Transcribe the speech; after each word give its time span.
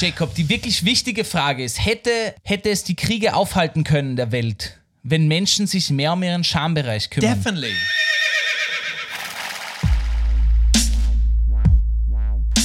Jacob, 0.00 0.32
die 0.36 0.48
wirklich 0.48 0.84
wichtige 0.84 1.24
Frage 1.24 1.64
ist, 1.64 1.84
hätte, 1.84 2.32
hätte 2.44 2.70
es 2.70 2.84
die 2.84 2.94
Kriege 2.94 3.34
aufhalten 3.34 3.82
können 3.82 4.14
der 4.14 4.30
Welt, 4.30 4.78
wenn 5.02 5.26
Menschen 5.26 5.66
sich 5.66 5.90
mehr 5.90 6.12
um 6.12 6.22
ihren 6.22 6.44
Schambereich 6.44 7.10
kümmern? 7.10 7.34
Definitely. 7.34 7.74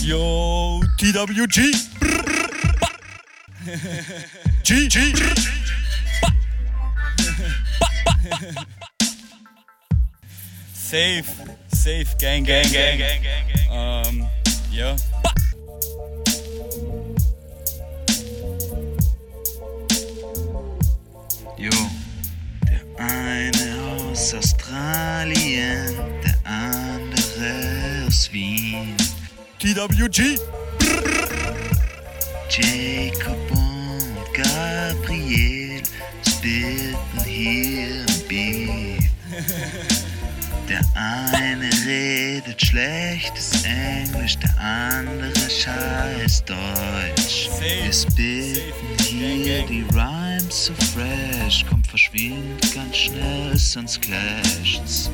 Yo, 0.04 0.83
TWG. 0.99 1.73
G, 4.63 4.88
G. 4.88 5.00
Safe, 10.76 11.24
safe, 11.74 12.06
gang, 12.20 12.46
gang, 12.46 12.72
gang, 12.72 13.00
gang, 13.00 13.24
gang, 13.24 13.68
gang. 13.68 13.70
Um, 13.72 14.29
yeah. 14.72 14.96
Jo, 14.96 15.33
eine 23.09 23.81
aus 24.12 24.34
Australien, 24.34 25.95
der 26.23 26.38
andere 26.43 28.05
aus 28.07 28.31
Wien. 28.31 28.95
TWG. 29.59 30.38
Jacob 32.49 33.52
und 33.52 34.34
Gabriel 34.34 35.81
spitten 36.27 37.23
hier. 37.26 37.83
Der 40.73 40.82
eine 40.95 41.70
redet 41.86 42.59
schlechtes 42.59 43.63
Englisch, 43.63 44.40
der 44.40 44.59
andere 44.59 45.32
scheiß 45.48 46.46
Deutsch. 46.46 47.48
Wir 47.59 47.94
spitten 47.94 49.20
hier 49.20 49.62
die 49.68 49.86
Rhymes 49.94 50.66
so 50.66 50.73
fresh, 50.73 51.63
kommt 51.70 51.85
verschwind 51.85 52.74
ganz 52.74 52.98
schnell, 52.98 53.55
sonst 53.55 54.01
clasht's. 54.01 55.12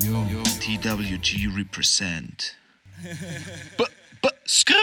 Yo. 0.00 0.26
TWG 0.60 1.48
represent. 1.56 2.54
B 3.78 3.84
-b 4.20 4.30
skr 4.46 4.74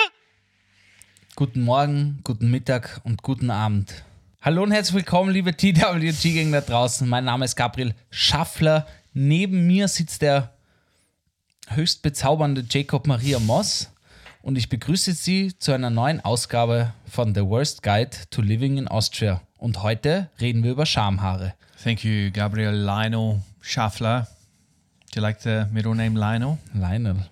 Guten 1.36 1.62
Morgen, 1.62 2.22
guten 2.24 2.50
Mittag 2.50 3.00
und 3.04 3.22
guten 3.22 3.52
Abend. 3.52 4.04
Hallo 4.42 4.64
und 4.64 4.72
herzlich 4.72 4.96
willkommen, 4.96 5.30
liebe 5.32 5.56
TWG-Gänger 5.56 6.62
da 6.62 6.68
draußen. 6.68 7.08
Mein 7.08 7.26
Name 7.26 7.46
ist 7.46 7.56
Gabriel 7.56 7.94
Schaffler. 8.10 8.88
Neben 9.14 9.66
mir 9.66 9.88
sitzt 9.88 10.22
der 10.22 10.54
höchst 11.70 12.04
bezaubernde 12.04 12.64
Jacob 12.70 13.08
Maria 13.08 13.40
Moss 13.40 13.90
und 14.44 14.56
ich 14.56 14.70
begrüße 14.70 15.14
Sie 15.14 15.58
zu 15.58 15.72
einer 15.72 15.90
neuen 15.90 16.24
Ausgabe 16.24 16.94
von 17.08 17.34
The 17.34 17.42
Worst 17.42 17.82
Guide 17.82 18.12
to 18.30 18.42
Living 18.42 18.78
in 18.78 18.88
Austria. 18.88 19.42
Und 19.58 19.82
heute 19.82 20.30
reden 20.40 20.64
wir 20.64 20.72
über 20.72 20.86
Schamhaare. 20.86 21.56
Thank 21.84 22.04
you, 22.04 22.30
Gabriel 22.32 22.74
Lionel 22.74 23.42
Schaffler. 23.62 24.28
Do 25.12 25.20
you 25.20 25.22
like 25.22 25.42
the 25.42 25.66
middle 25.72 25.96
name 25.96 26.18
Lionel? 26.18 26.60
Lionel. 26.74 27.26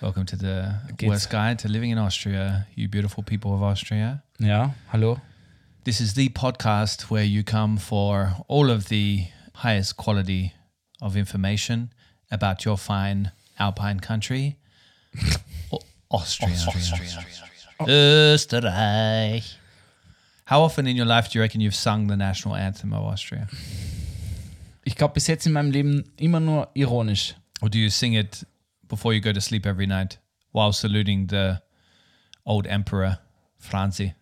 Welcome 0.00 0.24
to 0.26 0.36
the 0.36 0.94
Geht's. 0.96 1.10
worst 1.10 1.30
guide 1.30 1.56
to 1.62 1.68
living 1.68 1.90
in 1.90 1.98
Austria, 1.98 2.66
you 2.74 2.88
beautiful 2.88 3.22
people 3.22 3.52
of 3.52 3.60
Austria. 3.60 4.22
Ja, 4.38 4.74
hallo. 4.92 5.20
This 5.84 6.00
is 6.00 6.14
the 6.14 6.30
podcast 6.30 7.10
where 7.10 7.24
you 7.24 7.44
come 7.44 7.78
for 7.78 8.34
all 8.48 8.70
of 8.70 8.88
the 8.88 9.26
highest 9.62 9.96
quality 9.96 10.52
of 11.00 11.16
information 11.16 11.90
about 12.30 12.64
your 12.64 12.76
fine 12.78 13.30
alpine 13.58 14.00
country, 14.00 14.56
O- 15.72 15.80
Austria. 16.10 16.56
Österreich. 17.86 19.58
How 20.48 20.62
often 20.62 20.86
in 20.86 20.96
your 20.96 21.06
life 21.06 21.28
do 21.30 21.38
you 21.38 21.42
reckon 21.42 21.60
you've 21.60 21.74
sung 21.74 22.06
the 22.08 22.16
national 22.16 22.54
anthem 22.56 22.92
of 22.92 23.02
Austria? 23.04 23.48
Ich 24.84 24.94
glaube, 24.94 25.14
bis 25.14 25.26
jetzt 25.26 25.46
in 25.46 25.52
meinem 25.52 25.72
Leben 25.72 26.04
immer 26.16 26.38
nur 26.40 26.68
ironisch. 26.74 27.34
Or 27.60 27.68
do 27.68 27.78
you 27.78 27.90
sing 27.90 28.12
it 28.14 28.46
before 28.88 29.12
you 29.12 29.20
go 29.20 29.32
to 29.32 29.40
sleep 29.40 29.66
every 29.66 29.86
night 29.86 30.18
while 30.52 30.72
saluting 30.72 31.26
the 31.28 31.60
old 32.44 32.66
emperor, 32.66 33.18
Franzi? 33.58 34.14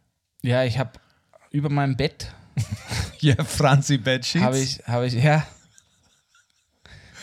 Ja, 0.42 0.62
ich 0.64 0.78
habe 0.78 0.92
über 1.50 1.68
meinem 1.68 1.96
Bett 1.96 2.32
Yeah, 3.20 3.42
Franzi 3.44 3.98
bedsheets. 3.98 4.44
habe 4.44 4.58
ich, 4.58 4.78
habe 4.86 5.06
ich, 5.06 5.14
ja, 5.14 5.46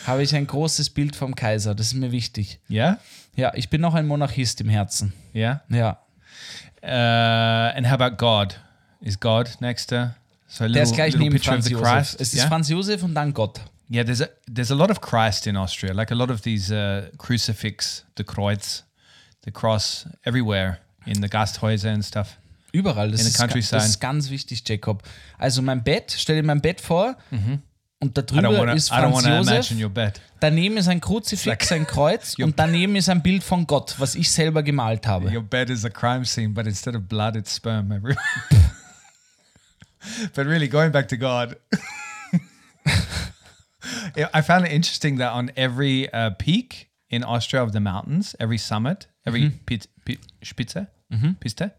habe 0.06 0.22
ich 0.22 0.34
ein 0.34 0.46
großes 0.46 0.90
Bild 0.90 1.16
vom 1.16 1.34
Kaiser. 1.34 1.74
Das 1.74 1.88
ist 1.88 1.94
mir 1.94 2.12
wichtig. 2.12 2.58
Yeah? 2.70 2.98
Ja, 3.36 3.52
ich 3.54 3.70
bin 3.70 3.80
noch 3.80 3.94
ein 3.94 4.06
Monarchist 4.06 4.60
im 4.60 4.68
Herzen. 4.68 5.12
Yeah? 5.34 5.62
Ja, 5.68 5.98
Uh, 6.84 7.70
and 7.76 7.86
how 7.86 7.92
about 7.92 8.16
God? 8.16 8.56
Is 9.00 9.18
God 9.18 9.48
next 9.60 9.90
to? 9.90 10.10
So 10.48 10.64
a 10.64 10.66
der 10.66 10.68
little, 10.68 10.82
ist 10.82 10.94
gleich 10.94 11.16
neben 11.16 11.38
Franz 11.38 11.68
Josef. 11.68 12.16
Es 12.18 12.32
ist 12.32 12.34
yeah? 12.34 12.48
Franz 12.48 12.68
Josef 12.68 13.02
und 13.04 13.14
dann 13.14 13.32
Gott. 13.32 13.60
yeah, 13.88 14.02
there's 14.04 14.20
a 14.20 14.26
there's 14.52 14.72
a 14.72 14.74
lot 14.74 14.90
of 14.90 15.00
Christ 15.00 15.46
in 15.46 15.56
Austria. 15.56 15.92
Like 15.92 16.10
a 16.10 16.14
lot 16.16 16.30
of 16.30 16.40
these 16.42 16.72
uh, 16.74 17.08
crucifix, 17.18 18.04
the 18.16 18.24
Kreuz, 18.24 18.82
the 19.44 19.52
cross, 19.52 20.06
everywhere 20.24 20.78
in 21.06 21.22
the 21.22 21.28
Gasthäuser 21.28 21.92
and 21.92 22.04
stuff. 22.04 22.36
Überall. 22.72 23.12
Das, 23.12 23.20
In 23.20 23.26
the 23.26 23.30
ist, 23.30 23.38
countryside. 23.38 23.76
das 23.76 23.88
ist 23.90 24.00
ganz 24.00 24.30
wichtig, 24.30 24.64
Jacob. 24.66 25.04
Also 25.38 25.62
mein 25.62 25.84
Bett, 25.84 26.12
stell 26.16 26.34
dir 26.36 26.42
mein 26.42 26.60
Bett 26.60 26.80
vor 26.80 27.16
und 28.02 28.18
da 28.18 28.22
drüber 28.22 28.58
want 28.58 28.74
ist 28.74 28.88
Franz 28.88 29.24
Josef. 29.24 29.72
Daneben 30.40 30.76
ist 30.76 30.88
ein 30.88 31.00
Kruzifix, 31.00 31.70
ein 31.70 31.86
Kreuz 31.86 32.34
und 32.42 32.58
daneben 32.58 32.96
ist 32.96 33.08
ein 33.08 33.22
Bild 33.22 33.44
von 33.44 33.64
Gott, 33.66 33.94
was 33.98 34.16
ich 34.16 34.28
selber 34.28 34.64
gemalt 34.64 35.06
habe. 35.06 35.30
Your 35.30 35.42
bed 35.42 35.70
is 35.70 35.84
a 35.84 35.88
crime 35.88 36.24
scene, 36.24 36.52
but 36.52 36.66
instead 36.66 36.96
of 36.96 37.02
blood, 37.02 37.36
it's 37.36 37.54
sperm 37.54 37.88
but 40.34 40.46
really, 40.46 40.68
going 40.68 40.90
back 40.90 41.06
to 41.08 41.16
God, 41.16 41.56
I 44.16 44.42
found 44.42 44.66
it 44.66 44.72
interesting 44.72 45.18
that 45.18 45.32
on 45.32 45.52
every 45.56 46.12
uh, 46.12 46.30
peak 46.30 46.88
in 47.08 47.22
Austria 47.22 47.62
of 47.62 47.72
the 47.72 47.80
mountains, 47.80 48.34
every 48.40 48.58
summit, 48.58 49.06
every 49.24 49.50
pit, 49.64 49.86
pit, 50.04 50.18
Spitze, 50.42 50.88
Piste, 51.38 51.70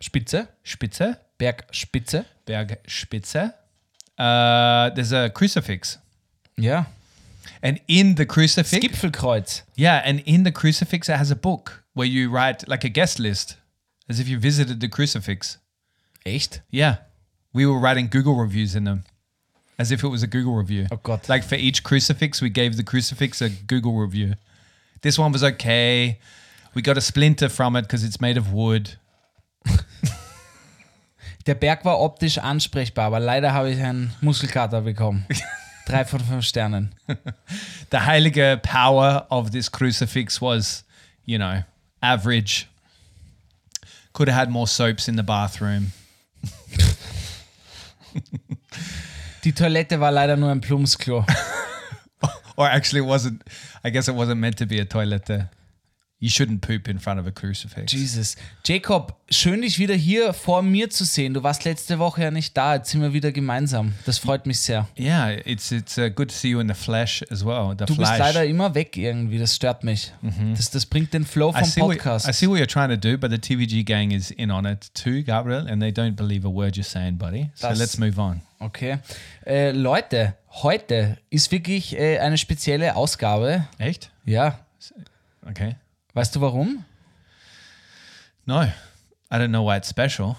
Spitze, 0.00 0.48
Spitze, 0.64 1.18
Bergspitze. 1.38 2.24
Bergspitze, 2.46 3.54
uh, 4.22 4.90
there's 4.90 5.12
a 5.12 5.30
crucifix. 5.30 5.98
Yeah. 6.56 6.84
And 7.62 7.80
in 7.88 8.14
the 8.14 8.26
crucifix, 8.26 8.84
Gipfelkreuz. 8.84 9.62
Yeah, 9.76 10.02
and 10.04 10.22
in 10.26 10.44
the 10.44 10.52
crucifix, 10.52 11.08
it 11.08 11.16
has 11.16 11.30
a 11.30 11.36
book 11.36 11.84
where 11.94 12.06
you 12.06 12.30
write 12.30 12.68
like 12.68 12.84
a 12.84 12.88
guest 12.88 13.18
list, 13.18 13.56
as 14.08 14.20
if 14.20 14.28
you 14.28 14.38
visited 14.38 14.80
the 14.80 14.88
crucifix. 14.88 15.58
Echt? 16.24 16.60
Yeah, 16.70 16.96
we 17.52 17.66
were 17.66 17.78
writing 17.78 18.08
Google 18.08 18.34
reviews 18.34 18.74
in 18.74 18.84
them, 18.84 19.04
as 19.78 19.90
if 19.90 20.04
it 20.04 20.08
was 20.08 20.22
a 20.22 20.26
Google 20.26 20.54
review. 20.54 20.86
Oh, 20.90 21.00
God. 21.02 21.28
Like 21.28 21.44
for 21.44 21.56
each 21.56 21.82
crucifix, 21.82 22.40
we 22.40 22.50
gave 22.50 22.76
the 22.76 22.84
crucifix 22.84 23.40
a 23.40 23.48
Google 23.48 23.96
review. 23.96 24.34
This 25.02 25.18
one 25.18 25.32
was 25.32 25.42
okay. 25.42 26.18
We 26.74 26.82
got 26.82 26.96
a 26.96 27.00
splinter 27.00 27.48
from 27.48 27.76
it 27.76 27.82
because 27.82 28.04
it's 28.04 28.20
made 28.20 28.36
of 28.36 28.52
wood. 28.52 28.94
Der 31.46 31.54
Berg 31.54 31.84
war 31.84 32.00
optisch 32.00 32.38
ansprechbar, 32.38 33.06
aber 33.06 33.20
leider 33.20 33.52
habe 33.52 33.70
ich 33.70 33.80
einen 33.82 34.14
Muskelkater 34.20 34.82
bekommen. 34.82 35.26
Drei 35.86 36.04
von 36.04 36.20
fünf 36.20 36.44
Sternen. 36.44 36.94
The 37.90 37.98
heilige 37.98 38.60
power 38.62 39.26
of 39.30 39.50
this 39.50 39.70
crucifix 39.70 40.40
was, 40.40 40.84
you 41.24 41.38
know, 41.38 41.64
average. 42.00 42.66
Could 44.12 44.28
have 44.28 44.38
had 44.38 44.50
more 44.50 44.66
soaps 44.66 45.08
in 45.08 45.16
the 45.16 45.22
bathroom. 45.22 45.92
Die 49.44 49.52
Toilette 49.52 49.98
war 49.98 50.12
leider 50.12 50.36
nur 50.36 50.50
ein 50.50 50.60
Plumpsklo. 50.60 51.24
Or 52.56 52.68
actually, 52.68 53.00
it 53.00 53.06
wasn't. 53.06 53.42
I 53.82 53.90
guess 53.90 54.08
it 54.08 54.14
wasn't 54.14 54.38
meant 54.38 54.58
to 54.58 54.66
be 54.66 54.78
a 54.78 54.84
toilet 54.84 55.24
there. 55.26 55.50
You 56.22 56.28
shouldn't 56.28 56.60
poop 56.60 56.86
in 56.86 57.00
front 57.00 57.18
of 57.18 57.26
a 57.26 57.32
crucifix. 57.32 57.90
Jesus. 57.92 58.36
Jacob, 58.64 59.16
schön 59.28 59.62
dich 59.62 59.80
wieder 59.80 59.96
hier 59.96 60.32
vor 60.32 60.62
mir 60.62 60.88
zu 60.88 61.04
sehen. 61.04 61.34
Du 61.34 61.42
warst 61.42 61.64
letzte 61.64 61.98
Woche 61.98 62.22
ja 62.22 62.30
nicht 62.30 62.56
da. 62.56 62.76
Jetzt 62.76 62.90
sind 62.92 63.00
wir 63.02 63.12
wieder 63.12 63.32
gemeinsam. 63.32 63.92
Das 64.06 64.18
freut 64.18 64.46
mich 64.46 64.60
sehr. 64.60 64.86
Yeah, 64.96 65.32
it's 65.44 65.72
it's 65.72 65.98
uh, 65.98 66.10
good 66.10 66.28
to 66.28 66.34
see 66.36 66.50
you 66.50 66.60
in 66.60 66.68
the 66.68 66.74
flesh 66.74 67.24
as 67.28 67.44
well. 67.44 67.74
The 67.76 67.86
Du 67.86 67.96
bist 67.96 68.06
flesh. 68.08 68.18
leider 68.20 68.44
immer 68.44 68.72
weg 68.76 68.96
irgendwie. 68.96 69.36
Das 69.38 69.56
stört 69.56 69.82
mich. 69.82 70.12
Das, 70.56 70.70
das 70.70 70.86
bringt 70.86 71.12
den 71.12 71.24
Flow 71.26 71.50
I 71.50 71.64
vom 71.64 71.82
what, 71.82 71.96
Podcast. 71.96 72.28
I 72.28 72.32
see 72.32 72.46
what 72.48 72.60
you're 72.60 72.66
trying 72.68 72.90
to 72.90 72.96
do, 72.96 73.18
but 73.18 73.32
the 73.32 73.38
TVG 73.38 73.84
gang 73.84 74.12
is 74.12 74.30
in 74.30 74.52
on 74.52 74.64
it 74.64 74.94
too, 74.94 75.24
Gabriel, 75.24 75.66
and 75.68 75.82
they 75.82 75.90
don't 75.90 76.14
believe 76.14 76.46
a 76.46 76.50
word 76.50 76.76
you're 76.76 76.84
saying, 76.84 77.18
buddy. 77.18 77.50
So 77.54 77.66
Das- 77.68 77.78
let's 77.80 77.98
move 77.98 78.16
on. 78.20 78.42
Okay. 78.60 78.98
Äh, 79.44 79.72
Leute, 79.72 80.36
heute 80.62 81.18
ist 81.30 81.50
wirklich 81.50 81.98
äh, 81.98 82.20
eine 82.20 82.38
spezielle 82.38 82.94
Ausgabe. 82.94 83.66
Echt? 83.78 84.12
Ja. 84.24 84.60
Okay. 85.50 85.74
Weißt 86.14 86.34
du 86.36 86.40
warum? 86.40 86.84
No, 88.44 88.62
I 89.30 89.38
don't 89.38 89.50
know 89.50 89.64
why 89.64 89.76
it's 89.76 89.88
special. 89.88 90.36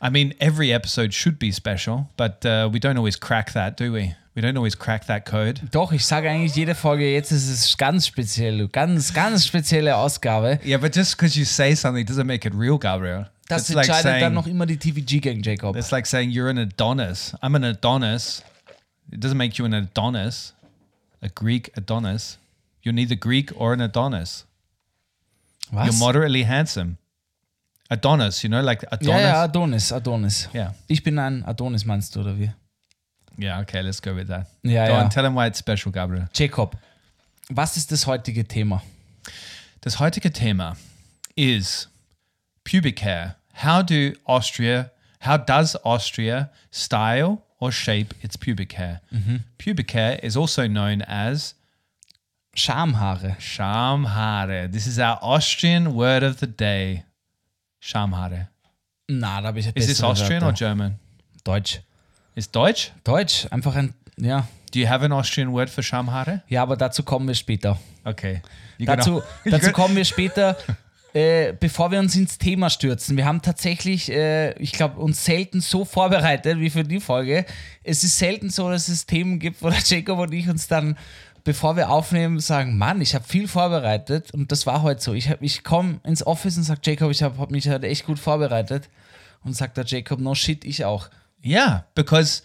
I 0.00 0.10
mean, 0.10 0.34
every 0.40 0.72
episode 0.72 1.12
should 1.12 1.38
be 1.38 1.50
special, 1.50 2.08
but 2.16 2.44
uh, 2.44 2.68
we 2.72 2.78
don't 2.78 2.96
always 2.96 3.16
crack 3.16 3.52
that, 3.52 3.76
do 3.76 3.92
we? 3.92 4.14
We 4.34 4.42
don't 4.42 4.56
always 4.56 4.74
crack 4.76 5.06
that 5.06 5.24
code. 5.24 5.60
Doch, 5.72 5.92
ich 5.92 6.04
sage 6.04 6.28
eigentlich 6.28 6.54
jede 6.54 6.74
Folge, 6.74 7.10
jetzt 7.10 7.32
ist 7.32 7.48
es 7.48 7.76
ganz 7.78 8.06
speziell. 8.06 8.68
Ganz, 8.68 9.14
ganz 9.14 9.46
spezielle 9.46 9.96
Ausgabe. 9.96 10.60
Yeah, 10.64 10.78
but 10.78 10.94
just 10.94 11.16
because 11.16 11.38
you 11.38 11.44
say 11.46 11.74
something 11.74 12.04
doesn't 12.04 12.26
make 12.26 12.46
it 12.46 12.54
real, 12.54 12.78
Gabriel. 12.78 13.26
Das 13.48 13.68
That's 13.68 13.74
like 13.74 13.88
entscheidet 13.88 14.04
dann 14.04 14.20
saying- 14.20 14.34
noch 14.34 14.46
immer 14.46 14.66
die 14.66 14.76
TVG-Gang, 14.76 15.42
Jacob. 15.42 15.76
It's 15.76 15.90
like 15.90 16.06
saying 16.06 16.30
you're 16.30 16.50
an 16.50 16.58
Adonis. 16.58 17.34
I'm 17.42 17.54
an 17.54 17.64
Adonis. 17.64 18.42
It 19.10 19.20
doesn't 19.24 19.36
make 19.38 19.56
you 19.58 19.64
an 19.64 19.72
Adonis, 19.72 20.52
a 21.22 21.28
Greek 21.28 21.70
Adonis. 21.76 22.38
You're 22.82 22.94
neither 22.94 23.16
Greek 23.16 23.52
or 23.58 23.72
an 23.72 23.80
Adonis. 23.80 24.44
Was? 25.72 25.86
You're 25.86 25.98
moderately 25.98 26.44
handsome. 26.44 26.98
Adonis, 27.90 28.42
you 28.42 28.50
know, 28.50 28.62
like 28.62 28.84
Adonis. 28.90 29.06
ja, 29.06 29.18
ja, 29.20 29.42
Adonis, 29.44 29.92
Adonis. 29.92 30.48
Yeah. 30.52 30.74
Ich 30.88 31.02
bin 31.02 31.18
ein 31.18 31.44
Adonis, 31.44 31.84
meinst 31.84 32.14
du, 32.16 32.20
oder 32.20 32.36
wie? 32.36 32.50
Yeah, 33.38 33.60
okay, 33.60 33.82
let's 33.82 34.00
go 34.00 34.14
with 34.16 34.28
that. 34.28 34.46
Ja, 34.62 34.86
go 34.86 34.92
ja. 34.94 35.02
on, 35.02 35.10
tell 35.10 35.24
him 35.24 35.34
why 35.34 35.46
it's 35.46 35.58
special, 35.58 35.92
Gabriel. 35.92 36.28
Jacob, 36.32 36.76
was 37.48 37.76
ist 37.76 37.92
das 37.92 38.06
heutige 38.06 38.44
Thema? 38.44 38.82
Das 39.82 40.00
heutige 40.00 40.32
Thema 40.32 40.76
is 41.36 41.88
pubic 42.64 43.00
hair. 43.00 43.36
How 43.62 43.82
do 43.82 44.14
Austria, 44.24 44.90
how 45.20 45.36
does 45.36 45.76
Austria 45.84 46.50
style 46.72 47.42
or 47.60 47.70
shape 47.70 48.14
its 48.22 48.36
pubic 48.36 48.72
hair? 48.72 49.00
Mm-hmm. 49.12 49.36
Pubic 49.58 49.92
hair 49.92 50.18
is 50.24 50.36
also 50.36 50.66
known 50.66 51.02
as 51.02 51.54
Schamhaare. 52.56 53.36
Schamhaare. 53.38 54.72
This 54.72 54.86
is 54.86 54.98
our 54.98 55.18
Austrian 55.20 55.94
word 55.94 56.22
of 56.22 56.38
the 56.40 56.46
day. 56.46 57.04
Schamhaare. 57.80 58.48
Na, 59.08 59.40
da 59.42 59.48
habe 59.48 59.60
ich 59.60 59.66
Is 59.76 59.86
this 59.86 60.02
Austrian 60.02 60.42
or 60.42 60.52
German? 60.52 60.98
Deutsch? 61.44 61.80
It's 62.34 62.50
Deutsch? 62.50 62.92
Deutsch, 63.04 63.46
einfach 63.50 63.76
ein, 63.76 63.94
ja. 64.16 64.48
Do 64.72 64.80
you 64.80 64.88
have 64.88 65.04
an 65.04 65.12
Austrian 65.12 65.52
word 65.52 65.68
for 65.68 65.82
Schamhaare? 65.82 66.42
Ja, 66.48 66.62
aber 66.62 66.76
dazu 66.76 67.02
kommen 67.02 67.28
wir 67.28 67.34
später. 67.34 67.78
Okay. 68.04 68.40
You 68.78 68.86
Dazu, 68.86 69.22
dazu 69.44 69.70
kommen 69.72 69.94
wir 69.94 70.04
später, 70.04 70.56
äh, 71.12 71.52
bevor 71.52 71.90
wir 71.90 71.98
uns 71.98 72.16
ins 72.16 72.38
Thema 72.38 72.70
stürzen. 72.70 73.16
Wir 73.16 73.26
haben 73.26 73.42
tatsächlich, 73.42 74.10
äh, 74.10 74.52
ich 74.58 74.72
glaube, 74.72 74.98
uns 74.98 75.24
selten 75.24 75.60
so 75.60 75.84
vorbereitet 75.84 76.58
wie 76.58 76.70
für 76.70 76.84
die 76.84 77.00
Folge. 77.00 77.44
Es 77.84 78.02
ist 78.02 78.18
selten 78.18 78.48
so, 78.48 78.70
dass 78.70 78.88
es 78.88 79.06
Themen 79.06 79.38
gibt, 79.38 79.62
wo 79.62 79.68
der 79.68 79.80
Jacob 79.84 80.18
und 80.18 80.32
ich 80.32 80.48
uns 80.48 80.66
dann, 80.68 80.96
bevor 81.46 81.76
wir 81.76 81.90
aufnehmen, 81.90 82.40
sagen, 82.40 82.76
Mann, 82.76 83.00
ich 83.00 83.14
habe 83.14 83.24
viel 83.24 83.46
vorbereitet. 83.46 84.32
Und 84.32 84.50
das 84.50 84.66
war 84.66 84.82
heute 84.82 85.00
so. 85.00 85.14
Ich, 85.14 85.30
ich 85.40 85.62
komme 85.62 86.00
ins 86.02 86.26
Office 86.26 86.56
und 86.56 86.64
sage, 86.64 86.80
Jacob, 86.82 87.12
ich 87.12 87.22
habe 87.22 87.38
hab 87.38 87.52
mich 87.52 87.68
heute 87.68 87.86
echt 87.86 88.04
gut 88.04 88.18
vorbereitet. 88.18 88.90
Und 89.44 89.56
sagt 89.56 89.76
der 89.76 89.84
Jacob, 89.84 90.18
no 90.18 90.34
shit, 90.34 90.64
ich 90.64 90.84
auch. 90.84 91.08
Yeah, 91.44 91.86
because 91.94 92.42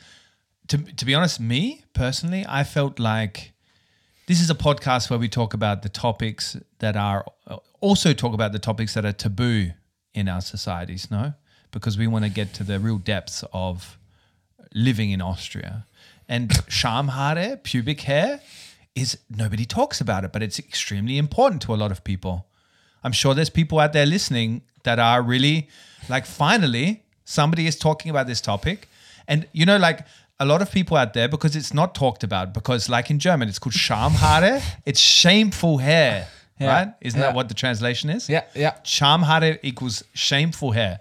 to 0.67 0.77
to 0.77 1.05
be 1.07 1.17
honest, 1.17 1.39
me 1.39 1.79
personally, 1.93 2.45
I 2.47 2.63
felt 2.63 2.99
like 2.99 3.53
this 4.27 4.39
is 4.39 4.51
a 4.51 4.53
podcast 4.53 5.09
where 5.09 5.19
we 5.19 5.27
talk 5.27 5.55
about 5.55 5.81
the 5.81 5.89
topics 5.89 6.59
that 6.77 6.95
are 6.95 7.25
also 7.79 8.13
talk 8.13 8.35
about 8.35 8.51
the 8.51 8.59
topics 8.59 8.93
that 8.93 9.03
are 9.03 9.13
taboo 9.13 9.71
in 10.13 10.29
our 10.29 10.41
societies, 10.41 11.09
no? 11.09 11.33
Because 11.71 11.97
we 11.97 12.05
want 12.05 12.25
to 12.25 12.29
get 12.29 12.53
to 12.53 12.63
the 12.63 12.79
real 12.79 12.99
depths 12.99 13.43
of 13.51 13.97
living 14.75 15.09
in 15.09 15.21
Austria. 15.21 15.87
And 16.29 16.49
Schamhaare, 16.69 17.63
pubic 17.63 18.01
hair, 18.01 18.41
is 18.95 19.17
nobody 19.29 19.65
talks 19.65 20.01
about 20.01 20.23
it, 20.25 20.31
but 20.33 20.41
it's 20.43 20.59
extremely 20.59 21.17
important 21.17 21.61
to 21.63 21.73
a 21.73 21.77
lot 21.77 21.91
of 21.91 22.03
people. 22.03 22.45
I'm 23.03 23.11
sure 23.13 23.33
there's 23.33 23.49
people 23.49 23.79
out 23.79 23.93
there 23.93 24.05
listening 24.05 24.61
that 24.83 24.99
are 24.99 25.21
really 25.21 25.69
like, 26.09 26.25
finally, 26.25 27.03
somebody 27.25 27.67
is 27.67 27.75
talking 27.77 28.09
about 28.11 28.27
this 28.27 28.41
topic. 28.41 28.87
And, 29.27 29.47
you 29.53 29.65
know, 29.65 29.77
like 29.77 30.05
a 30.39 30.45
lot 30.45 30.61
of 30.61 30.71
people 30.71 30.97
out 30.97 31.13
there, 31.13 31.27
because 31.27 31.55
it's 31.55 31.73
not 31.73 31.95
talked 31.95 32.23
about, 32.23 32.53
because 32.53 32.89
like 32.89 33.09
in 33.09 33.17
German, 33.19 33.47
it's 33.47 33.59
called 33.59 33.73
Schamhaare, 33.75 34.61
it's 34.85 34.99
shameful 34.99 35.77
hair, 35.77 36.27
Yeah. 36.59 36.67
right? 36.67 36.93
Isn't 37.01 37.19
Yeah. 37.19 37.27
that 37.27 37.35
what 37.35 37.47
the 37.47 37.53
translation 37.55 38.09
is? 38.09 38.27
Yeah, 38.29 38.43
ja. 38.55 38.71
Schamhaare 38.83 39.59
equals 39.63 40.03
shameful 40.13 40.71
hair, 40.73 40.99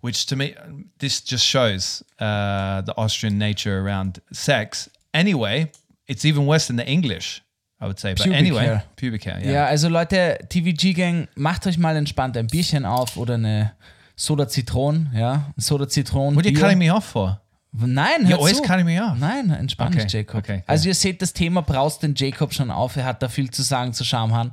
which 0.00 0.26
to 0.26 0.36
me, 0.36 0.54
this 0.98 1.20
just 1.20 1.44
shows 1.44 2.02
uh, 2.18 2.82
the 2.82 2.94
Austrian 2.96 3.36
nature 3.38 3.80
around 3.80 4.20
sex. 4.32 4.88
Anyway, 5.12 5.72
it's 6.10 6.24
even 6.24 6.46
worse 6.46 6.66
than 6.66 6.76
the 6.76 6.84
English, 6.84 7.42
I 7.80 7.84
would 7.86 7.98
say. 7.98 8.14
But 8.14 8.24
Pubic 8.24 8.38
anyway, 8.38 8.64
hair. 8.66 8.84
pubic 8.96 9.24
hair. 9.24 9.38
Ja, 9.44 9.50
Yeah. 9.50 9.66
also 9.68 9.88
Leute, 9.88 10.38
TVG-Gang, 10.48 11.28
macht 11.36 11.66
euch 11.66 11.78
mal 11.78 11.96
entspannt 11.96 12.36
ein 12.36 12.46
Bierchen 12.48 12.84
auf 12.84 13.16
oder 13.16 13.34
eine 13.34 13.72
Soda 14.16 14.46
Zitron, 14.48 15.08
ja, 15.14 15.52
Soda 15.56 15.88
Zitron. 15.88 16.34
What 16.36 16.44
are 16.44 16.52
you 16.52 16.60
cutting 16.60 16.78
me 16.78 16.92
off 16.92 17.04
for? 17.06 17.40
Nein, 17.72 18.22
You're 18.26 18.30
hör 18.30 18.38
always 18.38 18.56
zu. 18.56 18.62
cutting 18.64 18.84
me 18.84 19.00
off. 19.00 19.16
Nein, 19.16 19.48
entspann 19.50 19.94
Okay, 19.94 20.04
Jacob. 20.08 20.38
okay, 20.40 20.54
okay. 20.56 20.64
Also 20.66 20.88
ihr 20.88 20.94
seht, 20.94 21.22
das 21.22 21.32
Thema 21.32 21.62
braust 21.62 22.02
den 22.02 22.14
Jacob 22.16 22.52
schon 22.52 22.70
auf. 22.70 22.96
Er 22.96 23.04
hat 23.04 23.22
da 23.22 23.28
viel 23.28 23.48
zu 23.50 23.62
sagen 23.62 23.92
zu 23.92 24.02
Schamhaaren. 24.04 24.50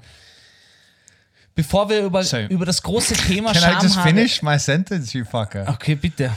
Bevor 1.56 1.89
wir 1.89 2.01
über, 2.06 2.24
So, 2.24 2.38
über 2.38 2.65
das 2.65 2.81
große 2.83 3.15
Thema 3.27 3.51
Can 3.54 3.63
I 3.77 3.81
just 3.83 4.00
finish 4.00 4.42
my 4.44 4.59
sentence, 4.59 5.13
you 5.13 5.25
fucker? 5.25 5.68
Okay, 5.68 5.95
bitte. 5.95 6.31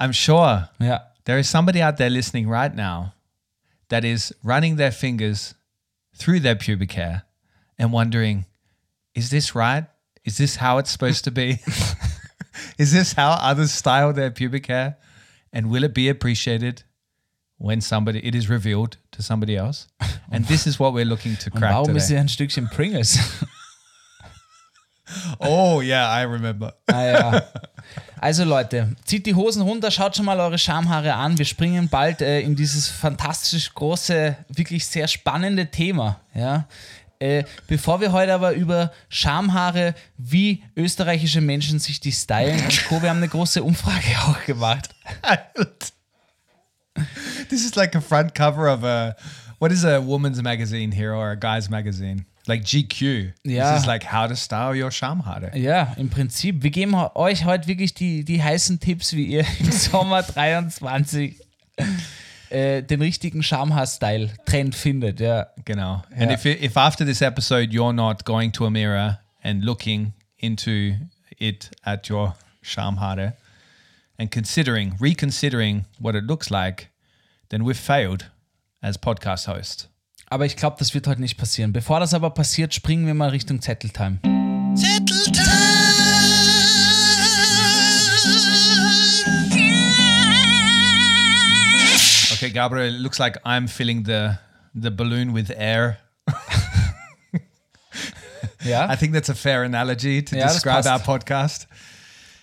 I'm 0.00 0.12
sure 0.14 0.70
Ja. 0.78 1.02
there 1.24 1.38
is 1.38 1.50
somebody 1.50 1.82
out 1.82 1.96
there 1.98 2.08
listening 2.08 2.48
right 2.50 2.74
now 2.74 3.12
that 3.88 4.04
is 4.04 4.32
running 4.42 4.76
their 4.76 4.90
fingers 4.90 5.54
through 6.14 6.40
their 6.40 6.56
pubic 6.56 6.92
hair 6.92 7.22
and 7.78 7.92
wondering, 7.92 8.46
is 9.14 9.30
this 9.30 9.54
right? 9.54 9.86
Is 10.24 10.38
this 10.38 10.56
how 10.56 10.78
it's 10.78 10.90
supposed 10.90 11.24
to 11.24 11.30
be? 11.30 11.58
is 12.78 12.92
this 12.92 13.12
how 13.14 13.30
others 13.30 13.72
style 13.72 14.12
their 14.12 14.30
pubic 14.30 14.66
hair? 14.66 14.96
And 15.52 15.70
will 15.70 15.84
it 15.84 15.94
be 15.94 16.08
appreciated 16.08 16.82
when 17.56 17.80
somebody 17.80 18.24
it 18.24 18.34
is 18.34 18.48
revealed 18.48 18.98
to 19.12 19.22
somebody 19.22 19.56
else? 19.56 19.88
And 20.30 20.44
this 20.44 20.66
is 20.66 20.78
what 20.78 20.92
we're 20.92 21.06
looking 21.06 21.36
to 21.36 21.50
crack 21.50 21.72
warum 21.72 21.96
ist 21.96 22.08
hier 22.08 22.18
ein 22.18 22.28
Stückchen 22.28 22.70
Pringles? 22.70 23.18
Oh 25.38 25.80
yeah, 25.82 26.20
I 26.20 26.24
remember. 26.24 26.74
Ah, 26.86 27.04
ja. 27.04 27.42
Also 28.20 28.44
Leute, 28.44 28.96
zieht 29.04 29.26
die 29.26 29.34
Hosen 29.34 29.62
runter, 29.62 29.90
schaut 29.90 30.16
schon 30.16 30.24
mal 30.24 30.38
eure 30.40 30.58
Schamhaare 30.58 31.14
an. 31.14 31.38
Wir 31.38 31.44
springen 31.44 31.88
bald 31.88 32.20
äh, 32.20 32.40
in 32.40 32.56
dieses 32.56 32.88
fantastisch 32.88 33.72
große, 33.74 34.36
wirklich 34.48 34.86
sehr 34.86 35.06
spannende 35.08 35.66
Thema. 35.66 36.20
Ja? 36.34 36.66
Äh, 37.20 37.44
bevor 37.66 38.00
wir 38.00 38.12
heute 38.12 38.34
aber 38.34 38.52
über 38.52 38.92
Schamhaare, 39.08 39.94
wie 40.16 40.62
österreichische 40.76 41.40
Menschen 41.40 41.78
sich 41.78 42.00
die 42.00 42.12
stylen 42.12 42.60
und 42.62 42.86
Co. 42.86 43.02
Wir 43.02 43.10
haben 43.10 43.16
eine 43.18 43.28
große 43.28 43.62
Umfrage 43.62 44.06
auch 44.26 44.44
gemacht. 44.44 44.94
this 47.48 47.64
is 47.64 47.74
like 47.74 47.94
a 47.94 48.00
front 48.00 48.34
cover 48.34 48.72
of 48.72 48.84
a 48.84 49.16
what 49.58 49.72
is 49.72 49.84
a 49.84 50.00
woman's 50.00 50.40
magazine 50.42 50.92
here 50.92 51.12
or 51.12 51.30
a 51.30 51.36
guy's 51.36 51.68
magazine? 51.68 52.24
Like 52.48 52.64
GQ. 52.64 53.34
Yeah. 53.44 53.72
This 53.72 53.82
is 53.82 53.86
like 53.86 54.04
how 54.04 54.26
to 54.26 54.34
style 54.34 54.74
your 54.74 54.90
Schamhaare. 54.90 55.54
Ja, 55.54 55.92
im 55.98 56.08
Prinzip. 56.08 56.62
Wir 56.62 56.70
geben 56.70 56.94
euch 56.94 57.44
heute 57.44 57.68
wirklich 57.68 57.92
die, 57.92 58.24
die 58.24 58.42
heißen 58.42 58.80
Tipps, 58.80 59.12
wie 59.12 59.26
ihr 59.26 59.44
im 59.60 59.70
Sommer 59.72 60.22
23 60.22 61.38
äh, 62.48 62.82
den 62.82 63.02
richtigen 63.02 63.42
Schamhaar-Style-Trend 63.42 64.74
findet. 64.74 65.20
Ja. 65.20 65.48
Genau. 65.66 66.02
And 66.16 66.32
if 66.32 66.46
if 66.46 66.76
after 66.78 67.04
this 67.04 67.20
episode 67.20 67.70
you're 67.70 67.92
not 67.92 68.24
going 68.24 68.50
to 68.52 68.64
a 68.64 68.70
mirror 68.70 69.18
and 69.42 69.62
looking 69.62 70.14
into 70.38 70.94
it 71.38 71.70
at 71.82 72.08
your 72.08 72.34
Schamhaare 72.62 73.34
and 74.18 74.30
considering 74.30 74.94
reconsidering 74.98 75.84
what 75.98 76.14
it 76.14 76.24
looks 76.24 76.48
like, 76.48 76.88
then 77.50 77.62
we've 77.62 77.78
failed 77.78 78.30
as 78.82 78.96
podcast 78.96 79.46
host. 79.46 79.88
Aber 80.30 80.44
ich 80.44 80.56
glaube, 80.56 80.76
das 80.78 80.92
wird 80.94 81.06
heute 81.06 81.20
nicht 81.20 81.38
passieren. 81.38 81.72
Bevor 81.72 82.00
das 82.00 82.12
aber 82.12 82.30
passiert, 82.30 82.74
springen 82.74 83.06
wir 83.06 83.14
mal 83.14 83.30
Richtung 83.30 83.62
Zetteltime. 83.62 84.18
Okay, 92.32 92.50
Gabriel, 92.50 92.94
it 92.94 93.00
looks 93.00 93.18
like 93.18 93.44
I'm 93.44 93.68
filling 93.68 94.04
the 94.04 94.38
the 94.74 94.90
balloon 94.90 95.34
with 95.34 95.50
air. 95.56 95.98
Ja? 98.64 98.92
I 98.92 98.96
think 98.96 99.14
that's 99.14 99.30
a 99.30 99.34
fair 99.34 99.62
analogy 99.62 100.20
to 100.20 100.36
das 100.36 100.54
describe 100.54 100.84
our 100.86 100.98
podcast. 100.98 101.66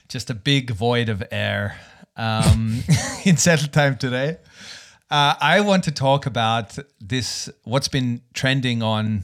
Just 0.08 0.30
a 0.30 0.34
big 0.34 0.72
void 0.72 1.10
of 1.10 1.22
air 1.30 1.76
um, 2.16 2.84
in 3.26 3.38
settle 3.38 3.68
time 3.68 3.98
today. 3.98 4.38
Uh, 5.10 5.36
I 5.40 5.62
want 5.62 5.84
to 5.84 5.92
talk 5.92 6.26
about 6.26 6.78
this, 7.00 7.50
what's 7.64 7.88
been 7.88 8.22
trending 8.34 8.82
on 8.82 9.24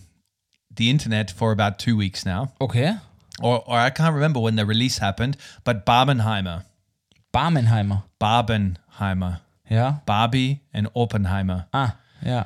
the 0.74 0.90
internet 0.90 1.32
for 1.32 1.52
about 1.52 1.80
two 1.80 1.98
weeks 1.98 2.26
now. 2.26 2.54
Okay. 2.62 2.96
Or, 3.42 3.64
or 3.68 3.78
I 3.78 3.90
can't 3.90 4.14
remember 4.14 4.40
when 4.40 4.56
the 4.56 4.66
release 4.66 5.00
happened, 5.00 5.38
but 5.64 5.86
Barbenheimer. 5.86 6.66
Barmenheimer. 7.34 8.04
Barbenheimer. 8.20 9.42
Yeah. 9.70 10.00
Barbie 10.06 10.62
and 10.74 10.90
Oppenheimer. 10.96 11.68
Ah, 11.74 11.98
ja. 12.24 12.46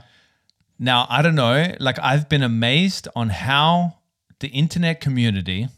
Now, 0.78 1.08
I 1.10 1.22
don't 1.22 1.36
know, 1.36 1.74
like 1.80 1.98
I've 2.00 2.30
been 2.30 2.44
amazed 2.44 3.08
on 3.16 3.30
how 3.30 3.96
the 4.40 4.50
internet 4.50 5.02
community 5.02 5.70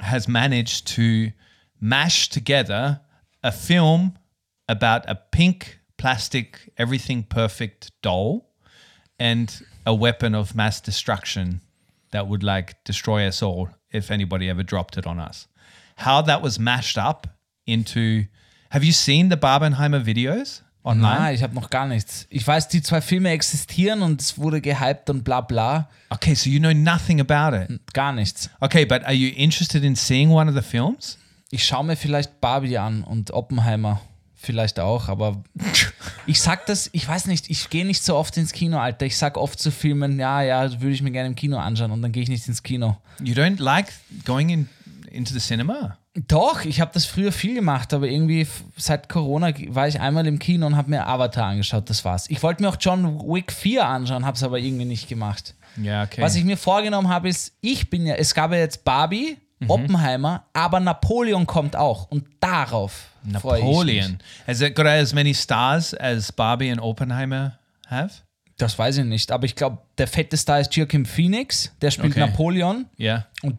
has 0.00 0.26
managed 0.26 0.86
to 0.88 1.32
mash 1.80 2.28
together 2.28 3.00
a 3.42 3.52
film 3.52 4.16
about 4.68 5.04
a 5.08 5.16
pink 5.16 5.79
plastic 6.00 6.46
everything 6.76 7.22
perfect 7.22 7.90
doll 8.02 8.28
and 9.18 9.48
a 9.84 9.94
weapon 9.94 10.34
of 10.34 10.54
mass 10.54 10.80
destruction 10.80 11.60
that 12.10 12.26
would 12.26 12.42
like 12.42 12.68
destroy 12.84 13.26
us 13.28 13.42
all 13.42 13.68
if 13.92 14.10
anybody 14.10 14.48
ever 14.48 14.64
dropped 14.64 14.96
it 14.96 15.06
on 15.06 15.18
us. 15.28 15.46
how 16.00 16.22
that 16.22 16.42
was 16.42 16.58
mashed 16.58 16.98
up 16.98 17.26
into. 17.66 18.24
Have 18.70 18.84
you 18.84 18.92
seen 18.92 19.28
the 19.28 19.36
Barbenheimer 19.36 20.00
videos 20.00 20.62
online? 20.84 21.18
Nein, 21.18 21.34
ich 21.34 21.42
habe 21.42 21.54
noch 21.54 21.70
gar 21.70 21.86
nichts. 21.86 22.26
Ich 22.30 22.46
weiß, 22.46 22.68
die 22.68 22.82
zwei 22.82 23.00
Filme 23.00 23.30
existieren 23.30 24.02
und 24.02 24.20
es 24.20 24.38
wurde 24.38 24.60
gehypt 24.60 25.10
und 25.10 25.24
bla 25.24 25.40
bla. 25.40 25.88
Okay, 26.10 26.34
so 26.34 26.48
you 26.48 26.60
know 26.60 26.72
nothing 26.72 27.20
about 27.20 27.56
it. 27.56 27.68
Gar 27.92 28.12
nichts. 28.12 28.48
Okay, 28.60 28.84
but 28.84 29.04
are 29.04 29.12
you 29.12 29.32
interested 29.36 29.84
in 29.84 29.96
seeing 29.96 30.30
one 30.30 30.48
of 30.48 30.54
the 30.54 30.62
films? 30.62 31.18
Ich 31.50 31.64
schaue 31.64 31.84
mir 31.84 31.96
vielleicht 31.96 32.40
Barbie 32.40 32.78
an 32.78 33.02
und 33.02 33.32
Oppenheimer 33.32 34.00
vielleicht 34.40 34.80
auch, 34.80 35.08
aber 35.08 35.42
ich 36.26 36.40
sag 36.40 36.66
das, 36.66 36.90
ich 36.92 37.06
weiß 37.06 37.26
nicht, 37.26 37.50
ich 37.50 37.70
gehe 37.70 37.84
nicht 37.84 38.02
so 38.02 38.16
oft 38.16 38.36
ins 38.36 38.52
Kino, 38.52 38.78
Alter. 38.78 39.06
Ich 39.06 39.16
sag 39.16 39.36
oft 39.36 39.58
zu 39.58 39.70
Filmen, 39.70 40.18
ja, 40.18 40.42
ja, 40.42 40.80
würde 40.80 40.94
ich 40.94 41.02
mir 41.02 41.10
gerne 41.10 41.28
im 41.28 41.34
Kino 41.34 41.58
anschauen 41.58 41.90
und 41.90 42.02
dann 42.02 42.12
gehe 42.12 42.22
ich 42.22 42.28
nicht 42.28 42.46
ins 42.48 42.62
Kino. 42.62 42.96
You 43.22 43.34
don't 43.34 43.60
like 43.60 43.92
going 44.24 44.50
in 44.50 44.68
into 45.10 45.32
the 45.34 45.40
cinema? 45.40 45.96
Doch, 46.14 46.64
ich 46.64 46.80
habe 46.80 46.90
das 46.92 47.04
früher 47.04 47.32
viel 47.32 47.54
gemacht, 47.54 47.92
aber 47.94 48.08
irgendwie 48.08 48.46
seit 48.76 49.08
Corona 49.08 49.52
war 49.68 49.86
ich 49.86 50.00
einmal 50.00 50.26
im 50.26 50.38
Kino 50.38 50.66
und 50.66 50.76
habe 50.76 50.90
mir 50.90 51.06
Avatar 51.06 51.46
angeschaut, 51.46 51.88
das 51.88 52.04
war's. 52.04 52.28
Ich 52.30 52.42
wollte 52.42 52.62
mir 52.62 52.68
auch 52.68 52.76
John 52.80 53.20
Wick 53.20 53.52
4 53.52 53.86
anschauen, 53.86 54.26
habe 54.26 54.36
es 54.36 54.42
aber 54.42 54.58
irgendwie 54.58 54.86
nicht 54.86 55.08
gemacht. 55.08 55.54
Yeah, 55.78 56.02
okay. 56.04 56.20
Was 56.20 56.34
ich 56.34 56.44
mir 56.44 56.56
vorgenommen 56.56 57.08
habe, 57.08 57.28
ist, 57.28 57.52
ich 57.60 57.90
bin 57.90 58.06
ja, 58.06 58.14
es 58.14 58.34
gab 58.34 58.50
ja 58.50 58.58
jetzt 58.58 58.84
Barbie, 58.84 59.38
Mhm. 59.60 59.70
Oppenheimer, 59.70 60.44
aber 60.54 60.80
Napoleon 60.80 61.46
kommt 61.46 61.76
auch 61.76 62.06
und 62.10 62.24
darauf. 62.40 63.08
Napoleon. 63.22 64.18
Has 64.46 64.60
it 64.62 64.74
got 64.74 64.86
as 64.86 65.12
many 65.12 65.34
stars 65.34 65.94
as 65.94 66.32
Barbie 66.32 66.70
and 66.70 66.80
Oppenheimer 66.80 67.58
have? 67.86 68.22
Das 68.56 68.78
weiß 68.78 68.98
ich 68.98 69.04
nicht, 69.04 69.30
aber 69.32 69.44
ich 69.44 69.54
glaube, 69.54 69.78
der 69.98 70.06
fette 70.06 70.36
Star 70.36 70.60
ist 70.60 70.74
Joaquin 70.74 71.04
Phoenix, 71.06 71.72
der 71.80 71.90
spielt 71.90 72.12
Okay. 72.12 72.20
Napoleon 72.20 72.86
Yeah. 72.98 73.26
und 73.42 73.58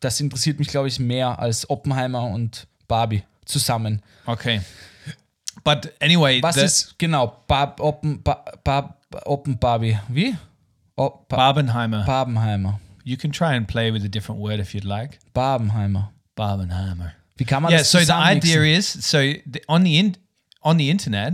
das 0.00 0.20
interessiert 0.20 0.58
mich, 0.58 0.68
glaube 0.68 0.88
ich, 0.88 0.98
mehr 1.00 1.38
als 1.38 1.68
Oppenheimer 1.70 2.24
und 2.24 2.66
Barbie 2.86 3.22
zusammen. 3.44 4.02
Okay. 4.26 4.60
But 5.64 5.92
anyway, 6.00 6.40
Was 6.42 6.56
ist 6.56 6.98
genau 6.98 7.42
Bar, 7.48 7.74
Oppen, 7.80 8.22
Bar, 8.22 8.44
Bar, 8.62 8.96
Oppen 9.24 9.58
Barbie? 9.58 9.98
Wie? 10.08 10.36
O, 10.96 11.10
ba, 11.28 11.36
Barbenheimer. 11.36 12.04
Barbenheimer. 12.04 12.80
You 13.08 13.16
can 13.16 13.30
try 13.30 13.54
and 13.54 13.66
play 13.66 13.90
with 13.90 14.04
a 14.04 14.08
different 14.08 14.40
word 14.40 14.60
if 14.60 14.74
you'd 14.74 14.84
like. 14.84 15.18
Barbenheimer. 15.34 16.08
Barbenheimer. 16.36 17.12
Wie 17.38 17.44
kann 17.44 17.62
man 17.62 17.72
yeah. 17.72 17.82
So 17.82 18.00
the 18.00 18.14
idea 18.14 18.62
is, 18.62 18.86
so 18.86 19.18
the, 19.46 19.62
on 19.68 19.84
the 19.84 19.98
in, 19.98 20.16
on 20.62 20.76
the 20.76 20.90
internet, 20.90 21.32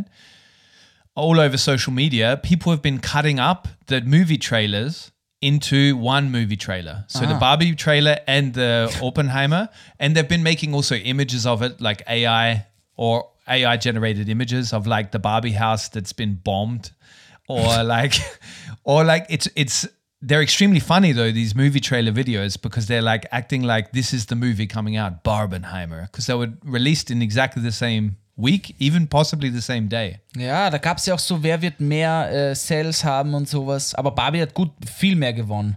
all 1.15 1.41
over 1.41 1.57
social 1.57 1.93
media, 1.93 2.39
people 2.43 2.71
have 2.73 2.83
been 2.83 2.99
cutting 2.99 3.39
up 3.39 3.69
the 3.87 4.01
movie 4.03 4.39
trailers 4.39 5.13
into 5.41 5.97
one 5.97 6.31
movie 6.31 6.57
trailer. 6.57 7.05
So 7.09 7.27
the 7.27 7.35
Barbie 7.35 7.75
trailer 7.75 8.17
and 8.27 8.55
the 8.55 8.97
Oppenheimer, 9.03 9.69
and 9.99 10.17
they've 10.17 10.29
been 10.29 10.43
making 10.43 10.73
also 10.75 10.95
images 10.95 11.45
of 11.47 11.63
it, 11.63 11.81
like 11.81 12.03
AI 12.09 12.67
or 12.97 13.29
AI 13.47 13.77
generated 13.77 14.29
images 14.29 14.73
of 14.73 14.87
like 14.87 15.13
the 15.13 15.19
Barbie 15.19 15.53
house 15.53 15.89
that's 15.91 16.15
been 16.15 16.41
bombed, 16.43 16.93
or 17.47 17.83
like, 17.85 18.15
or 18.85 19.05
like 19.05 19.27
it's 19.29 19.49
it's. 19.55 19.87
They're 20.27 20.43
extremely 20.43 20.81
funny 20.81 21.13
though 21.13 21.31
these 21.33 21.55
movie 21.55 21.81
trailer 21.81 22.13
videos 22.13 22.57
because 22.61 22.87
they're 22.87 23.03
like 23.03 23.27
acting 23.31 23.63
like 23.63 23.93
this 23.93 24.13
is 24.13 24.27
the 24.27 24.35
movie 24.35 24.67
coming 24.67 24.97
out 24.97 25.23
Barbenheimer 25.23 26.07
because 26.11 26.27
they 26.27 26.35
were 26.35 26.53
released 26.65 27.11
in 27.11 27.21
exactly 27.21 27.63
the 27.63 27.73
same 27.73 28.17
week, 28.37 28.75
even 28.79 29.07
possibly 29.07 29.51
the 29.51 29.61
same 29.61 29.87
day. 29.89 30.21
Ja, 30.37 30.71
da 30.71 30.79
gab 30.79 30.99
es 30.99 31.07
ja 31.07 31.15
auch 31.15 31.19
so, 31.19 31.43
wer 31.43 31.61
wird 31.61 31.81
mehr 31.81 32.31
äh, 32.33 32.55
Sales 32.55 33.05
haben 33.05 33.35
und 33.35 33.49
sowas. 33.49 33.95
Aber 33.95 34.11
Barbie 34.11 34.41
hat 34.41 34.55
gut 34.55 34.71
viel 34.87 35.17
mehr 35.17 35.33
gewonnen. 35.33 35.77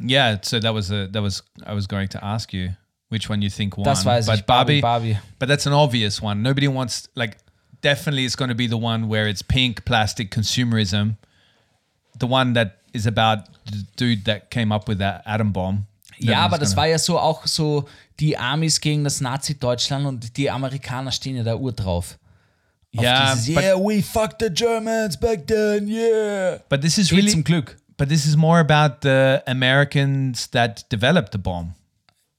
Yeah, 0.00 0.38
so 0.42 0.60
that 0.60 0.72
was 0.72 0.92
a 0.92 1.08
that 1.08 1.22
was 1.22 1.42
I 1.66 1.74
was 1.74 1.88
going 1.88 2.08
to 2.10 2.24
ask 2.24 2.52
you 2.52 2.70
which 3.08 3.28
one 3.28 3.42
you 3.42 3.50
think 3.50 3.76
won. 3.76 3.84
Das 3.84 4.04
weiß 4.04 4.26
but 4.26 4.38
ich, 4.38 4.46
Barbie, 4.46 4.80
Barbie. 4.80 5.18
But 5.38 5.48
that's 5.48 5.66
an 5.66 5.72
obvious 5.72 6.22
one. 6.22 6.42
Nobody 6.42 6.68
wants 6.68 7.08
like 7.16 7.38
definitely 7.82 8.24
it's 8.24 8.36
going 8.36 8.50
to 8.50 8.54
be 8.54 8.68
the 8.68 8.78
one 8.78 9.08
where 9.08 9.28
it's 9.28 9.42
pink 9.42 9.84
plastic 9.84 10.30
consumerism. 10.30 11.16
The 12.18 12.26
one 12.26 12.54
that 12.54 12.77
is 12.92 13.06
about 13.06 13.44
the 13.70 13.84
dude 13.96 14.24
that 14.24 14.50
came 14.50 14.74
up 14.74 14.88
with 14.88 14.98
that 14.98 15.26
atom 15.26 15.52
bomb. 15.52 15.84
Ja, 16.18 16.40
aber 16.40 16.58
das 16.58 16.76
war 16.76 16.86
ja 16.86 16.98
so 16.98 17.18
auch 17.18 17.46
so 17.46 17.88
die 18.18 18.36
Amis 18.36 18.80
gegen 18.80 19.04
das 19.04 19.20
Nazi-Deutschland 19.20 20.04
und 20.06 20.36
die 20.36 20.50
Amerikaner 20.50 21.12
stehen 21.12 21.36
ja 21.36 21.44
da 21.44 21.54
ur 21.56 21.72
drauf. 21.72 22.18
Auf 22.96 23.04
Ja, 23.04 23.34
dieses, 23.34 23.54
but- 23.54 23.62
yeah, 23.62 23.76
we 23.76 24.02
fucked 24.02 24.40
the 24.40 24.48
Germans 24.52 25.16
back 25.16 25.46
then, 25.46 25.86
yeah. 25.86 26.58
But 26.68 26.80
this 26.80 26.98
is 26.98 27.12
Really? 27.12 27.30
zum 27.30 27.44
Glück. 27.44 27.76
But 27.96 28.08
this 28.08 28.26
is 28.26 28.36
more 28.36 28.58
about 28.58 28.96
the 29.02 29.38
Americans 29.46 30.50
that 30.50 30.90
developed 30.90 31.32
the 31.32 31.38
bomb. 31.38 31.74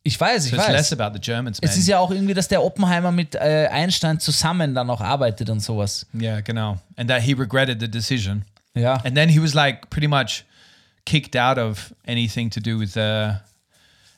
Ich 0.03 0.20
weiß, 0.20 0.46
ich 0.46 0.51
So 0.51 0.58
it's 0.58 0.68
less 0.70 0.91
weiß. 0.91 1.00
about 1.00 1.13
the 1.13 1.22
Germans, 1.22 1.62
man. 1.62 1.70
Es 1.70 1.77
ist 1.77 1.88
ja 1.88 2.00
auch 2.00 2.10
irgendwie, 2.10 2.34
dass 2.34 2.48
der 2.48 2.63
Oppenheimer 2.63 3.12
mit 3.12 3.36
äh, 3.36 3.68
Einstein 3.72 4.20
zusammen 4.20 4.74
dann 4.74 4.89
auch 4.89 5.01
arbeitet 5.01 5.50
und 5.50 5.60
sowas. 5.60 6.06
yeah, 6.20 6.39
genau. 6.41 6.77
And 6.96 7.10
that 7.10 7.22
he 7.22 7.34
regretted 7.34 7.79
the 7.82 7.88
decision. 7.89 8.44
Ja. 8.75 8.97
And 9.03 9.15
then 9.15 9.29
he 9.29 9.39
was 9.39 9.53
like 9.55 9.89
pretty 9.89 10.07
much 10.07 10.43
kicked 11.05 11.35
out 11.35 11.57
of 11.57 11.91
anything 12.05 12.49
to 12.51 12.59
do 12.59 12.77
with 12.77 12.95
uh, 12.97 13.33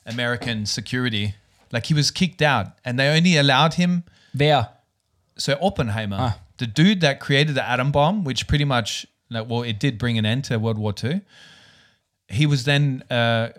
American 0.05 0.65
security. 0.65 1.35
Like 1.71 1.85
he 1.87 1.93
was 1.93 2.11
kicked 2.11 2.41
out, 2.41 2.67
and 2.83 2.97
they 2.99 3.07
only 3.17 3.37
allowed 3.37 3.73
him. 3.75 4.03
there. 4.33 4.67
So 5.37 5.57
Oppenheimer, 5.61 6.17
Ah. 6.19 6.37
the 6.57 6.67
dude 6.67 6.99
that 7.01 7.19
created 7.19 7.55
the 7.55 7.63
atom 7.67 7.91
bomb, 7.91 8.23
which 8.25 8.45
pretty 8.47 8.65
much, 8.65 9.05
like, 9.29 9.49
well, 9.49 9.63
it 9.63 9.79
did 9.79 9.97
bring 9.97 10.17
an 10.17 10.25
end 10.25 10.43
to 10.45 10.57
World 10.57 10.77
War 10.77 10.93
II. 11.03 11.21
He 12.27 12.45
was 12.45 12.63
then 12.63 13.03
uh, 13.09 13.49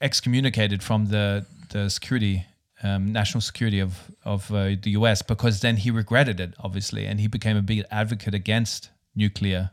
excommunicated 0.00 0.82
from 0.82 1.06
the 1.06 1.44
the 1.70 1.88
security, 1.90 2.46
um, 2.82 3.12
national 3.12 3.40
security 3.40 3.80
of 3.80 4.10
of 4.24 4.50
uh, 4.50 4.76
the 4.82 4.90
US 4.98 5.22
because 5.22 5.60
then 5.60 5.76
he 5.76 5.90
regretted 5.90 6.40
it, 6.40 6.54
obviously, 6.58 7.06
and 7.06 7.20
he 7.20 7.28
became 7.28 7.56
a 7.56 7.62
big 7.62 7.84
advocate 7.90 8.34
against 8.34 8.90
nuclear 9.14 9.70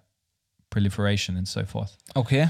proliferation 0.69 1.38
and 1.38 1.47
so 1.47 1.65
forth. 1.65 1.95
Okay. 2.15 2.47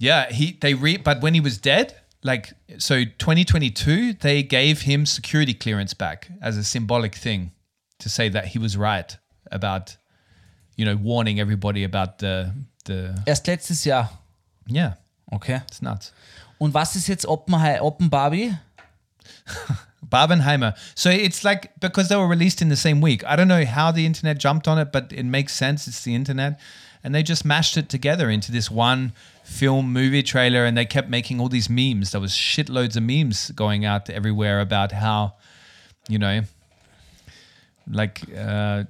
Yeah, 0.00 0.30
he 0.30 0.56
they 0.60 0.74
re 0.74 0.96
but 0.96 1.20
when 1.22 1.34
he 1.34 1.40
was 1.40 1.58
dead, 1.58 1.94
like 2.22 2.52
so 2.78 3.04
2022, 3.04 4.14
they 4.14 4.42
gave 4.42 4.82
him 4.82 5.06
security 5.06 5.54
clearance 5.54 5.94
back 5.94 6.28
as 6.42 6.56
a 6.56 6.64
symbolic 6.64 7.14
thing 7.14 7.52
to 7.98 8.08
say 8.08 8.28
that 8.28 8.46
he 8.46 8.58
was 8.58 8.76
right 8.76 9.16
about 9.52 9.96
you 10.76 10.84
know 10.84 10.96
warning 10.96 11.40
everybody 11.40 11.84
about 11.84 12.18
the 12.18 12.52
the 12.84 13.22
Erst 13.26 13.46
letztes 13.48 13.84
Jahr. 13.84 14.10
yeah, 14.66 14.94
Okay. 15.32 15.60
it's 15.68 15.80
nuts. 15.82 16.12
Und 16.58 16.72
was 16.74 16.96
ist 16.96 17.08
jetzt 17.08 17.26
Oppenhei 17.26 17.80
Oppen 17.80 18.08
Barbie? 18.10 18.54
Barbenheimer. 20.08 20.74
So 20.94 21.10
it's 21.10 21.42
like 21.44 21.70
because 21.80 22.08
they 22.08 22.16
were 22.16 22.28
released 22.28 22.62
in 22.62 22.68
the 22.68 22.76
same 22.76 23.00
week. 23.00 23.24
I 23.24 23.34
don't 23.36 23.48
know 23.48 23.64
how 23.64 23.90
the 23.92 24.06
internet 24.06 24.38
jumped 24.38 24.68
on 24.68 24.78
it, 24.78 24.92
but 24.92 25.12
it 25.12 25.24
makes 25.24 25.52
sense. 25.54 25.88
It's 25.88 26.02
the 26.04 26.14
internet. 26.14 26.58
And 27.06 27.14
they 27.14 27.22
just 27.22 27.44
mashed 27.44 27.76
it 27.76 27.88
together 27.88 28.28
into 28.28 28.50
this 28.50 28.68
one 28.68 29.12
film 29.44 29.92
movie 29.92 30.24
trailer 30.24 30.64
and 30.64 30.76
they 30.76 30.84
kept 30.84 31.08
making 31.08 31.38
all 31.38 31.48
these 31.48 31.70
memes. 31.70 32.10
There 32.10 32.20
was 32.20 32.32
shitloads 32.32 32.96
of 32.96 33.04
memes 33.04 33.52
going 33.52 33.84
out 33.84 34.10
everywhere 34.10 34.58
about 34.58 34.90
how, 34.90 35.34
you 36.08 36.18
know, 36.18 36.40
like 37.88 38.22
uh 38.36 38.82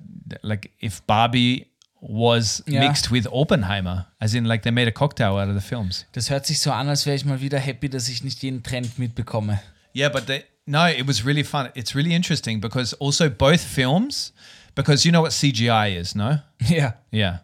like 0.42 0.70
if 0.80 1.06
Barbie 1.06 1.66
was 2.00 2.62
mixed 2.66 3.10
with 3.10 3.26
Oppenheimer, 3.30 4.06
as 4.18 4.34
in 4.34 4.46
like 4.46 4.62
they 4.62 4.70
made 4.70 4.88
a 4.88 4.92
cocktail 4.92 5.36
out 5.36 5.48
of 5.48 5.54
the 5.54 5.60
films. 5.60 6.06
Das 6.12 6.30
hört 6.30 6.46
sich 6.46 6.58
so 6.58 6.72
an, 6.72 6.88
als 6.88 7.04
wäre 7.04 7.16
ich 7.16 7.26
mal 7.26 7.42
wieder 7.42 7.58
happy, 7.58 7.90
dass 7.90 8.08
ich 8.08 8.24
nicht 8.24 8.42
jeden 8.42 8.62
Trend 8.62 8.98
mitbekomme. 8.98 9.60
Yeah, 9.92 10.08
but 10.08 10.26
they, 10.26 10.44
no, 10.66 10.86
it 10.86 11.06
was 11.06 11.26
really 11.26 11.42
fun. 11.42 11.68
It's 11.74 11.94
really 11.94 12.14
interesting 12.14 12.60
because 12.60 12.94
also 12.94 13.28
both 13.28 13.60
films, 13.60 14.32
because 14.74 15.04
you 15.04 15.12
know 15.12 15.20
what 15.20 15.32
CGI 15.32 15.96
is, 15.98 16.14
no? 16.14 16.38
Yeah. 16.68 16.94
Yeah, 17.10 17.38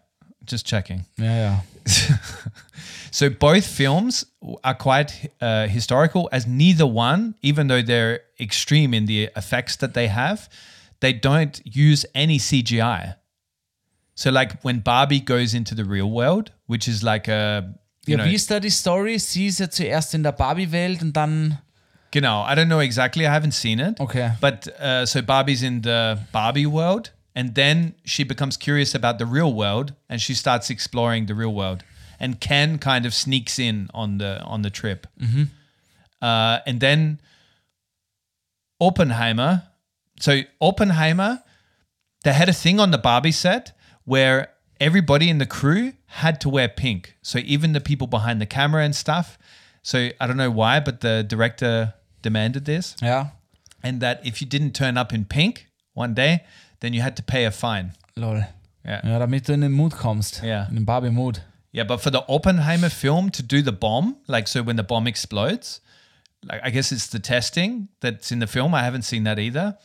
just 0.47 0.67
checking. 0.67 1.05
Yeah. 1.19 1.61
ja. 1.87 2.17
So 3.11 3.29
both 3.29 3.67
films 3.67 4.25
are 4.65 4.75
quite 4.75 5.31
uh, 5.41 5.67
historical, 5.69 6.31
as 6.33 6.47
neither 6.47 6.87
one, 6.87 7.35
even 7.43 7.69
though 7.69 7.83
they're 7.83 8.21
extreme 8.41 8.95
in 8.95 9.05
the 9.05 9.29
effects 9.37 9.77
that 9.77 9.93
they 9.93 10.09
have, 10.09 10.49
they 11.01 11.13
don't 11.13 11.61
use 11.65 12.07
any 12.15 12.39
CGI. 12.39 13.17
So 14.15 14.31
like 14.31 14.63
when 14.63 14.81
Barbie 14.81 15.21
goes 15.21 15.53
into 15.53 15.75
the 15.75 15.85
real 15.85 16.11
world, 16.11 16.53
which 16.67 16.89
is 16.89 17.03
like 17.03 17.29
a 17.29 17.75
you 18.07 18.17
Ja, 18.17 18.25
know, 18.25 18.31
wie 18.31 18.35
ist 18.35 18.51
da 18.51 18.59
die 18.61 18.71
Story? 18.71 19.19
Sie 19.19 19.47
ist 19.47 19.61
ja 19.61 19.69
zuerst 19.71 20.15
in 20.15 20.23
der 20.23 20.33
Barbie-Welt 20.33 21.03
und 21.03 21.13
dann. 21.13 21.59
Genau. 22.13 22.45
I 22.45 22.55
don't 22.55 22.67
know 22.67 22.81
exactly. 22.81 23.25
I 23.25 23.29
haven't 23.31 23.53
seen 23.53 23.79
it. 23.79 24.01
Okay. 24.01 24.33
But 24.41 24.69
uh, 24.81 25.05
so 25.07 25.23
Barbie's 25.23 25.63
in 25.63 25.83
the 25.83 26.17
Barbie 26.33 26.67
world, 26.67 27.13
and 27.35 27.55
then 27.55 27.95
she 28.05 28.25
becomes 28.25 28.57
curious 28.57 28.95
about 28.95 29.19
the 29.19 29.27
real 29.27 29.53
world, 29.53 29.95
and 30.09 30.21
she 30.21 30.35
starts 30.35 30.71
exploring 30.71 31.27
the 31.27 31.35
real 31.35 31.55
world. 31.55 31.83
And 32.21 32.41
Ken 32.41 32.79
kind 32.79 33.07
of 33.07 33.15
sneaks 33.15 33.59
in 33.59 33.89
on 33.95 34.19
the 34.19 34.41
on 34.43 34.63
the 34.63 34.71
trip. 34.71 35.07
Uh, 36.21 36.59
and 36.67 36.81
then 36.81 37.21
Oppenheimer. 38.81 39.63
So 40.21 40.41
Oppenheimer, 40.61 41.43
they 42.25 42.33
had 42.33 42.49
a 42.49 42.53
thing 42.53 42.79
on 42.81 42.91
the 42.91 42.99
Barbie 42.99 43.33
set 43.33 43.73
where 44.05 44.51
everybody 44.81 45.29
in 45.29 45.39
the 45.39 45.47
crew 45.47 45.93
had 46.07 46.41
to 46.43 46.49
wear 46.49 46.69
pink. 46.69 47.17
So 47.23 47.39
even 47.39 47.73
the 47.73 47.81
people 47.81 48.07
behind 48.07 48.41
the 48.41 48.47
camera 48.47 48.85
and 48.85 48.95
stuff. 48.95 49.39
So 49.83 50.11
I 50.21 50.27
don't 50.27 50.37
know 50.37 50.51
why, 50.51 50.81
but 50.81 51.01
the 51.01 51.25
director 51.27 51.95
demanded 52.23 52.65
this. 52.67 52.95
Ja. 53.03 53.27
and 53.83 54.01
that 54.01 54.25
if 54.25 54.41
you 54.41 54.47
didn't 54.47 54.73
turn 54.75 54.97
up 54.97 55.13
in 55.13 55.25
pink 55.25 55.67
one 55.95 56.15
day, 56.15 56.45
then 56.83 56.93
you 56.93 57.01
had 57.01 57.17
to 57.17 57.23
pay 57.23 57.47
a 57.47 57.51
fine. 57.51 57.93
Lol. 58.17 58.45
Yeah. 58.85 59.07
Ja, 59.07 59.19
damit 59.19 59.49
du 59.49 59.53
in 59.53 59.61
den 59.61 59.73
Mood 59.73 59.97
kommst. 59.97 60.43
Ja. 60.43 60.65
In 60.69 60.75
den 60.75 60.85
Barbie-Mood. 60.85 61.41
Yeah, 61.73 61.85
but 61.85 62.03
for 62.03 62.11
the 62.11 62.29
Oppenheimer 62.29 62.91
film 62.91 63.31
to 63.31 63.43
do 63.43 63.63
the 63.63 63.73
bomb, 63.73 64.17
like 64.27 64.47
so 64.47 64.63
when 64.63 64.77
the 64.77 64.83
bomb 64.83 65.07
explodes, 65.07 65.81
like 66.43 66.61
I 66.63 66.71
guess 66.71 66.93
it's 66.93 67.09
the 67.09 67.21
testing 67.21 67.89
that's 68.01 68.31
in 68.31 68.41
the 68.41 68.47
film. 68.47 68.75
I 68.75 68.83
haven't 68.83 69.05
seen 69.05 69.25
that 69.25 69.39
either. 69.39 69.79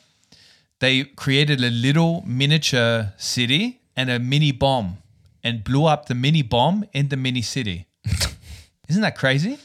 They 0.80 1.06
created 1.06 1.62
a 1.62 1.70
little 1.70 2.24
miniature 2.26 3.14
city 3.18 3.80
and 3.96 4.10
a 4.10 4.20
mini 4.20 4.52
bomb 4.52 4.98
and 5.44 5.64
blew 5.64 5.86
up 5.86 6.08
the 6.08 6.16
mini 6.16 6.42
bomb 6.42 6.84
in 6.92 7.08
the 7.08 7.16
mini 7.16 7.42
city. 7.42 7.88
Isn't 8.90 9.02
that 9.02 9.16
crazy? 9.16 9.58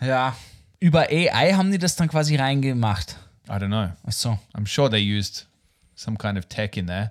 Ja. 0.00 0.36
Über 0.80 1.08
AI 1.10 1.54
haben 1.54 1.72
die 1.72 1.78
das 1.78 1.96
dann 1.96 2.08
quasi 2.08 2.36
reingemacht. 2.36 3.16
I 3.48 3.58
don't 3.58 3.70
know. 3.70 3.90
Ach 4.06 4.12
so. 4.12 4.38
I'm 4.54 4.66
sure 4.66 4.88
they 4.88 5.00
used 5.00 5.47
some 5.98 6.16
kind 6.16 6.38
of 6.38 6.48
tech 6.48 6.76
in 6.78 6.86
there. 6.86 7.10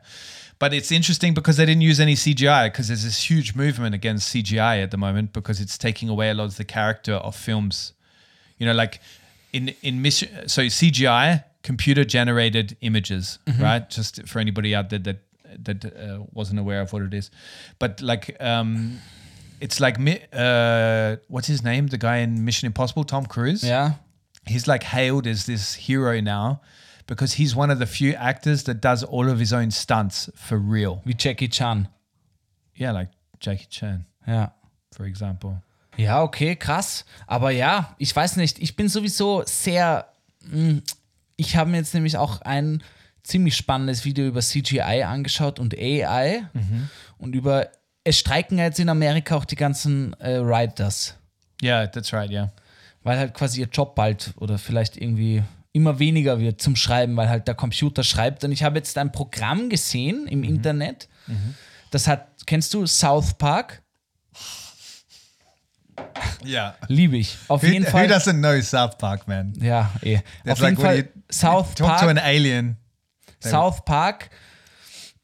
But 0.59 0.73
it's 0.73 0.91
interesting 0.91 1.33
because 1.35 1.57
they 1.57 1.65
didn't 1.65 1.81
use 1.81 1.99
any 1.99 2.15
CGI 2.15 2.71
because 2.71 2.87
there's 2.87 3.03
this 3.03 3.29
huge 3.29 3.53
movement 3.55 3.93
against 3.93 4.33
CGI 4.33 4.81
at 4.81 4.89
the 4.91 4.97
moment 4.97 5.31
because 5.33 5.61
it's 5.61 5.77
taking 5.77 6.09
away 6.09 6.29
a 6.29 6.33
lot 6.33 6.45
of 6.45 6.57
the 6.57 6.63
character 6.65 7.13
of 7.13 7.35
films. 7.35 7.93
You 8.57 8.65
know, 8.65 8.73
like 8.73 8.99
in 9.53 9.75
in 9.83 10.01
mission 10.01 10.47
so 10.49 10.61
CGI 10.63 11.43
computer 11.63 12.03
generated 12.05 12.75
images, 12.81 13.39
right? 13.59 13.87
Just 13.89 14.27
for 14.27 14.39
anybody 14.39 14.73
out 14.73 14.89
there 14.89 14.99
that 14.99 15.19
that 15.65 15.85
uh, 15.85 16.23
wasn't 16.33 16.59
aware 16.59 16.81
of 16.81 16.91
what 16.93 17.01
it 17.03 17.13
is. 17.13 17.29
But 17.79 18.01
like 18.01 18.35
um 18.39 18.99
it's 19.61 19.79
like 19.79 19.97
uh 20.33 21.17
what's 21.27 21.47
his 21.47 21.61
name? 21.63 21.87
The 21.87 21.97
guy 21.99 22.17
in 22.17 22.43
Mission 22.45 22.65
Impossible, 22.65 23.03
Tom 23.03 23.25
Cruise 23.25 23.63
Yeah. 23.63 23.91
he's 24.47 24.65
like 24.67 24.83
hailed 24.83 25.27
as 25.27 25.45
this 25.45 25.75
hero 25.75 26.19
now 26.21 26.61
because 27.07 27.33
he's 27.37 27.55
one 27.55 27.71
of 27.73 27.79
the 27.79 27.85
few 27.87 28.13
actors 28.15 28.63
that 28.65 28.75
does 28.83 29.03
all 29.03 29.29
of 29.29 29.39
his 29.39 29.51
own 29.53 29.71
stunts 29.71 30.31
for 30.35 30.57
real. 30.59 31.01
Wie 31.05 31.15
Jackie 31.17 31.49
Chan. 31.49 31.87
Yeah, 32.79 32.91
like 32.91 33.09
Jackie 33.41 33.67
Chan, 33.69 34.05
Ja. 34.27 34.53
for 34.95 35.05
example. 35.05 35.61
Ja, 35.97 36.21
okay, 36.21 36.55
krass. 36.55 37.05
Aber 37.25 37.49
ja, 37.51 37.95
ich 37.97 38.15
weiß 38.15 38.35
nicht, 38.35 38.59
ich 38.59 38.75
bin 38.75 38.87
sowieso 38.87 39.43
sehr. 39.45 40.07
mh, 40.51 40.81
Ich 41.37 41.55
habe 41.55 41.69
mir 41.71 41.77
jetzt 41.77 41.93
nämlich 41.95 42.17
auch 42.17 42.41
ein 42.41 42.83
ziemlich 43.23 43.55
spannendes 43.55 44.05
Video 44.05 44.25
über 44.27 44.41
CGI 44.41 45.03
angeschaut 45.03 45.59
und 45.59 45.73
AI 45.75 46.47
und 47.17 47.33
über. 47.33 47.69
Es 48.03 48.17
streiken 48.19 48.57
ja 48.57 48.63
jetzt 48.65 48.79
in 48.79 48.87
Amerika 48.89 49.35
auch 49.35 49.43
die 49.45 49.55
ganzen 49.57 50.13
äh, 50.21 50.39
Writers, 50.39 51.15
Yeah, 51.61 51.87
that's 51.87 52.13
right. 52.13 52.29
Yeah. 52.31 52.51
weil 53.03 53.17
halt 53.17 53.33
quasi 53.33 53.59
ihr 53.61 53.67
Job 53.67 53.95
bald 53.95 54.33
oder 54.37 54.57
vielleicht 54.57 54.95
irgendwie 54.95 55.43
immer 55.77 55.99
weniger 55.99 56.39
wird 56.39 56.61
zum 56.61 56.75
Schreiben, 56.75 57.15
weil 57.15 57.29
halt 57.29 57.47
der 57.47 57.55
Computer 57.55 58.03
schreibt. 58.03 58.43
Und 58.43 58.51
ich 58.51 58.63
habe 58.63 58.77
jetzt 58.77 58.97
ein 58.97 59.11
Programm 59.11 59.69
gesehen 59.69 60.27
im 60.27 60.43
Internet, 60.43 61.07
das 61.91 62.07
hat, 62.07 62.27
kennst 62.45 62.73
du 62.73 62.85
South 62.85 63.35
Park? 63.35 63.81
Yeah. 66.45 66.75
Liebe 66.87 67.17
ich. 67.17 67.37
Auf 67.47 67.63
jeden 67.63 67.85
Fall. 67.85 68.07
doesn't 68.07 68.39
know 68.39 68.59
South 68.61 68.97
Park, 68.97 69.27
man? 69.27 69.53
Ja, 69.59 69.91
eh. 70.01 70.19
That's 70.43 70.61
Auf 70.61 70.67
jeden 70.67 70.75
like 70.75 70.77
when 70.77 70.85
Fall, 70.85 70.97
you 70.97 71.03
South 71.31 71.75
Talk 71.75 71.99
to 71.99 72.07
an 72.07 72.15
Park, 72.15 72.27
alien. 72.27 72.77
South 73.39 73.83
Park 73.85 74.29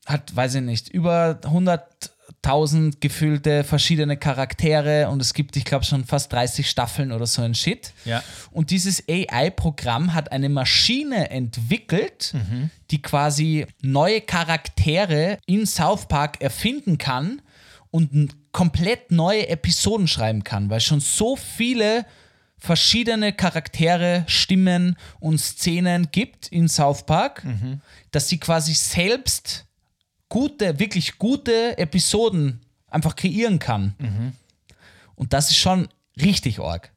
hat, 0.05 0.35
weiß 0.35 0.55
ich 0.55 0.61
nicht, 0.61 0.89
über 0.89 1.39
100.000 2.43 2.99
gefüllte 2.99 3.63
verschiedene 3.63 4.17
Charaktere 4.17 5.09
und 5.09 5.21
es 5.21 5.33
gibt, 5.33 5.55
ich 5.55 5.65
glaube, 5.65 5.85
schon 5.85 6.03
fast 6.05 6.31
30 6.33 6.69
Staffeln 6.69 7.11
oder 7.11 7.25
so 7.25 7.41
ein 7.41 7.55
Shit. 7.55 7.93
Ja. 8.05 8.21
Und 8.51 8.69
dieses 8.69 9.03
AI-Programm 9.09 10.13
hat 10.13 10.31
eine 10.31 10.49
Maschine 10.49 11.29
entwickelt, 11.29 12.33
Mhm. 12.33 12.69
die 12.91 13.01
quasi 13.01 13.65
neue 13.81 14.21
Charaktere 14.21 15.37
in 15.45 15.65
South 15.65 16.07
Park 16.07 16.41
erfinden 16.41 16.97
kann 16.97 17.41
und 17.91 18.35
komplett 18.51 19.11
neue 19.11 19.47
Episoden 19.47 20.07
schreiben 20.07 20.43
kann, 20.43 20.69
weil 20.69 20.81
schon 20.81 20.99
so 20.99 21.35
viele 21.35 22.05
verschiedene 22.57 23.33
Charaktere, 23.33 24.23
Stimmen 24.27 24.95
und 25.19 25.37
Szenen 25.39 26.09
gibt 26.11 26.47
in 26.47 26.67
South 26.69 27.05
Park, 27.05 27.43
Mhm. 27.43 27.81
dass 28.11 28.29
sie 28.29 28.37
quasi 28.39 28.73
selbst 28.73 29.65
gute, 30.33 30.79
wirklich 30.79 31.19
gute 31.19 31.77
Episoden 31.77 32.59
einfach 32.89 33.15
kreieren 33.15 33.59
kann. 33.59 33.93
Mhm. 33.99 34.33
Und 35.13 35.31
das 35.31 35.51
ist 35.51 35.57
schon 35.57 35.87
richtig 36.19 36.59
arg. 36.59 36.91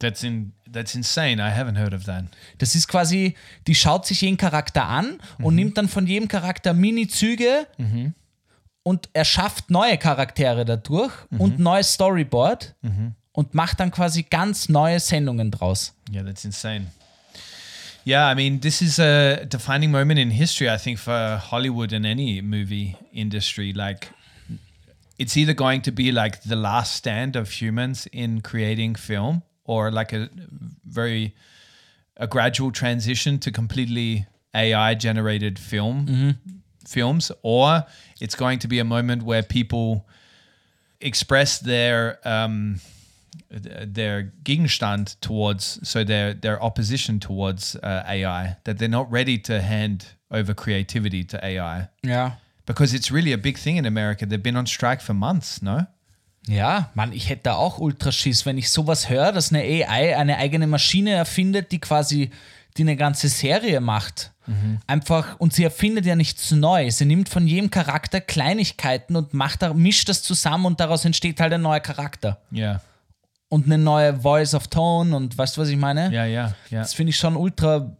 That's 0.00 0.24
in 0.24 0.52
that's 0.72 0.96
insane. 0.96 1.34
I 1.34 1.52
haven't 1.56 1.78
heard 1.78 1.94
of 1.94 2.04
that. 2.04 2.24
Das 2.58 2.74
ist 2.74 2.88
quasi, 2.88 3.36
die 3.68 3.76
schaut 3.76 4.04
sich 4.04 4.22
jeden 4.22 4.36
Charakter 4.36 4.84
an 4.84 5.20
und 5.38 5.54
nimmt 5.54 5.78
dann 5.78 5.88
von 5.88 6.08
jedem 6.08 6.26
Charakter 6.26 6.74
Mini-Züge 6.74 7.68
und 8.82 9.08
erschafft 9.12 9.70
neue 9.70 9.96
Charaktere 9.96 10.64
dadurch 10.64 11.12
und 11.38 11.60
neues 11.60 11.92
Storyboard 11.92 12.74
und 13.30 13.54
macht 13.54 13.78
dann 13.78 13.92
quasi 13.92 14.24
ganz 14.24 14.68
neue 14.68 14.98
Sendungen 14.98 15.52
draus. 15.52 15.94
Yeah, 16.12 16.24
that's 16.24 16.44
insane. 16.44 16.88
Yeah, 18.04 18.26
I 18.26 18.34
mean, 18.34 18.60
this 18.60 18.82
is 18.82 18.98
a 18.98 19.44
defining 19.46 19.92
moment 19.92 20.18
in 20.18 20.30
history, 20.30 20.68
I 20.68 20.76
think, 20.76 20.98
for 20.98 21.40
Hollywood 21.42 21.92
and 21.92 22.04
any 22.04 22.40
movie 22.40 22.96
industry. 23.12 23.72
Like, 23.72 24.08
it's 25.18 25.36
either 25.36 25.52
going 25.54 25.82
to 25.82 25.92
be 25.92 26.10
like 26.10 26.42
the 26.42 26.56
last 26.56 26.96
stand 26.96 27.36
of 27.36 27.48
humans 27.50 28.08
in 28.12 28.40
creating 28.40 28.96
film 28.96 29.42
or 29.64 29.90
like 29.90 30.12
a 30.12 30.28
very 30.84 31.34
a 32.16 32.26
gradual 32.26 32.72
transition 32.72 33.38
to 33.38 33.50
completely 33.50 34.26
AI 34.54 34.94
generated 34.94 35.58
film 35.58 36.06
films 36.86 37.32
or 37.42 37.84
it's 38.20 38.34
going 38.34 38.58
to 38.58 38.68
be 38.68 38.78
a 38.78 38.84
moment 38.84 39.22
where 39.22 39.42
people 39.42 40.06
express 41.00 41.58
their 41.58 42.18
um, 42.28 42.80
their 43.50 44.32
Gegenstand 44.44 45.20
towards, 45.20 45.78
so 45.82 46.04
their 46.04 46.34
their 46.34 46.62
opposition 46.62 47.20
towards 47.20 47.76
uh, 47.76 48.02
AI, 48.06 48.56
that 48.64 48.78
they're 48.78 48.88
not 48.88 49.10
ready 49.12 49.38
to 49.42 49.60
hand 49.60 50.04
over 50.30 50.54
creativity 50.54 51.24
to 51.26 51.38
AI 51.44 51.88
Ja. 52.02 52.38
because 52.66 52.94
it's 52.94 53.10
really 53.10 53.32
a 53.32 53.38
big 53.38 53.58
thing 53.58 53.76
in 53.76 53.86
America. 53.86 54.26
They've 54.26 54.42
been 54.42 54.56
on 54.56 54.66
strike 54.66 55.02
for 55.02 55.14
months, 55.14 55.60
no? 55.62 55.86
Ja, 56.48 56.90
Mann, 56.94 57.12
ich 57.12 57.28
hätte 57.28 57.42
da 57.44 57.54
auch 57.54 57.78
Ultraschiss, 57.78 58.44
wenn 58.46 58.58
ich 58.58 58.70
sowas 58.70 59.08
höre, 59.08 59.30
dass 59.32 59.52
eine 59.52 59.62
AI 59.62 60.16
eine 60.16 60.38
eigene 60.38 60.66
Maschine 60.66 61.10
erfindet, 61.12 61.70
die 61.70 61.78
quasi 61.78 62.30
die 62.76 62.82
eine 62.82 62.96
ganze 62.96 63.28
Serie 63.28 63.80
macht. 63.80 64.30
Einfach, 64.88 65.38
und 65.38 65.52
sie 65.52 65.62
erfindet 65.62 66.04
ja 66.04 66.16
nichts 66.16 66.50
neu. 66.50 66.90
Sie 66.90 67.04
nimmt 67.04 67.28
von 67.28 67.46
jedem 67.46 67.70
Charakter 67.70 68.20
Kleinigkeiten 68.20 69.14
und 69.14 69.34
macht 69.34 69.62
mischt 69.76 70.08
das 70.08 70.22
zusammen 70.24 70.66
und 70.66 70.80
daraus 70.80 71.04
entsteht 71.04 71.38
halt 71.38 71.52
ein 71.52 71.62
neuer 71.62 71.78
Charakter. 71.78 72.38
Yeah, 72.52 72.80
Und 73.52 73.66
eine 73.66 73.76
neue 73.76 74.18
Voice 74.18 74.54
of 74.54 74.68
Tone 74.68 75.14
und 75.14 75.36
weißt 75.36 75.58
du, 75.58 75.60
was 75.60 75.68
ich 75.68 75.76
meine? 75.76 76.10
yeah, 76.10 76.24
yeah, 76.24 76.54
yeah. 76.70 76.80
Das 76.80 76.94
finde 76.94 77.10
ich 77.10 77.18
schon 77.18 77.36
ultra 77.36 77.94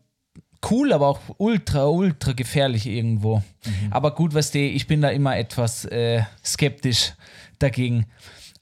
cool, 0.71 0.95
aber 0.95 1.09
auch 1.09 1.21
ultra, 1.37 1.85
ultra 1.88 2.33
gefährlich 2.33 2.87
irgendwo. 2.87 3.43
Aber 3.91 4.15
gut, 4.15 4.33
weißt 4.33 4.55
du, 4.55 4.61
ich 4.61 4.87
bin 4.87 5.03
da 5.03 5.11
immer 5.11 5.37
etwas 5.37 5.85
äh, 5.85 6.23
skeptisch 6.43 7.12
dagegen. 7.59 8.07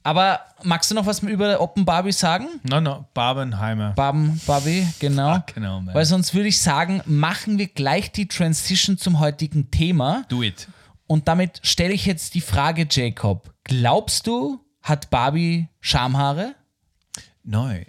Aber 0.02 0.40
magst 0.64 0.90
du 0.90 0.96
noch 0.96 1.06
was 1.06 1.20
über 1.20 1.60
Open 1.60 1.84
Barbie 1.84 2.10
sagen? 2.10 2.48
No, 2.64 2.80
no, 2.80 3.06
Barbenheimer. 3.14 3.92
Barben, 3.92 4.40
Barbie, 4.44 4.84
genau. 4.98 5.38
Genau, 5.54 5.80
man. 5.80 5.94
Weil 5.94 6.06
sonst 6.06 6.34
würde 6.34 6.48
ich 6.48 6.60
sagen, 6.60 7.02
machen 7.04 7.56
wir 7.58 7.68
gleich 7.68 8.10
die 8.10 8.26
Transition 8.26 8.98
zum 8.98 9.20
heutigen 9.20 9.70
Thema. 9.70 10.24
Do 10.28 10.42
it. 10.42 10.66
Und 11.06 11.28
damit 11.28 11.60
stelle 11.62 11.92
ich 11.92 12.04
jetzt 12.04 12.34
die 12.34 12.40
Frage, 12.40 12.88
Jacob. 12.90 13.54
Glaubst 13.62 14.26
du, 14.26 14.58
hat 14.82 15.10
Barbie 15.10 15.68
Schamhaare? 15.80 16.56
No, 17.44 17.82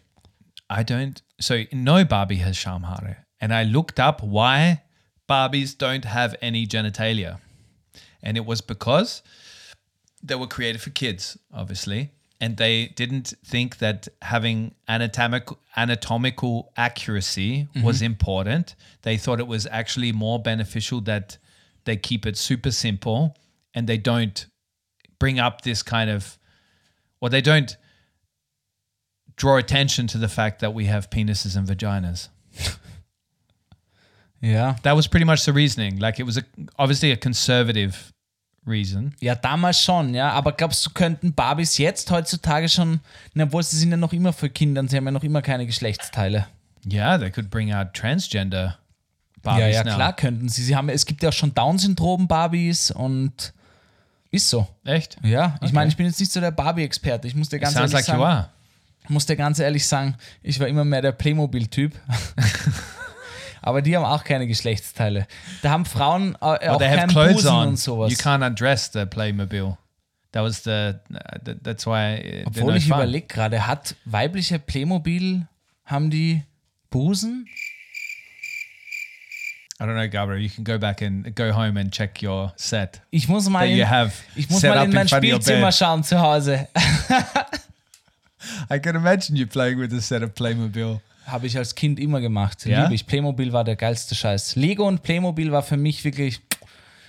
I 0.69 0.83
don't. 0.83 1.21
So 1.39 1.63
no 1.71 2.03
Barbie 2.05 2.37
has 2.37 2.55
Shamhare, 2.55 3.17
and 3.39 3.53
I 3.53 3.63
looked 3.63 3.99
up 3.99 4.23
why 4.23 4.83
Barbies 5.29 5.77
don't 5.77 6.05
have 6.05 6.35
any 6.41 6.65
genitalia, 6.67 7.39
and 8.21 8.37
it 8.37 8.45
was 8.45 8.61
because 8.61 9.21
they 10.23 10.35
were 10.35 10.47
created 10.47 10.81
for 10.81 10.91
kids, 10.91 11.37
obviously, 11.53 12.11
and 12.39 12.57
they 12.57 12.87
didn't 12.87 13.33
think 13.45 13.77
that 13.77 14.07
having 14.21 14.73
anatomical 14.87 15.59
anatomical 15.75 16.71
accuracy 16.75 17.67
mm-hmm. 17.73 17.83
was 17.83 18.01
important. 18.01 18.75
They 19.03 19.17
thought 19.17 19.39
it 19.39 19.47
was 19.47 19.67
actually 19.67 20.11
more 20.11 20.39
beneficial 20.39 21.01
that 21.01 21.37
they 21.85 21.97
keep 21.97 22.25
it 22.25 22.37
super 22.37 22.71
simple 22.71 23.35
and 23.73 23.87
they 23.87 23.97
don't 23.97 24.45
bring 25.19 25.39
up 25.39 25.61
this 25.61 25.83
kind 25.83 26.09
of 26.09 26.37
or 27.21 27.29
they 27.29 27.41
don't 27.41 27.77
draw 29.41 29.57
attention 29.57 30.07
to 30.07 30.19
the 30.19 30.27
fact 30.27 30.59
that 30.59 30.73
we 30.75 30.91
have 30.91 31.09
penises 31.09 31.55
and 31.57 31.67
vaginas. 31.67 32.29
Ja. 34.41 34.75
That 34.83 34.95
was 34.95 35.07
pretty 35.07 35.25
much 35.25 35.43
the 35.45 35.51
reasoning. 35.53 35.99
Like 35.99 36.19
it 36.19 36.25
was 36.25 36.37
a, 36.37 36.41
obviously 36.77 37.11
a 37.11 37.15
conservative 37.15 37.95
reason. 38.65 39.13
Ja, 39.19 39.35
damals 39.35 39.81
schon, 39.83 40.13
ja. 40.15 40.31
Aber 40.31 40.51
glaubst 40.53 40.85
du, 40.85 40.89
könnten 40.89 41.33
Barbies 41.33 41.77
jetzt 41.77 42.09
heutzutage 42.09 42.67
schon, 42.67 43.01
na, 43.33 43.43
obwohl 43.43 43.63
sie 43.63 43.77
sind 43.77 43.91
ja 43.91 43.97
noch 43.97 44.13
immer 44.13 44.33
für 44.33 44.49
Kinder 44.49 44.81
und 44.81 44.89
sie 44.89 44.97
haben 44.97 45.05
ja 45.05 45.11
noch 45.11 45.23
immer 45.23 45.41
keine 45.41 45.65
Geschlechtsteile. 45.65 46.47
Yeah, 46.91 47.19
they 47.19 47.29
could 47.29 47.51
bring 47.51 47.71
out 47.71 47.93
transgender 47.93 48.79
Barbies 49.43 49.61
ja, 49.61 49.67
ja, 49.69 49.83
now. 49.83 49.95
klar 49.95 50.15
könnten 50.15 50.49
sie. 50.49 50.63
sie 50.63 50.75
haben, 50.75 50.89
es 50.89 51.05
gibt 51.05 51.21
ja 51.21 51.29
auch 51.29 51.33
schon 51.33 51.53
Down-Syndrom-Barbies 51.53 52.89
und 52.91 53.53
ist 54.31 54.49
so. 54.49 54.67
Echt? 54.85 55.17
Ja, 55.23 55.55
ich 55.57 55.65
Okay. 55.67 55.73
meine, 55.73 55.89
ich 55.89 55.97
bin 55.97 56.07
jetzt 56.07 56.19
nicht 56.19 56.31
so 56.31 56.39
der 56.39 56.51
Barbie-Experte. 56.51 57.27
Ich 57.27 57.35
muss 57.35 57.49
dir 57.49 57.59
ganz 57.59 57.73
Sounds 57.75 57.93
ehrlich 57.93 58.07
like 58.07 58.15
you 58.17 58.23
sagen, 58.23 58.37
are. 58.37 58.49
Ich 59.11 59.13
muss 59.13 59.25
dir 59.25 59.35
ganz 59.35 59.59
ehrlich 59.59 59.85
sagen, 59.85 60.15
ich 60.41 60.57
war 60.61 60.69
immer 60.69 60.85
mehr 60.85 61.01
der 61.01 61.11
Playmobil-Typ. 61.11 61.99
Aber 63.61 63.81
die 63.81 63.97
haben 63.97 64.05
auch 64.05 64.23
keine 64.23 64.47
Geschlechtsteile. 64.47 65.27
Da 65.61 65.71
haben 65.71 65.83
Frauen 65.83 66.35
äh, 66.35 66.45
Well, 66.45 66.69
auch 66.69 66.77
they 66.77 66.95
keinen 66.95 67.09
clothes 67.09 67.33
Busen 67.33 67.49
on. 67.49 67.67
und 67.67 67.77
sowas. 67.77 68.09
You 68.09 68.17
can't 68.17 68.47
undress 68.47 68.89
the 68.93 69.05
Playmobil. 69.05 69.75
That 70.31 70.43
was 70.43 70.63
the. 70.63 70.93
Th- 71.43 71.57
that's 71.61 71.85
why. 71.85 72.43
uh, 72.45 72.47
Obwohl 72.47 72.77
ich 72.77 72.87
überlege 72.87 73.27
gerade, 73.27 73.67
hat 73.67 73.97
weibliche 74.05 74.59
Playmobil, 74.59 75.45
haben 75.83 76.09
die 76.09 76.43
Busen? 76.89 77.47
I 79.77 79.83
don't 79.83 79.95
know, 79.95 80.09
Gabriel. 80.09 80.41
You 80.41 80.49
can 80.49 80.63
go 80.63 80.79
back 80.79 81.01
and 81.01 81.35
go 81.35 81.51
home 81.53 81.77
and 81.77 81.91
check 81.91 82.23
your 82.23 82.53
set 82.55 83.01
Ich 83.09 83.27
muss 83.27 83.49
mal 83.49 83.67
in, 83.67 83.89
have 83.89 84.13
ich 84.37 84.49
muss 84.49 84.63
mal 84.63 84.77
in 84.85 84.91
in 84.91 84.95
mein 84.95 85.09
Spielzimmer 85.09 85.73
schauen 85.73 86.01
zu 86.01 86.17
Hause. 86.17 86.69
I 88.69 88.79
can 88.79 88.95
imagine 88.95 89.35
you 89.35 89.45
playing 89.45 89.79
with 89.79 89.93
a 89.93 90.01
set 90.01 90.23
of 90.23 90.33
Playmobil. 90.33 90.99
Habe 91.25 91.47
ich 91.47 91.57
als 91.57 91.75
Kind 91.75 91.99
immer 91.99 92.19
gemacht. 92.19 92.65
Ja? 92.65 92.83
Liebe 92.83 92.95
ich. 92.95 93.05
Playmobil 93.05 93.53
war 93.53 93.63
der 93.63 93.75
geilste 93.75 94.15
Scheiß. 94.15 94.55
Lego 94.55 94.87
und 94.87 95.03
Playmobil 95.03 95.51
war 95.51 95.61
für 95.63 95.77
mich 95.77 96.03
wirklich, 96.03 96.41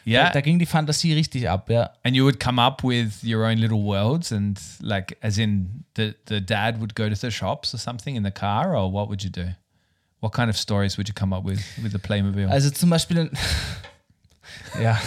Yeah, 0.05 0.25
da, 0.27 0.31
da 0.33 0.41
ging 0.41 0.59
die 0.59 0.67
Fantasie 0.67 1.13
richtig 1.13 1.49
ab, 1.49 1.71
ja. 1.71 1.91
and 2.03 2.17
you 2.17 2.25
would 2.25 2.41
come 2.41 2.61
up 2.61 2.83
with 2.83 3.23
your 3.23 3.45
own 3.45 3.59
little 3.59 3.79
worlds, 3.79 4.33
and 4.33 4.59
like, 4.81 5.17
as 5.21 5.39
in, 5.39 5.85
the 5.95 6.15
the 6.27 6.41
dad 6.45 6.81
would 6.81 6.97
go 6.97 7.09
to 7.09 7.15
the 7.15 7.31
shops 7.31 7.73
or 7.73 7.79
something 7.79 8.17
in 8.17 8.25
the 8.25 8.33
car, 8.33 8.75
or 8.75 8.93
what 8.93 9.09
would 9.09 9.23
you 9.23 9.31
do? 9.31 9.55
What 10.19 10.33
kind 10.33 10.51
of 10.51 10.57
stories 10.57 10.97
would 10.99 11.09
you 11.09 11.15
come 11.15 11.33
up 11.33 11.45
with 11.45 11.61
with 11.81 11.93
the 11.93 11.99
Playmobil? 12.01 12.49
Also 12.51 12.71
zum 12.71 12.91
Beispiel, 12.91 13.31
ja, 14.81 14.99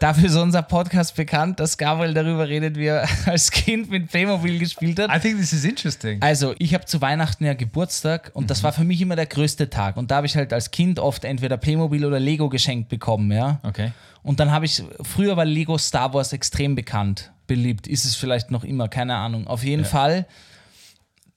dafür 0.00 0.26
ist 0.26 0.36
unser 0.36 0.62
Podcast 0.62 1.16
bekannt, 1.16 1.60
dass 1.60 1.78
Gabriel 1.78 2.14
darüber 2.14 2.48
redet, 2.48 2.76
wie 2.76 2.86
er 2.86 3.08
als 3.26 3.50
Kind 3.50 3.90
mit 3.90 4.10
Playmobil 4.10 4.58
gespielt 4.58 4.98
hat. 4.98 5.14
I 5.14 5.18
think 5.18 5.38
this 5.38 5.52
is 5.52 5.64
interesting. 5.64 6.20
Also, 6.22 6.54
ich 6.58 6.74
habe 6.74 6.84
zu 6.84 7.00
Weihnachten 7.00 7.44
ja 7.44 7.54
Geburtstag 7.54 8.30
und 8.34 8.50
das 8.50 8.62
war 8.62 8.72
für 8.72 8.84
mich 8.84 9.00
immer 9.00 9.16
der 9.16 9.26
größte 9.26 9.70
Tag. 9.70 9.96
Und 9.96 10.10
da 10.10 10.16
habe 10.16 10.26
ich 10.26 10.36
halt 10.36 10.52
als 10.52 10.70
Kind 10.70 10.98
oft 10.98 11.24
entweder 11.24 11.56
Playmobil 11.56 12.04
oder 12.04 12.20
Lego 12.20 12.48
geschenkt 12.48 12.88
bekommen, 12.88 13.32
ja. 13.32 13.60
okay. 13.62 13.92
Und 14.22 14.40
dann 14.40 14.50
habe 14.50 14.64
ich, 14.64 14.82
früher 15.02 15.36
war 15.36 15.44
Lego 15.44 15.76
Star 15.76 16.14
Wars 16.14 16.32
extrem 16.32 16.74
bekannt, 16.74 17.30
beliebt. 17.46 17.86
Ist 17.86 18.06
es 18.06 18.16
vielleicht 18.16 18.50
noch 18.50 18.64
immer, 18.64 18.88
keine 18.88 19.16
Ahnung. 19.16 19.46
Auf 19.46 19.62
jeden 19.62 19.84
Fall, 19.84 20.26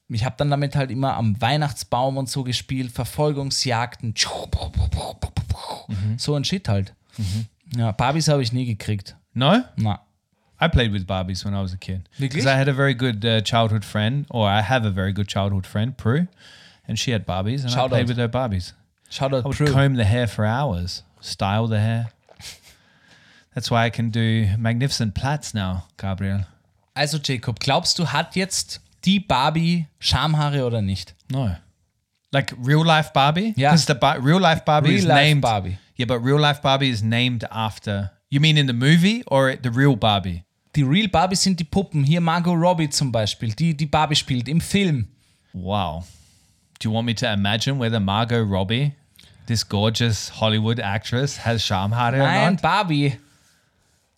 ich 0.07 0.23
habe 0.23 0.35
dann 0.37 0.49
damit 0.49 0.77
halt 0.77 0.89
immer 0.89 1.15
am 1.15 1.39
Weihnachtsbaum 1.41 2.15
und 2.15 2.29
so 2.29 2.45
gespielt, 2.45 2.91
Verfolgungsjagden. 2.91 4.13
So 6.17 6.35
ein 6.35 6.45
Shit 6.45 6.69
halt. 6.69 6.93
Ja, 7.75 7.91
Barbies 7.91 8.27
habe 8.27 8.41
ich 8.41 8.51
nie 8.53 8.65
gekriegt. 8.65 9.15
No, 9.33 9.63
Na. 9.75 9.99
I 10.59 10.67
played 10.67 10.91
with 10.91 11.05
Barbies 11.05 11.45
when 11.45 11.53
I 11.53 11.61
was 11.61 11.73
a 11.73 11.77
kid. 11.77 12.07
Because 12.19 12.47
I 12.47 12.55
had 12.57 12.67
a 12.67 12.73
very 12.73 12.95
good 12.95 13.23
uh, 13.23 13.41
childhood 13.41 13.83
friend, 13.85 14.25
or 14.31 14.47
I 14.49 14.61
have 14.61 14.85
a 14.85 14.89
very 14.89 15.13
good 15.13 15.27
childhood 15.27 15.67
friend, 15.67 15.95
Prue, 15.95 16.27
and 16.87 16.97
she 16.97 17.11
had 17.11 17.25
Barbies, 17.27 17.61
and 17.63 17.69
Shout 17.71 17.85
I 17.85 17.87
played 17.89 18.01
out. 18.03 18.07
with 18.07 18.17
her 18.17 18.27
Barbies. 18.29 18.73
Shoutout 19.11 19.43
I 19.43 19.47
would 19.47 19.55
Prue. 19.57 19.71
comb 19.71 19.95
the 19.95 20.03
hair 20.05 20.25
for 20.27 20.45
hours, 20.45 21.03
style 21.21 21.67
the 21.67 21.79
hair. 21.79 22.09
That's 23.53 23.69
why 23.71 23.85
I 23.85 23.89
can 23.89 24.09
do 24.09 24.47
magnificent 24.57 25.13
plaits 25.15 25.53
now, 25.53 25.85
Gabriel. 25.97 26.45
Also, 26.95 27.19
Jacob, 27.19 27.59
glaubst 27.59 27.97
du, 27.99 28.05
hat 28.07 28.35
jetzt 28.35 28.79
die 29.05 29.19
Barbie 29.19 29.87
Schamhaare 29.99 30.65
oder 30.65 30.81
nicht? 30.81 31.13
No. 31.31 31.55
Like 32.31 32.53
real 32.57 32.83
life 32.83 33.11
Barbie? 33.13 33.53
Yeah. 33.55 33.71
Because 33.71 33.85
the 33.85 33.95
Bar- 33.95 34.19
real 34.21 34.39
life 34.39 34.65
Barbie 34.65 34.95
is 34.95 35.03
Real 35.05 35.09
life 35.15 35.23
named. 35.23 35.41
Barbie. 35.41 35.77
Yeah, 35.97 36.05
but 36.05 36.19
real 36.23 36.39
life 36.39 36.61
Barbie 36.61 36.89
is 36.89 37.01
named 37.01 37.43
after. 37.51 38.11
You 38.29 38.39
mean 38.39 38.57
in 38.57 38.67
the 38.67 38.73
movie 38.73 39.23
or 39.27 39.55
the 39.55 39.71
real 39.71 39.95
Barbie? 39.95 40.43
Die 40.75 40.83
Real 40.83 41.07
Barbies 41.07 41.41
sind 41.41 41.57
die 41.59 41.63
Puppen. 41.63 42.03
Hier 42.03 42.21
Margot 42.21 42.53
Robbie 42.53 42.89
zum 42.89 43.11
Beispiel, 43.11 43.51
die 43.51 43.75
die 43.75 43.87
Barbie 43.87 44.15
spielt 44.15 44.47
im 44.47 44.61
Film. 44.61 45.07
Wow. 45.53 46.05
Do 46.79 46.89
you 46.89 46.93
want 46.93 47.07
me 47.07 47.15
to 47.15 47.25
imagine 47.25 47.79
whether 47.79 47.99
Margot 47.99 48.43
Robbie, 48.43 48.93
this 49.47 49.67
gorgeous 49.67 50.29
Hollywood 50.39 50.79
actress, 50.79 51.37
has 51.45 51.63
Schamhaare 51.63 52.13
or 52.13 52.27
Nein, 52.27 52.53
not? 52.53 52.61
Barbie. 52.61 53.17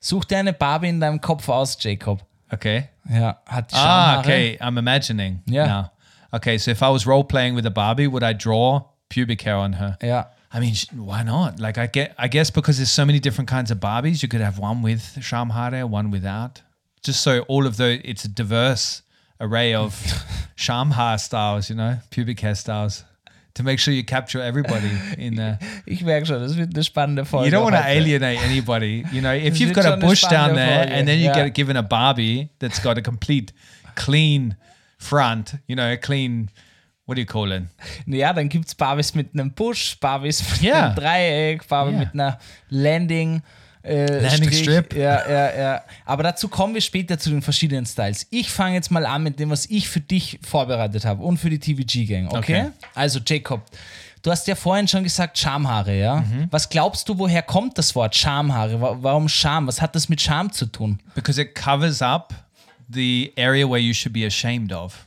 Such 0.02 0.26
dir 0.26 0.40
eine 0.40 0.52
Barbie 0.52 0.90
in 0.90 1.00
deinem 1.00 1.22
Kopf 1.22 1.48
aus, 1.48 1.78
Jacob. 1.80 2.26
Okay. 2.52 2.90
Ja, 3.10 3.38
hat 3.46 3.72
die 3.72 3.76
Ah, 3.78 4.20
okay. 4.20 4.58
I'm 4.60 4.78
imagining. 4.78 5.42
Yeah. 5.46 5.66
Now. 5.66 5.92
Okay, 6.34 6.58
so 6.58 6.72
if 6.72 6.82
I 6.82 6.90
was 6.90 7.08
role 7.08 7.24
playing 7.24 7.56
with 7.56 7.66
a 7.66 7.72
Barbie, 7.72 8.08
would 8.08 8.24
I 8.24 8.34
draw 8.34 8.82
pubic 9.08 9.42
hair 9.44 9.56
on 9.56 9.74
her? 9.74 9.98
Ja. 10.02 10.26
I 10.52 10.60
mean, 10.60 10.74
why 10.96 11.24
not? 11.24 11.60
Like, 11.60 11.78
I 11.78 11.88
get, 11.88 12.16
I 12.18 12.28
guess 12.28 12.50
because 12.50 12.78
there's 12.78 12.92
so 12.92 13.06
many 13.06 13.20
different 13.20 13.50
kinds 13.50 13.70
of 13.70 13.80
Barbies, 13.80 14.24
you 14.24 14.28
could 14.28 14.42
have 14.42 14.58
one 14.58 14.82
with 14.82 15.02
Schamhaare, 15.20 15.88
one 15.88 16.10
without. 16.10 16.62
Just 17.04 17.22
so 17.22 17.42
all 17.42 17.68
of 17.68 17.78
the, 17.78 18.02
it's 18.04 18.26
a 18.26 18.28
diverse 18.28 19.04
array 19.40 19.74
of 19.74 19.94
Schamhaar 20.58 21.20
styles, 21.20 21.70
you 21.70 21.76
know, 21.76 22.00
pubic 22.10 22.40
hair 22.40 22.56
styles, 22.56 23.04
to 23.54 23.64
make 23.64 23.78
sure 23.80 23.94
you 23.94 24.04
capture 24.04 24.42
everybody 24.42 24.90
in 25.18 25.36
there. 25.36 25.60
Ich 25.86 26.02
merke 26.02 26.26
schon, 26.26 26.40
das 26.40 26.56
wird 26.56 26.74
eine 26.74 26.84
spannende 26.84 27.26
Folge. 27.26 27.46
You 27.46 27.52
don't 27.52 27.64
want 27.64 27.76
to 27.76 27.86
alienate 27.86 28.40
anybody. 28.40 29.06
You 29.12 29.22
know, 29.22 29.34
if 29.34 29.60
you've 29.60 29.74
got 29.74 29.86
a 29.86 29.98
bush 29.98 30.24
down 30.24 30.56
there 30.56 30.86
Folge, 30.86 30.92
and 30.92 31.08
then 31.08 31.20
you 31.20 31.32
get 31.34 31.54
given 31.54 31.78
a 31.78 31.84
Barbie 31.84 32.50
that's 32.60 32.80
got 32.80 32.98
a 32.98 33.02
complete 33.02 33.52
clean 33.96 34.56
front, 34.98 35.56
you 35.68 35.76
know, 35.76 35.92
a 35.94 35.98
clean, 35.98 36.50
what 37.10 37.18
do 37.18 37.22
you 37.22 37.26
call 37.26 37.52
it? 37.52 37.64
Ja, 38.06 38.32
dann 38.32 38.48
gibt 38.48 38.68
es 38.68 38.76
Barbies 38.76 39.16
mit 39.16 39.34
einem 39.34 39.52
Busch, 39.52 39.98
Barbies 40.00 40.44
mit 40.52 40.62
Ja. 40.62 40.86
einem 40.88 40.96
Dreieck, 40.96 41.68
Barbie 41.68 41.94
Ja. 41.94 42.00
mit 42.00 42.14
einer 42.14 42.40
Landing. 42.70 43.42
Äh, 43.82 44.06
Landing 44.22 44.50
Strich. 44.52 44.60
Strip. 44.64 44.94
Ja, 44.94 45.28
ja, 45.30 45.58
ja. 45.58 45.82
Aber 46.06 46.22
dazu 46.24 46.48
kommen 46.50 46.74
wir 46.74 46.82
später 46.82 47.18
zu 47.18 47.30
den 47.30 47.42
verschiedenen 47.42 47.86
Styles. 47.86 48.28
Ich 48.30 48.50
fange 48.52 48.76
jetzt 48.76 48.92
mal 48.92 49.06
an 49.06 49.24
mit 49.24 49.40
dem, 49.40 49.50
was 49.50 49.66
ich 49.68 49.88
für 49.88 50.02
dich 50.02 50.38
vorbereitet 50.48 51.06
habe 51.06 51.24
und 51.24 51.38
für 51.38 51.50
die 51.50 51.60
TVG-Gang, 51.60 52.28
okay? 52.28 52.38
Okay. 52.38 52.72
Also, 52.94 53.20
Jacob, 53.26 53.62
du 54.22 54.32
hast 54.32 54.48
ja 54.48 54.56
vorhin 54.56 54.86
schon 54.88 55.04
gesagt 55.04 55.38
Schamhaare, 55.38 55.98
ja? 55.98 56.18
Mhm. 56.18 56.48
Was 56.52 56.68
glaubst 56.70 57.08
du, 57.08 57.18
woher 57.18 57.42
kommt 57.42 57.78
das 57.78 57.96
Wort 57.96 58.14
Schamhaare? 58.16 58.82
Wa- 58.82 58.98
Warum 59.00 59.30
Scham? 59.30 59.66
Was 59.66 59.82
hat 59.82 59.96
das 59.96 60.10
mit 60.10 60.20
Scham 60.22 60.52
zu 60.52 60.66
tun? 60.66 61.00
Because 61.16 61.42
it 61.42 61.56
covers 61.56 62.02
up 62.02 62.34
the 62.92 63.32
area 63.38 63.66
where 63.68 63.80
you 63.80 63.94
should 63.94 64.14
be 64.14 64.26
ashamed 64.26 64.74
of. 64.74 65.06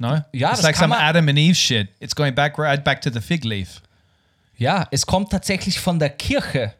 No? 0.00 0.22
Ja, 0.32 0.50
it's 0.50 0.58
das 0.58 0.62
like 0.62 0.76
kann 0.76 0.90
some 0.90 0.94
man- 0.94 1.04
Adam 1.04 1.28
and 1.28 1.38
Eve 1.38 1.54
shit. 1.56 1.88
It's 2.00 2.14
going 2.14 2.34
back 2.34 2.58
right 2.58 2.82
back 2.82 3.00
to 3.02 3.10
the 3.10 3.20
fig 3.20 3.44
leaf. 3.44 3.82
Ja, 4.56 4.86
es 4.90 5.06
kommt 5.06 5.30
tatsächlich 5.30 5.78
von 5.80 5.98
der 5.98 6.10
Kirche. 6.10 6.74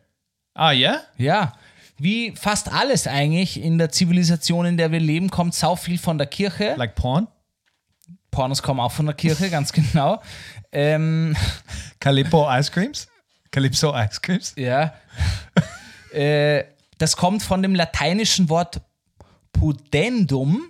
Oh, 0.54 0.70
yeah? 0.70 1.02
Ja, 1.16 1.52
wie 1.96 2.32
fast 2.36 2.72
alles 2.72 3.06
eigentlich 3.06 3.60
in 3.60 3.78
der 3.78 3.90
Zivilisation, 3.90 4.66
in 4.66 4.76
der 4.76 4.90
wir 4.92 5.00
leben, 5.00 5.30
kommt 5.30 5.54
sau 5.54 5.76
viel 5.76 5.98
von 5.98 6.18
der 6.18 6.26
Kirche. 6.26 6.74
Like 6.76 6.94
porn? 6.94 7.28
Pornos 8.30 8.62
kommen 8.62 8.80
auch 8.80 8.92
von 8.92 9.06
der 9.06 9.14
Kirche, 9.14 9.48
ganz 9.50 9.72
genau. 9.72 10.20
Ähm, 10.72 11.36
Calippo 12.00 12.48
ice 12.50 12.70
creams? 12.70 13.08
Calypso 13.50 13.94
ice 13.96 14.20
creams? 14.20 14.52
ja. 14.56 14.92
äh, 16.12 16.64
das 16.98 17.16
kommt 17.16 17.42
von 17.42 17.62
dem 17.62 17.74
lateinischen 17.74 18.48
Wort 18.48 18.80
pudendum, 19.52 20.62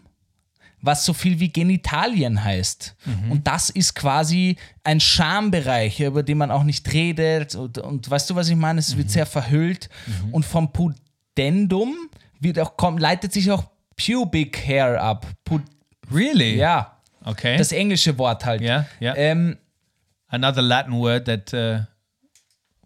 was 0.81 1.05
so 1.05 1.13
viel 1.13 1.41
wie 1.41 1.51
Genitalien 1.53 2.43
heißt. 2.43 2.95
Und 3.31 3.47
das 3.47 3.69
ist 3.71 3.95
quasi 3.95 4.57
ein 4.85 5.01
Schambereich, 5.01 6.01
über 6.01 6.23
den 6.23 6.39
man 6.39 6.51
auch 6.51 6.63
nicht 6.65 6.93
redet. 6.93 7.55
Und, 7.55 7.79
und 7.79 8.09
weißt 8.09 8.31
du, 8.31 8.35
was 8.37 8.49
ich 8.49 8.57
meine? 8.57 8.79
Es 8.79 8.97
wird 8.97 9.11
sehr 9.11 9.27
verhüllt. 9.27 9.89
Und 10.33 10.45
vom 10.45 10.73
Pudendum 10.73 11.97
wird 12.41 12.59
auch, 12.59 12.77
kommt, 12.77 13.01
leitet 13.01 13.33
sich 13.33 13.51
auch 13.51 13.65
Pubic 13.97 14.67
Hair 14.67 15.03
ab. 15.03 15.27
Pu 15.45 15.61
Really? 16.13 16.57
ja, 16.57 16.95
Okay. 17.25 17.59
das 17.59 17.73
englische 17.73 18.17
Wort 18.17 18.45
halt. 18.47 18.63
yeah, 18.63 18.87
yeah. 19.01 19.15
Ähm, 19.17 19.59
Another 20.29 20.63
Latin 20.63 20.93
word 20.95 21.27
that 21.27 21.53
uh, 21.53 21.85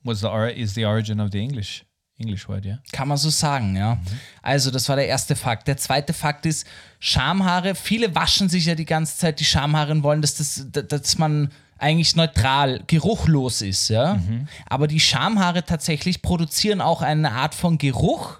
was 0.03 0.21
the 0.21 0.29
is 0.57 0.75
the 0.75 0.85
origin 0.85 1.21
of 1.21 1.31
the 1.33 1.39
English 1.41 1.85
English 2.19 2.49
word, 2.49 2.65
yeah? 2.65 2.79
Kann 2.93 3.09
man 3.09 3.17
so 3.19 3.31
sagen, 3.31 3.77
ja. 3.77 3.99
Also, 4.43 4.71
das 4.71 4.89
war 4.89 4.97
der 4.97 5.09
erste 5.09 5.35
Fakt. 5.37 5.67
Der 5.67 5.77
zweite 5.77 6.13
Fakt 6.13 6.47
ist, 6.47 6.67
Schamhaare, 7.05 7.75
viele 7.75 8.15
waschen 8.15 8.49
sich 8.49 8.67
ja 8.67 8.77
die 8.77 8.85
ganze 8.85 9.19
Zeit 9.19 9.41
die 9.41 9.45
Schamhaare 9.45 9.91
und 9.91 10.05
wollen, 10.05 10.23
dass, 10.23 10.37
das, 10.37 10.65
dass 10.71 11.19
man 11.19 11.51
eigentlich 11.77 12.15
neutral, 12.15 12.85
geruchlos 12.87 13.61
ist, 13.61 13.89
ja. 13.89 14.21
Aber 14.67 14.87
die 14.87 15.01
Schamhaare 15.01 15.65
tatsächlich 15.65 16.23
produzieren 16.23 16.81
auch 16.81 17.03
eine 17.03 17.33
Art 17.33 17.57
von 17.57 17.77
Geruch, 17.77 18.39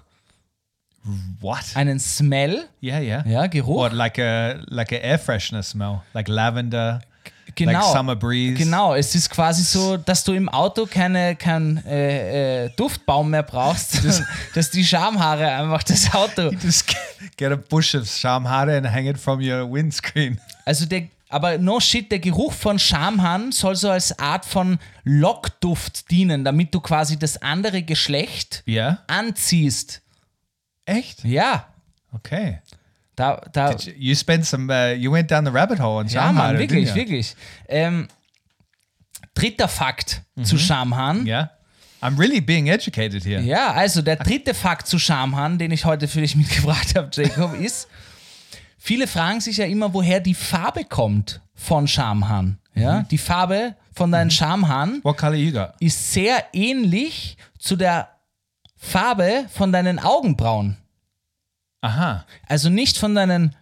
What? 1.41 1.75
einen 1.75 1.99
Smell, 1.99 2.63
Yeah, 2.81 2.99
yeah. 3.01 3.27
ja, 3.27 3.47
Geruch. 3.47 3.75
What 3.75 3.91
like 3.91 4.17
a 4.17 4.61
like 4.67 4.93
a 4.93 4.95
air 4.95 5.19
freshener 5.19 5.61
smell, 5.61 6.01
like 6.13 6.29
lavender, 6.29 7.01
genau. 7.55 7.71
like 7.71 7.97
summer 7.97 8.15
breeze. 8.15 8.57
Genau, 8.57 8.93
es 8.95 9.13
ist 9.15 9.29
quasi 9.29 9.63
so, 9.63 9.97
dass 9.97 10.23
du 10.23 10.33
im 10.33 10.49
Auto 10.49 10.85
keine, 10.85 11.35
kein 11.35 11.83
äh, 11.85 12.65
äh, 12.65 12.69
Duftbaum 12.75 13.29
mehr 13.29 13.43
brauchst, 13.43 13.99
dass 14.55 14.71
die 14.71 14.85
Schamhaare 14.85 15.47
einfach 15.47 15.83
das 15.83 16.13
Auto 16.13 16.51
Just 16.63 16.93
get 17.37 17.51
a 17.51 17.55
bush 17.55 17.95
of 17.95 18.07
shamhara 18.07 18.77
and 18.77 18.89
hang 18.89 19.07
it 19.07 19.17
from 19.17 19.39
your 19.39 19.69
windscreen. 19.71 20.39
Also 20.65 20.85
der 20.85 21.07
Aber 21.29 21.57
no 21.57 21.79
shit, 21.79 22.11
der 22.11 22.19
Geruch 22.19 22.53
von 22.53 22.77
Schamhahn 22.79 23.51
soll 23.51 23.75
so 23.75 23.89
als 23.89 24.17
Art 24.19 24.45
von 24.45 24.77
Lockduft 25.03 26.11
dienen, 26.11 26.43
damit 26.43 26.73
du 26.73 26.79
quasi 26.79 27.17
das 27.17 27.41
andere 27.41 27.81
Geschlecht 27.83 28.63
Yeah. 28.67 28.99
anziehst. 29.07 30.01
Echt? 30.85 31.23
Ja, 31.23 31.67
Okay. 32.15 32.59
Da, 33.15 33.41
da, 33.51 33.71
you, 33.71 33.93
you 33.97 34.15
spent 34.15 34.45
some, 34.45 34.71
uh, 34.71 34.93
you 34.93 35.11
went 35.11 35.29
down 35.29 35.45
the 35.45 35.51
rabbit 35.51 35.79
hole 35.79 35.99
on 35.99 36.07
ja, 36.07 36.21
Schamhaare, 36.21 36.53
Mann, 36.53 36.59
wirklich, 36.59 36.93
wirklich. 36.95 37.35
Ähm, 37.67 38.07
dritter 39.33 39.67
Fakt 39.67 40.21
zu 40.43 40.57
Schamhahn. 40.57 41.25
Yeah. 41.25 41.49
I'm 42.01 42.19
really 42.19 42.41
being 42.41 42.67
educated 42.67 43.23
here. 43.23 43.41
Ja, 43.41 43.71
also 43.71 44.01
der 44.01 44.17
dritte 44.17 44.53
Fakt 44.53 44.87
zu 44.87 44.99
Schamhahn, 44.99 45.57
den 45.57 45.71
ich 45.71 45.85
heute 45.85 46.07
für 46.07 46.21
dich 46.21 46.35
mitgebracht 46.35 46.95
habe, 46.95 47.09
Jacob, 47.13 47.53
ist, 47.59 47.87
viele 48.77 49.07
fragen 49.07 49.39
sich 49.39 49.57
ja 49.57 49.65
immer, 49.65 49.93
woher 49.93 50.19
die 50.19 50.33
Farbe 50.33 50.83
kommt 50.83 51.41
von 51.55 51.87
Schamhahn. 51.87 52.59
Ja, 52.75 53.03
die 53.03 53.19
Farbe 53.19 53.75
von 53.93 54.11
deinen 54.11 54.31
Schamhahn 54.31 55.01
you 55.35 55.51
got? 55.51 55.73
ist 55.79 56.11
sehr 56.11 56.43
ähnlich 56.53 57.37
zu 57.59 57.75
der 57.75 58.09
Farbe 58.75 59.45
von 59.53 59.71
deinen 59.71 59.99
Augenbrauen. 59.99 60.77
Aha. 61.83 62.25
Also 62.47 62.69
nicht 62.69 62.97
von 62.97 63.13
deinen 63.15 63.55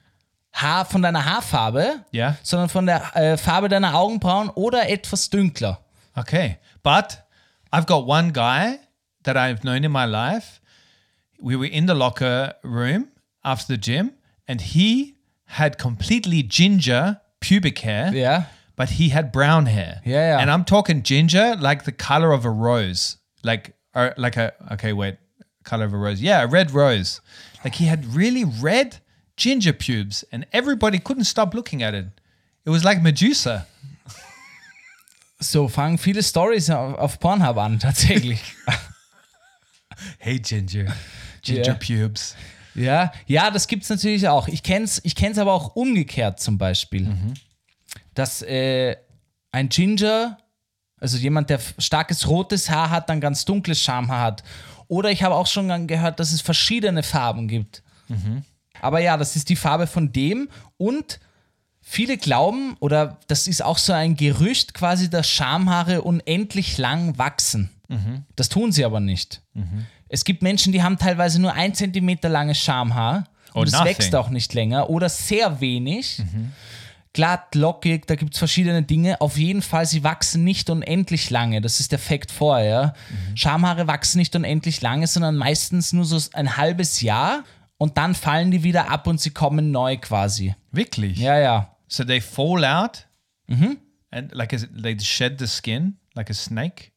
Haar, 0.53 0.86
von 0.86 1.01
deiner 1.01 1.25
Haarfarbe, 1.25 2.05
Yeah. 2.13 2.38
sondern 2.43 2.69
von 2.69 2.86
der 2.86 3.15
äh, 3.15 3.38
Farbe 3.38 3.67
deiner 3.69 3.95
Augenbrauen 3.95 4.49
oder 4.49 4.89
etwas 4.89 5.29
dünkler. 5.29 5.79
Okay. 6.15 6.57
But 6.84 7.23
I've 7.71 7.86
got 7.86 8.05
one 8.07 8.31
guy 8.34 8.79
that 9.23 9.36
I've 9.38 9.62
known 9.62 9.84
in 9.84 9.91
my 9.91 10.05
life. 10.05 10.60
We 11.41 11.55
were 11.55 11.67
in 11.69 11.88
the 11.88 11.93
locker 11.93 12.55
room 12.63 13.07
after 13.43 13.75
the 13.75 13.77
gym, 13.81 14.12
and 14.47 14.62
he 14.62 15.15
had 15.45 15.77
completely 15.77 16.43
ginger 16.47 17.21
pubic 17.39 17.79
hair. 17.79 18.13
Ja. 18.13 18.45
but 18.75 18.89
he 18.91 19.10
had 19.10 19.31
brown 19.31 19.67
hair. 19.67 20.01
Yeah, 20.05 20.31
yeah. 20.36 20.39
And 20.41 20.49
I'm 20.49 20.65
talking 20.65 21.01
ginger, 21.03 21.55
like 21.60 21.84
the 21.86 21.91
color 21.91 22.31
of 22.34 22.45
a 22.45 22.49
rose, 22.49 23.17
like 23.43 23.73
or 23.95 24.13
like 24.17 24.38
a 24.38 24.53
okay, 24.73 24.91
wait, 24.93 25.17
color 25.63 25.86
of 25.86 25.93
a 25.93 25.97
rose. 25.97 26.21
Yeah, 26.21 26.43
a 26.43 26.47
red 26.47 26.71
rose. 26.71 27.21
Like 27.63 27.76
he 27.76 27.89
had 27.89 28.06
really 28.15 28.43
red 28.62 29.02
ginger 29.38 29.74
pubes, 29.74 30.24
and 30.32 30.45
everybody 30.52 31.00
couldn't 31.00 31.26
stop 31.26 31.54
looking 31.54 31.84
at 31.84 31.93
it. 31.93 32.06
It 32.65 32.69
was 32.69 32.84
like 32.84 33.02
Medusa. 33.02 33.65
So 35.39 35.67
fangen 35.67 35.97
viele 35.97 36.21
Stories 36.21 36.69
auf, 36.69 36.97
auf 36.97 37.19
Pornhub 37.19 37.58
an, 37.58 37.80
tatsächlich. 37.80 38.41
Hey, 40.17 40.39
ginger, 40.39 40.93
ginger 41.43 41.63
Yeah. 41.65 41.74
pubes. 41.76 42.36
Ja, 42.74 43.12
ja, 43.28 43.52
das 43.52 43.67
gibt's 43.67 43.89
natürlich 43.89 44.28
auch. 44.28 44.47
Ich 44.47 44.63
kenn's, 44.63 45.00
ich 45.04 45.15
kenn's 45.15 45.38
aber 45.38 45.54
auch 45.54 45.76
umgekehrt 45.76 46.39
zum 46.39 46.58
Beispiel. 46.58 47.08
Dass 48.15 48.41
äh, 48.41 48.95
ein 49.52 49.69
Ginger, 49.69 50.38
also 51.00 51.17
jemand, 51.17 51.50
der 51.52 51.60
starkes 51.78 52.28
rotes 52.28 52.69
Haar 52.69 52.89
hat, 52.89 53.10
dann 53.10 53.19
ganz 53.21 53.45
dunkles 53.45 53.80
Schamhaar 53.82 54.21
hat. 54.21 54.43
Oder 54.91 55.10
ich 55.10 55.23
habe 55.23 55.36
auch 55.36 55.47
schon 55.47 55.88
gehört, 55.88 56.19
dass 56.19 56.34
es 56.34 56.41
verschiedene 56.41 57.01
Farben 57.01 57.47
gibt. 57.47 57.82
Aber 58.82 58.99
ja, 58.99 59.15
das 59.15 59.38
ist 59.38 59.47
die 59.47 59.56
Farbe 59.56 59.88
von 59.88 60.12
dem 60.12 60.49
und 60.75 61.21
viele 61.82 62.17
glauben, 62.17 62.75
oder 62.82 63.17
das 63.27 63.47
ist 63.47 63.63
auch 63.63 63.77
so 63.77 63.93
ein 63.93 64.17
Gerücht, 64.17 64.73
quasi, 64.73 65.10
dass 65.10 65.30
Schamhaare 65.30 66.01
unendlich 66.01 66.77
lang 66.77 67.17
wachsen. 67.17 67.69
Das 68.36 68.49
tun 68.49 68.73
sie 68.73 68.84
aber 68.84 68.99
nicht. 68.99 69.41
Es 70.10 70.25
gibt 70.25 70.41
Menschen, 70.41 70.73
die 70.73 70.84
haben 70.84 70.97
teilweise 70.97 71.39
nur 71.39 71.54
ein 71.54 71.73
Zentimeter 71.73 72.27
langes 72.27 72.60
Schamhaar 72.60 73.23
Oh, 73.54 73.62
und 73.62 73.67
es 73.67 73.84
wächst 73.84 74.13
auch 74.15 74.30
nicht 74.30 74.54
länger 74.54 74.89
oder 74.89 75.08
sehr 75.10 75.60
wenig. 75.62 76.21
Glatt, 77.13 77.56
lockig, 77.56 78.08
da 78.08 78.15
gibt 78.15 78.34
es 78.34 78.39
verschiedene 78.39 78.84
Dinge. 78.84 79.19
Auf 79.19 79.38
jeden 79.38 79.62
Fall, 79.62 79.86
sie 79.86 80.04
wachsen 80.04 80.45
nicht 80.45 80.69
unendlich 80.69 81.30
lange. 81.30 81.60
Das 81.60 81.82
ist 81.82 81.91
der 81.91 82.00
Fakt 82.00 82.32
vorher. 82.32 82.93
Schamhaare 83.36 83.88
wachsen 83.88 84.19
nicht 84.19 84.34
unendlich 84.36 84.82
lange, 84.82 85.08
sondern 85.08 85.36
meistens 85.36 85.91
nur 85.91 86.06
so 86.06 86.17
ein 86.34 86.56
halbes 86.56 87.02
Jahr 87.02 87.43
und 87.78 87.97
dann 87.97 88.15
fallen 88.15 88.52
die 88.52 88.63
wieder 88.63 88.89
ab 88.89 89.08
und 89.08 89.19
sie 89.19 89.32
kommen 89.32 89.71
neu 89.71 89.97
quasi. 89.97 90.56
Wirklich? 90.71 91.17
Ja, 91.17 91.38
ja. 91.38 91.76
So 91.88 92.06
they 92.06 92.21
fall 92.21 92.63
out, 92.63 93.08
and 94.12 94.34
like 94.34 94.54
a, 94.54 94.58
they 94.82 94.97
shed 95.00 95.39
the 95.39 95.47
skin 95.47 95.97
like 96.13 96.30
a 96.30 96.34
snake, 96.34 96.93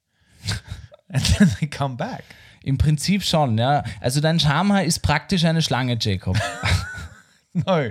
and 1.09 1.24
then 1.38 1.50
they 1.59 1.66
come 1.66 1.96
back. 1.96 2.22
Im 2.62 2.79
Prinzip 2.79 3.24
schon, 3.24 3.59
ja. 3.59 3.83
Also 4.00 4.20
dein 4.20 4.38
Schamhaar 4.38 4.85
ist 4.85 5.00
praktisch 5.00 5.44
eine 5.44 5.62
Schlange, 5.62 5.98
Jacob. 6.00 6.38
No, 7.55 7.88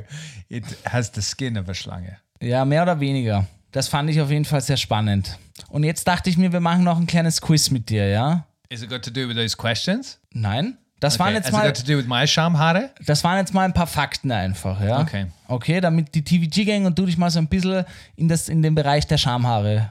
it 0.54 0.64
has 0.90 1.12
the 1.14 1.22
skin 1.22 1.58
of 1.58 1.68
a 1.70 1.74
Schlange. 1.74 2.18
Ja, 2.42 2.64
mehr 2.66 2.84
oder 2.84 3.00
weniger. 3.00 3.48
Das 3.72 3.88
fand 3.88 4.10
ich 4.10 4.22
auf 4.22 4.30
jeden 4.30 4.46
Fall 4.46 4.62
sehr 4.62 4.78
spannend. 4.78 5.38
Und 5.70 5.84
jetzt 5.84 6.08
dachte 6.08 6.30
ich 6.30 6.38
mir, 6.38 6.52
wir 6.54 6.60
machen 6.60 6.84
noch 6.84 6.98
ein 7.00 7.08
kleines 7.08 7.42
Quiz 7.42 7.72
mit 7.72 7.90
dir, 7.90 8.08
ja? 8.08 8.46
Is 8.70 8.82
it 8.84 8.90
got 8.90 9.02
to 9.04 9.12
do 9.12 9.28
with 9.28 9.36
those 9.36 9.56
questions? 9.58 10.20
Nein? 10.32 10.78
Das 11.00 11.20
waren 11.20 11.30
Okay. 11.30 11.38
jetzt 11.38 11.46
Has 11.48 11.52
mal 11.54 11.68
it 11.70 11.76
got 11.76 11.86
to 11.86 11.92
do 11.92 11.98
with 11.98 12.06
my 12.08 12.26
Schamhaare? 12.28 12.92
das 13.06 13.24
waren 13.24 13.38
jetzt 13.38 13.54
mal 13.54 13.64
ein 13.66 13.74
paar 13.74 13.88
Fakten 13.88 14.32
einfach, 14.32 14.80
ja? 14.82 15.00
Okay. 15.02 15.26
Okay, 15.48 15.82
damit 15.82 16.14
die 16.16 16.24
TVG-Gang 16.24 16.86
und 16.86 16.98
du 16.98 17.06
dich 17.06 17.18
mal 17.18 17.30
so 17.30 17.40
ein 17.40 17.48
bisschen 17.48 17.84
in, 18.16 18.28
das, 18.30 18.48
in 18.48 18.62
den 18.62 18.74
Bereich 18.76 19.06
der 19.08 19.18
Schamhaare 19.18 19.90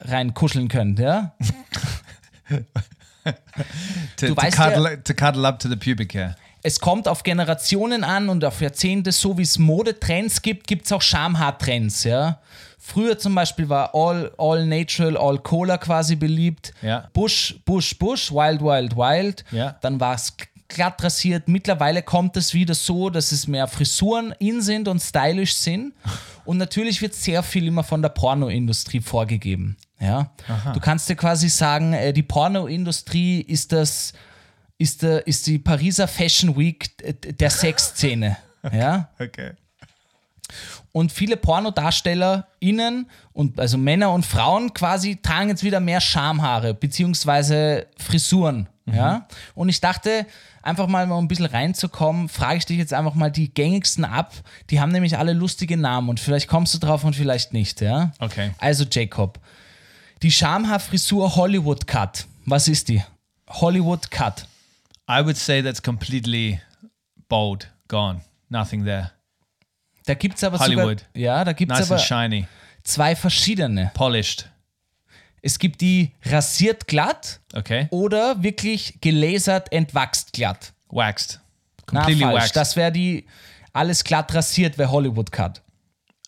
reinkuscheln 0.00 0.68
könnt, 0.68 0.98
ja? 1.00 1.34
To, 4.16 4.26
to, 4.28 4.36
weißt 4.36 4.56
cuddle, 4.56 5.02
to 5.02 5.14
cuddle 5.14 5.46
up 5.48 5.58
to 5.58 5.68
the 5.68 5.76
pubic 5.76 6.12
hair. 6.14 6.36
Es 6.66 6.80
kommt 6.80 7.08
auf 7.08 7.22
Generationen 7.22 8.04
an 8.04 8.30
und 8.30 8.42
auf 8.42 8.62
Jahrzehnte, 8.62 9.12
so 9.12 9.36
wie 9.36 9.42
es 9.42 9.58
Modetrends 9.58 10.40
gibt, 10.40 10.66
gibt 10.66 10.86
es 10.86 10.92
auch 10.92 11.02
Schamhaartrends, 11.02 12.04
ja? 12.04 12.40
Früher 12.78 13.18
zum 13.18 13.34
Beispiel 13.34 13.68
war 13.68 13.94
All, 13.94 14.32
all 14.38 14.66
Natural, 14.66 15.16
All 15.16 15.38
Cola 15.38 15.76
quasi 15.76 16.16
beliebt. 16.16 16.72
Ja. 16.80 17.08
Bush, 17.12 17.56
Bush, 17.66 17.98
Bush, 17.98 18.32
Wild, 18.32 18.62
Wild, 18.62 18.96
Wild. 18.96 19.44
Ja. 19.52 19.76
Dann 19.82 20.00
war 20.00 20.14
es 20.14 20.34
glatt 20.68 21.02
rasiert. 21.02 21.48
Mittlerweile 21.48 22.02
kommt 22.02 22.36
es 22.38 22.54
wieder 22.54 22.74
so, 22.74 23.10
dass 23.10 23.30
es 23.30 23.46
mehr 23.46 23.68
Frisuren 23.68 24.34
in 24.38 24.62
sind 24.62 24.88
und 24.88 25.00
stylisch 25.00 25.54
sind. 25.54 25.94
Und 26.46 26.58
natürlich 26.58 27.00
wird 27.00 27.14
sehr 27.14 27.42
viel 27.42 27.66
immer 27.68 27.82
von 27.82 28.02
der 28.02 28.10
Pornoindustrie 28.10 29.00
vorgegeben. 29.00 29.78
Ja? 29.98 30.30
Du 30.74 30.80
kannst 30.80 31.08
dir 31.08 31.16
quasi 31.16 31.48
sagen, 31.48 31.94
äh, 31.94 32.12
die 32.12 32.22
Pornoindustrie 32.22 33.40
ist 33.40 33.72
das, 33.72 34.12
ist, 34.78 35.02
der, 35.02 35.26
ist 35.26 35.46
die 35.46 35.58
Pariser 35.58 36.08
Fashion 36.08 36.56
Week 36.56 36.90
der 37.38 37.50
Sexszene. 37.50 38.36
Ja? 38.72 39.10
Okay. 39.18 39.52
Und 40.92 41.12
viele 41.12 41.36
PornodarstellerInnen 41.36 43.10
und 43.34 43.60
also 43.60 43.76
Männer 43.76 44.10
und 44.10 44.24
Frauen 44.24 44.72
quasi 44.72 45.16
tragen 45.20 45.50
jetzt 45.50 45.62
wieder 45.64 45.80
mehr 45.80 46.00
Schamhaare 46.00 46.72
beziehungsweise 46.72 47.86
Frisuren. 47.98 48.68
Ja? 48.86 49.26
Und 49.54 49.68
ich 49.68 49.80
dachte, 49.82 50.26
einfach 50.62 50.86
mal 50.86 51.10
um 51.10 51.24
ein 51.24 51.28
bisschen 51.28 51.46
reinzukommen, 51.46 52.28
frage 52.28 52.58
ich 52.58 52.66
dich 52.66 52.78
jetzt 52.78 52.92
einfach 52.92 53.14
mal 53.14 53.30
die 53.30 53.52
gängigsten 53.52 54.04
ab. 54.04 54.32
Die 54.70 54.80
haben 54.80 54.92
nämlich 54.92 55.18
alle 55.18 55.32
lustige 55.32 55.76
Namen 55.76 56.08
und 56.08 56.20
vielleicht 56.20 56.48
kommst 56.48 56.74
du 56.74 56.78
drauf 56.78 57.04
und 57.04 57.16
vielleicht 57.16 57.52
nicht. 57.52 57.80
Ja? 57.80 58.12
Okay. 58.18 58.52
Also 58.58 58.84
Jacob, 58.90 59.40
die 60.22 60.30
Schamhaarfrisur 60.30 61.36
Hollywood 61.36 61.86
Cut. 61.86 62.26
Was 62.46 62.68
ist 62.68 62.88
die? 62.88 63.02
Hollywood 63.48 64.10
Cut. 64.10 64.46
I 65.08 65.20
would 65.22 65.36
say 65.36 65.62
that's 65.62 65.82
completely 65.82 66.60
bold, 67.28 67.68
gone, 67.88 68.22
nothing 68.48 68.84
there. 68.84 69.10
Da 70.06 70.14
gibt 70.14 70.36
es 70.36 70.44
aber 70.44 70.58
Hollywood. 70.58 71.00
sogar, 71.00 71.10
ja, 71.14 71.44
da 71.44 71.52
gibt 71.52 71.72
es 71.72 71.78
Nice 71.78 71.90
aber 71.90 72.00
and 72.00 72.06
shiny, 72.32 72.46
zwei 72.82 73.14
verschiedene. 73.16 73.90
polished. 73.94 74.48
Es 75.42 75.58
gibt 75.58 75.80
die 75.82 76.12
rasiert 76.24 76.86
glatt 76.86 77.40
Okay, 77.52 77.86
oder 77.90 78.42
wirklich 78.42 78.98
gelasert, 79.00 79.70
entwachst 79.72 80.32
glatt. 80.32 80.72
waxed, 80.88 81.40
Na, 81.92 82.00
completely 82.00 82.24
falsch. 82.24 82.34
waxed. 82.42 82.56
Das 82.56 82.76
wäre 82.76 82.92
die 82.92 83.26
alles 83.72 84.04
glatt 84.04 84.32
rasiert, 84.34 84.78
wäre 84.78 84.90
Hollywood 84.90 85.30
Cut. 85.30 85.60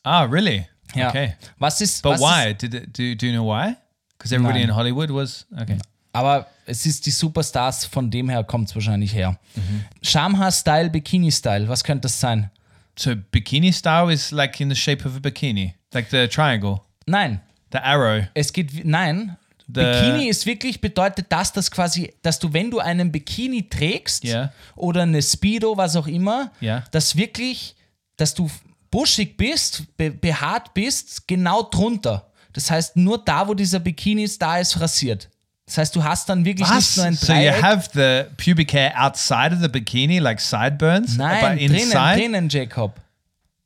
ah, 0.03 0.23
really? 0.25 0.67
Ja. 0.95 1.09
Okay, 1.09 1.35
Was 1.59 1.81
ist, 1.81 2.03
but 2.03 2.13
was 2.13 2.21
why? 2.21 2.51
Ist, 2.53 2.63
Did 2.63 2.75
it, 2.75 2.99
do 2.99 3.15
do 3.15 3.27
you 3.27 3.33
know 3.33 3.45
why? 3.47 3.77
Because 4.17 4.35
everybody 4.35 4.61
Nein. 4.61 4.69
in 4.71 4.75
Hollywood 4.77 5.11
was 5.11 5.47
okay. 5.61 5.79
aber 6.13 6.47
es 6.67 6.85
ist 6.87 7.07
die 7.07 7.11
Superstars, 7.11 7.85
von 7.87 8.11
dem 8.11 8.29
her 8.29 8.45
kommt 8.45 8.69
es 8.69 8.75
wahrscheinlich 8.75 9.15
her. 9.15 9.39
Mhm. 9.55 9.85
Schamhaar-Style, 10.03 10.91
Bikini-Style, 10.91 11.69
was 11.69 11.85
könnte 11.85 12.03
das 12.03 12.19
sein? 12.21 12.51
So 12.99 13.15
bikini 13.15 13.73
style 13.75 14.11
is 14.11 14.31
like 14.31 14.59
in 14.59 14.71
the 14.71 14.75
shape 14.77 15.07
of 15.07 15.17
a 15.17 15.19
bikini, 15.19 15.75
like 15.93 16.09
the 16.11 16.27
triangle, 16.29 16.81
Nein, 17.07 17.41
the 17.71 17.79
arrow. 17.79 18.25
es 18.33 18.51
geht, 18.53 18.85
nein. 18.87 19.37
The- 19.69 19.81
Bikini 19.83 20.29
ist 20.29 20.47
wirklich, 20.47 20.81
bedeutet 20.81 21.27
das, 21.29 21.53
dass 21.53 21.71
quasi, 21.71 22.15
dass 22.23 22.39
du, 22.39 22.53
wenn 22.55 22.71
du 22.71 22.79
einen 22.79 23.13
Bikini 23.13 23.69
trägst 23.69 24.25
Ja. 24.25 24.51
oder 24.77 25.03
eine 25.03 25.21
Speedo, 25.21 25.77
was 25.77 25.95
auch 25.97 26.07
immer, 26.07 26.53
Ja. 26.61 26.85
dass 26.93 27.17
wirklich, 27.17 27.75
dass 28.17 28.33
du 28.33 28.49
buschig 28.91 29.37
bist, 29.37 29.95
be 29.99 30.11
behaart 30.11 30.73
bist, 30.73 31.29
genau 31.29 31.65
drunter. 31.65 32.31
Das 32.55 32.71
heißt, 32.71 32.97
nur 32.97 33.23
da, 33.23 33.47
wo 33.47 33.53
dieser 33.53 33.81
Bikini 33.81 34.23
ist, 34.23 34.41
da 34.41 34.57
ist 34.59 34.81
rasiert. 34.81 35.29
Das 35.67 35.79
heißt, 35.79 35.97
du 35.97 36.05
hast 36.05 36.29
dann 36.29 36.45
wirklich 36.45 36.69
Was? 36.69 36.77
nicht 36.77 36.97
nur 36.97 37.07
ein 37.07 37.15
So 37.17 37.33
you 37.33 37.39
Dreieck. 37.51 37.63
have 37.63 37.91
the 37.93 38.25
pubic 38.43 38.73
hair 38.73 38.93
outside 38.97 39.53
of 39.53 39.61
the 39.61 39.69
bikini, 39.69 40.19
like 40.21 40.41
sideburns, 40.41 41.17
Nein, 41.17 41.59
drinnen, 41.59 41.91
drinnen, 41.91 42.49
Jacob. 42.49 43.01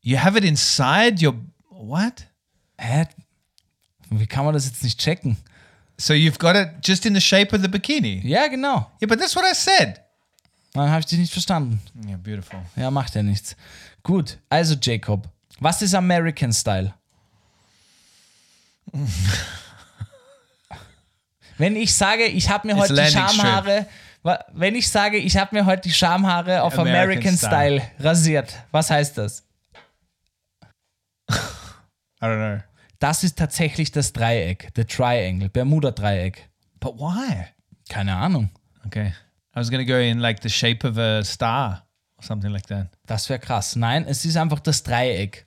you 0.03 0.17
have 0.19 0.37
it 0.39 0.45
inside 0.45 1.23
your 1.25 1.35
what? 1.69 2.27
Hä? 2.79 3.07
Wie 4.09 4.27
kann 4.27 4.45
man 4.47 4.55
das 4.55 4.65
jetzt 4.67 4.83
nicht 4.83 4.99
checken? 4.99 5.37
So 5.99 6.15
you've 6.15 6.39
got 6.39 6.57
it 6.57 6.71
just 6.83 7.05
in 7.05 7.15
the 7.15 7.21
shape 7.21 7.55
of 7.55 7.61
the 7.61 7.69
bikini. 7.69 8.23
Ja, 8.25 8.49
genau. 8.49 8.91
Yeah, 9.03 9.07
but 9.07 9.19
that's 9.21 9.37
what 9.37 9.45
I 9.45 9.55
said. 9.55 10.01
Dann 10.73 10.89
habe 10.89 11.01
ich 11.01 11.07
dich 11.07 11.19
nicht 11.19 11.33
verstanden. 11.33 11.83
Yeah, 12.09 12.17
beautiful. 12.17 12.61
Ja, 12.77 12.91
macht 12.91 13.15
ja 13.15 13.23
nichts. 13.23 13.55
Gut, 14.03 14.39
also 14.49 14.75
Jacob, 14.81 15.29
was 15.59 15.83
ist 15.83 15.95
American 15.95 16.53
Style? 16.55 16.95
Wenn 21.61 21.77
ich 21.77 21.95
sage, 21.95 22.25
ich 22.25 22.49
habe 22.49 22.67
mir 22.67 22.77
heute 22.77 22.95
die. 22.95 23.11
Schamhaare, 23.11 23.87
wenn 24.55 24.75
ich 24.75 24.89
sage, 24.89 25.19
ich 25.19 25.37
habe 25.37 25.55
mir 25.55 25.67
heute 25.67 25.83
die 25.83 25.93
Schamhaare 25.93 26.63
auf 26.63 26.79
American 26.79 27.11
American, 27.11 27.37
Style. 27.37 27.81
Style. 27.81 28.09
rasiert, 28.09 28.55
was 28.71 28.91
heißt 28.91 29.19
das? 29.19 29.47
I 31.31 31.35
don't 32.23 32.57
know. 32.57 32.63
Das 32.99 33.25
ist 33.25 33.37
tatsächlich 33.37 33.93
das 33.93 34.15
Dreieck, 34.15 34.71
the 34.75 34.85
Triangle, 34.85 35.51
Bermuda-Dreieck. 35.51 36.49
But 36.81 36.99
why? 36.99 37.49
Keine 37.91 38.17
Ahnung. 38.17 38.49
Okay. 38.87 39.09
I 39.09 39.57
was 39.57 39.71
gonna 39.71 39.85
go 39.85 39.99
in 39.99 40.19
like 40.19 40.43
the 40.43 40.49
shape 40.49 40.89
of 40.89 40.97
a 40.97 41.23
star 41.23 41.87
or 42.17 42.25
something 42.25 42.51
like 42.51 42.67
that. 42.69 42.89
Das 43.05 43.29
wäre 43.29 43.39
krass. 43.39 43.77
Nein, 43.77 44.07
es 44.09 44.25
ist 44.25 44.39
einfach 44.39 44.61
das 44.61 44.83
Dreieck. 44.83 45.47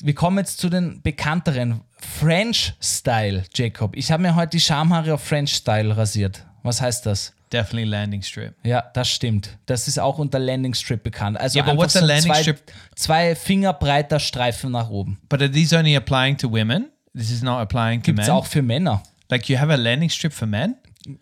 Wir 0.00 0.14
kommen 0.14 0.38
jetzt 0.38 0.58
zu 0.58 0.70
den 0.70 1.02
bekannteren. 1.02 1.82
French 2.04 2.74
Style, 2.80 3.44
Jacob. 3.54 3.96
Ich 3.96 4.10
habe 4.12 4.22
mir 4.22 4.34
heute 4.34 4.50
die 4.50 4.60
Schamhaare 4.60 5.14
auf 5.14 5.22
French 5.24 5.54
Style 5.54 5.96
rasiert. 5.96 6.44
Was 6.62 6.80
heißt 6.80 7.06
das? 7.06 7.32
Definitely 7.52 7.84
landing 7.90 8.22
strip. 8.22 8.54
Ja, 8.64 8.82
das 8.94 9.08
stimmt. 9.08 9.58
Das 9.66 9.86
ist 9.86 9.98
auch 9.98 10.18
unter 10.18 10.38
Landing 10.40 10.74
Strip 10.74 11.02
bekannt. 11.04 11.38
Also 11.38 11.60
aber 11.60 11.70
einfach 11.72 11.84
what's 11.84 11.96
a 11.96 12.00
so 12.00 12.06
landing 12.06 12.32
zwei, 12.32 12.42
strip? 12.42 12.62
zwei 12.96 13.34
Finger 13.36 13.72
breiter 13.74 14.18
Streifen 14.18 14.72
nach 14.72 14.88
oben. 14.90 15.18
But 15.28 15.40
are 15.40 15.50
these 15.50 15.76
only 15.76 15.94
applying 15.94 16.36
to 16.38 16.50
women? 16.50 16.90
This 17.14 17.30
is 17.30 17.42
not 17.42 17.60
applying 17.60 18.00
to 18.00 18.06
Gibt 18.06 18.16
men. 18.16 18.24
es 18.24 18.30
auch 18.30 18.46
für 18.46 18.62
Männer. 18.62 19.02
Like 19.30 19.48
you 19.48 19.58
have 19.58 19.72
a 19.72 19.76
landing 19.76 20.10
strip 20.10 20.32
for 20.32 20.46
men, 20.48 20.74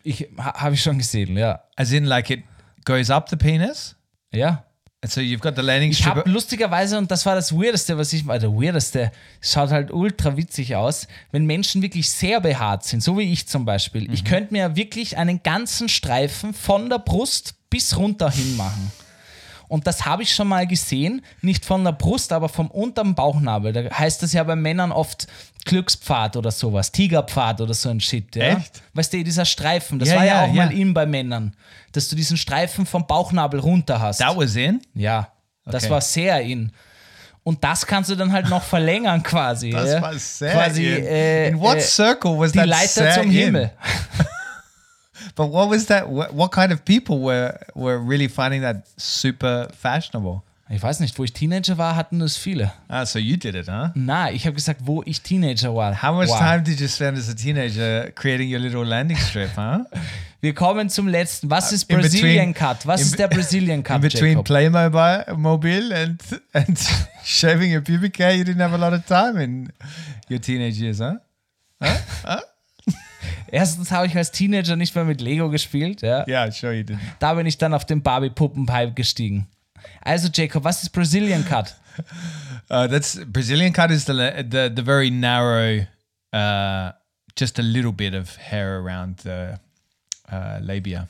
Ich 0.05 0.27
ha, 0.39 0.55
habe 0.61 0.75
ich 0.75 0.83
schon 0.83 0.97
gesehen, 0.99 1.37
ja. 1.37 1.63
as 1.77 1.93
in 1.93 2.05
like 2.05 2.31
it 2.31 2.45
goes 2.85 3.11
up 3.11 3.29
the 3.29 3.37
penis, 3.37 3.95
Ja. 4.33 4.65
And 5.03 5.11
so 5.11 5.21
you've 5.21 5.41
got 5.41 5.57
the 5.57 5.63
landing 5.63 5.91
Ich 5.91 5.99
strip. 5.99 6.15
habe 6.15 6.31
lustigerweise, 6.31 6.97
und 6.97 7.11
das 7.11 7.27
war 7.27 7.35
das 7.35 7.53
Weirdeste, 7.53 7.99
was 7.99 8.13
ich, 8.13 8.27
also 8.29 8.55
Weirdeste, 8.61 9.11
schaut 9.41 9.71
halt 9.71 9.91
ultra 9.91 10.37
witzig 10.37 10.77
aus, 10.77 11.09
wenn 11.33 11.45
Menschen 11.45 11.83
wirklich 11.83 12.09
sehr 12.09 12.41
behaart 12.41 12.85
sind, 12.85 13.03
so 13.03 13.19
wie 13.19 13.33
ich 13.33 13.49
zum 13.49 13.65
Beispiel. 13.65 14.07
Mhm. 14.07 14.15
Ich 14.15 14.25
könnte 14.25 14.53
mir 14.53 14.77
wirklich 14.77 15.17
einen 15.17 15.43
ganzen 15.43 15.89
Streifen 15.89 16.55
von 16.55 16.89
der 16.89 16.99
Brust 17.01 17.55
bis 17.69 17.97
runter 17.97 18.31
hin 18.31 18.57
machen. 18.57 18.93
Und 19.73 19.87
das 19.87 20.05
habe 20.05 20.23
ich 20.23 20.35
schon 20.35 20.49
mal 20.49 20.67
gesehen, 20.67 21.23
nicht 21.41 21.65
von 21.65 21.83
der 21.83 21.93
Brust, 21.93 22.31
aber 22.35 22.51
vom 22.51 22.71
unteren 22.71 23.15
Bauchnabel. 23.15 23.73
Da 23.73 23.85
heißt 23.99 24.23
das 24.23 24.35
ja 24.35 24.43
bei 24.45 24.55
Männern 24.55 24.93
oft 24.93 25.27
Glückspfad 25.65 26.37
oder 26.37 26.51
sowas, 26.51 26.93
Tigerpfad 26.93 27.59
oder 27.63 27.73
so 27.73 27.89
ein 27.89 27.99
Shit. 27.99 28.37
Ja? 28.37 28.59
Echt? 28.59 28.83
Weißt 28.93 29.15
du, 29.15 29.25
dieser 29.25 29.47
Streifen, 29.47 29.99
das 29.99 30.11
Ja, 30.11 30.17
war 30.17 30.25
ja, 30.27 30.35
ja, 30.35 30.51
auch 30.51 30.53
mal 30.53 30.73
in 30.73 30.93
bei 30.93 31.07
Männern, 31.07 31.57
dass 31.93 32.07
du 32.09 32.15
diesen 32.17 32.37
Streifen 32.37 32.85
vom 32.85 33.07
Bauchnabel 33.07 33.61
runter 33.61 33.99
hast. 33.99 34.19
that 34.19 34.37
was 34.37 34.57
in. 34.57 34.83
Ja, 34.95 35.29
das 35.65 35.85
Okay. 35.85 35.93
war 35.93 36.01
sehr 36.03 36.43
in. 36.43 36.71
Und 37.43 37.65
das 37.65 37.87
kannst 37.87 38.11
du 38.11 38.15
dann 38.15 38.31
halt 38.31 38.51
noch 38.51 38.63
verlängern 38.63 39.23
quasi. 39.23 39.71
ja. 39.71 40.01
quasi 40.01 40.85
äh, 40.87 41.49
in 41.49 41.59
what 41.59 41.79
äh, 41.79 41.81
circle 41.81 42.39
was 42.39 42.53
die 42.53 42.59
that 42.59 42.69
Leiter 42.69 43.11
zum 43.15 43.23
in? 43.25 43.31
Himmel. 43.31 43.71
But 45.37 45.51
what 45.53 45.71
was 45.71 45.87
that? 45.87 46.09
What, 46.09 46.33
what 46.35 46.51
kind 46.53 46.73
of 46.73 46.85
people 46.85 47.21
were 47.21 47.59
were 47.75 47.99
really 47.99 48.29
finding 48.29 48.63
that 48.63 48.85
super 48.97 49.69
fashionable? 49.79 50.43
Ich 50.71 50.83
weiß 50.83 51.01
nicht, 51.01 51.19
wo 51.19 51.25
ich 51.25 51.35
Teenager 51.35 51.77
war, 51.77 51.97
hatten 51.97 52.19
das 52.21 52.39
viele. 52.39 52.73
Ah, 52.89 53.05
so 53.05 53.19
you 53.19 53.37
did 53.37 53.55
it, 53.55 53.69
huh? 53.69 53.91
Na, 53.95 54.31
ich 54.31 54.47
habe 54.47 54.55
gesagt, 54.55 54.81
wo 54.85 55.03
ich 55.05 55.21
Teenager 55.21 55.75
war. 55.75 56.03
How 56.03 56.15
much 56.15 56.29
Wow. 56.31 56.39
time 56.39 56.63
did 56.63 56.81
you 56.81 56.89
spend 56.89 57.19
as 57.19 57.29
a 57.29 57.35
teenager 57.35 58.11
creating 58.15 58.49
your 58.51 58.59
little 58.61 58.83
landing 58.85 59.19
strip, 59.19 59.51
huh? 59.57 59.81
Wir 60.41 60.55
kommen 60.55 60.89
zum 60.89 61.07
letzten. 61.09 61.51
Was 61.51 61.73
ist 61.73 61.89
in 61.91 61.99
Brazilian 62.01 62.53
between- 62.53 62.55
Cut? 62.55 62.87
Was 62.87 63.01
in 63.03 63.07
ist 63.09 63.19
der 63.19 63.29
Brazilian 63.29 63.83
Cut, 63.83 63.97
In 63.97 64.03
between 64.03 64.31
Jacob? 64.39 64.47
Playmobil 64.47 65.37
mobile 65.37 65.95
and 65.95 66.21
and 66.55 66.79
shaving 67.25 67.71
your 67.73 67.83
pubic 67.83 68.19
hair, 68.19 68.35
you 68.35 68.43
didn't 68.43 68.63
have 68.63 68.73
a 68.75 68.79
lot 68.79 68.93
of 68.95 69.05
time 69.07 69.37
in 69.39 69.73
your 70.31 70.41
teenage 70.41 70.79
years, 70.81 71.01
huh? 71.01 71.19
Erstens 73.53 73.91
habe 73.91 74.07
ich 74.07 74.17
als 74.17 74.33
Teenager 74.33 74.77
nicht 74.77 74.95
mehr 74.95 75.05
mit 75.05 75.21
Lego 75.21 75.51
gespielt. 75.51 76.01
Ja. 76.01 76.27
Yeah, 76.27 76.51
sure 76.51 76.73
you 76.73 76.85
did. 76.85 76.97
Da 77.19 77.35
bin 77.35 77.47
ich 77.47 77.59
dann 77.59 77.75
auf 77.75 77.85
den 77.85 78.03
Barbie-Puppenpipe 78.03 78.93
gestiegen. 78.95 79.47
Also, 80.01 80.29
Jacob, 80.33 80.65
was 80.65 80.83
ist 80.83 80.91
Brazilian 80.91 81.45
Cut? 81.45 81.77
Uh, 82.71 82.89
that's 82.89 83.21
Brazilian 83.27 83.71
cut 83.71 83.91
is 83.91 84.07
the 84.07 84.15
the 84.49 84.71
the 84.75 84.83
very 84.83 85.11
narrow, 85.11 85.85
uh, 86.33 86.93
just 87.37 87.59
a 87.59 87.63
little 87.63 87.93
bit 87.93 88.15
of 88.15 88.35
hair 88.37 88.79
around 88.79 89.19
the 89.25 89.59
uh, 90.33 90.59
labia. 90.63 91.07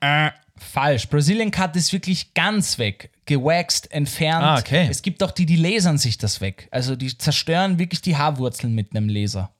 Äh, 0.00 0.30
falsch. 0.58 1.08
Brazilian 1.08 1.50
Cut 1.50 1.74
ist 1.76 1.92
wirklich 1.94 2.34
ganz 2.34 2.78
weg. 2.78 3.10
Gewaxt, 3.24 3.90
entfernt. 3.92 4.44
Ah, 4.44 4.58
okay. 4.58 4.88
Es 4.90 5.00
gibt 5.00 5.22
auch 5.22 5.30
die, 5.30 5.46
die 5.46 5.56
lasern 5.56 5.96
sich 5.96 6.18
das 6.18 6.42
weg. 6.42 6.68
Also 6.70 6.96
die 6.96 7.16
zerstören 7.16 7.78
wirklich 7.78 8.02
die 8.02 8.16
Haarwurzeln 8.18 8.74
mit 8.74 8.94
einem 8.94 9.08
Laser. 9.08 9.50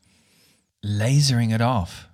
Lasering 0.85 1.55
it 1.55 1.61
off, 1.61 2.09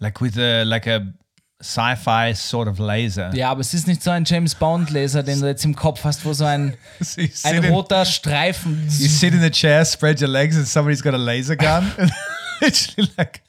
like 0.00 0.20
with 0.20 0.36
a 0.38 0.64
like 0.64 0.86
a 0.86 1.12
sci-fi 1.60 2.34
sort 2.34 2.68
of 2.68 2.78
laser. 2.78 3.34
Ja, 3.34 3.50
aber 3.50 3.60
es 3.60 3.74
ist 3.74 3.86
nicht 3.86 4.02
so 4.02 4.10
ein 4.10 4.24
James 4.24 4.54
Bond 4.54 4.90
Laser, 4.90 5.22
den 5.22 5.40
du 5.40 5.46
jetzt 5.46 5.64
im 5.64 5.74
Kopf 5.74 6.04
hast, 6.04 6.24
wo 6.24 6.32
so 6.32 6.44
ein, 6.44 6.76
So 7.00 7.20
ein 7.48 7.64
in, 7.64 7.72
roter 7.72 8.04
Streifen. 8.04 8.86
you 8.98 9.08
sit 9.08 9.34
in 9.34 9.40
the 9.40 9.50
chair, 9.50 9.84
spread 9.84 10.20
your 10.20 10.28
legs, 10.28 10.56
and 10.56 10.66
somebody's 10.66 11.02
got 11.02 11.14
a 11.14 11.18
laser 11.18 11.56
gun. 11.56 11.90
and 11.98 12.12
literally 12.60 13.10
like, 13.16 13.42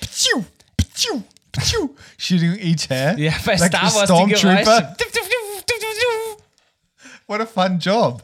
pachoo, 0.00 0.44
pachoo, 0.76 1.22
pachoo, 1.52 1.90
shooting 2.16 2.56
each 2.60 2.88
hair. 2.88 3.18
Ja, 3.18 3.32
bei 3.44 3.56
like 3.56 3.74
Star 3.74 3.92
Wars 3.94 4.08
die 4.08 4.34
Geräusche. 4.34 4.94
What 7.26 7.40
a 7.40 7.46
fun 7.46 7.78
job. 7.78 8.22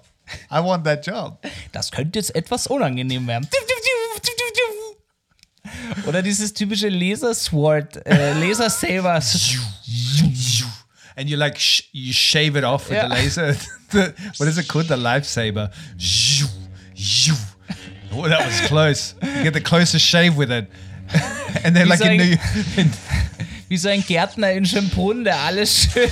I 0.51 0.61
want 0.61 0.85
that 0.85 1.07
job. 1.07 1.39
Das 1.73 1.91
könnte 1.91 2.19
jetzt 2.19 2.35
etwas 2.35 2.67
unangenehm 2.67 3.27
werden. 3.27 3.47
Oder 6.07 6.23
dieses 6.23 6.53
typische 6.53 6.89
Laser-Sword, 6.89 8.07
äh, 8.07 8.33
Laser-Saber. 8.35 9.21
And 11.17 11.29
you 11.31 11.37
like 11.37 11.59
sh- 11.61 11.85
you 11.93 12.13
shave 12.13 12.57
it 12.57 12.65
off 12.65 12.89
with 12.89 12.97
Yeah. 12.99 13.09
the 13.09 13.15
laser. 13.15 13.57
the, 13.91 14.13
what 14.39 14.49
is 14.49 14.59
it 14.59 14.67
called? 14.67 14.89
The 14.89 14.97
lifesaver. 14.97 15.71
Oh, 18.13 18.29
that 18.29 18.45
was 18.47 18.61
close. 18.69 19.15
You 19.23 19.43
get 19.45 19.55
the 19.55 19.61
closest 19.61 20.05
shave 20.05 20.37
with 20.37 20.51
it. 20.51 20.69
And 21.65 21.75
then 21.77 21.89
like 21.89 22.01
in 22.01 22.07
saying- 22.07 22.21
New, 22.21 22.37
in, 22.83 22.91
Wie 23.69 23.77
so 23.77 23.89
ein 23.89 24.03
Gärtner 24.03 24.53
in 24.53 24.65
Schönbrunn, 24.67 25.25
der 25.25 25.39
alles 25.39 25.85
schön. 25.93 26.11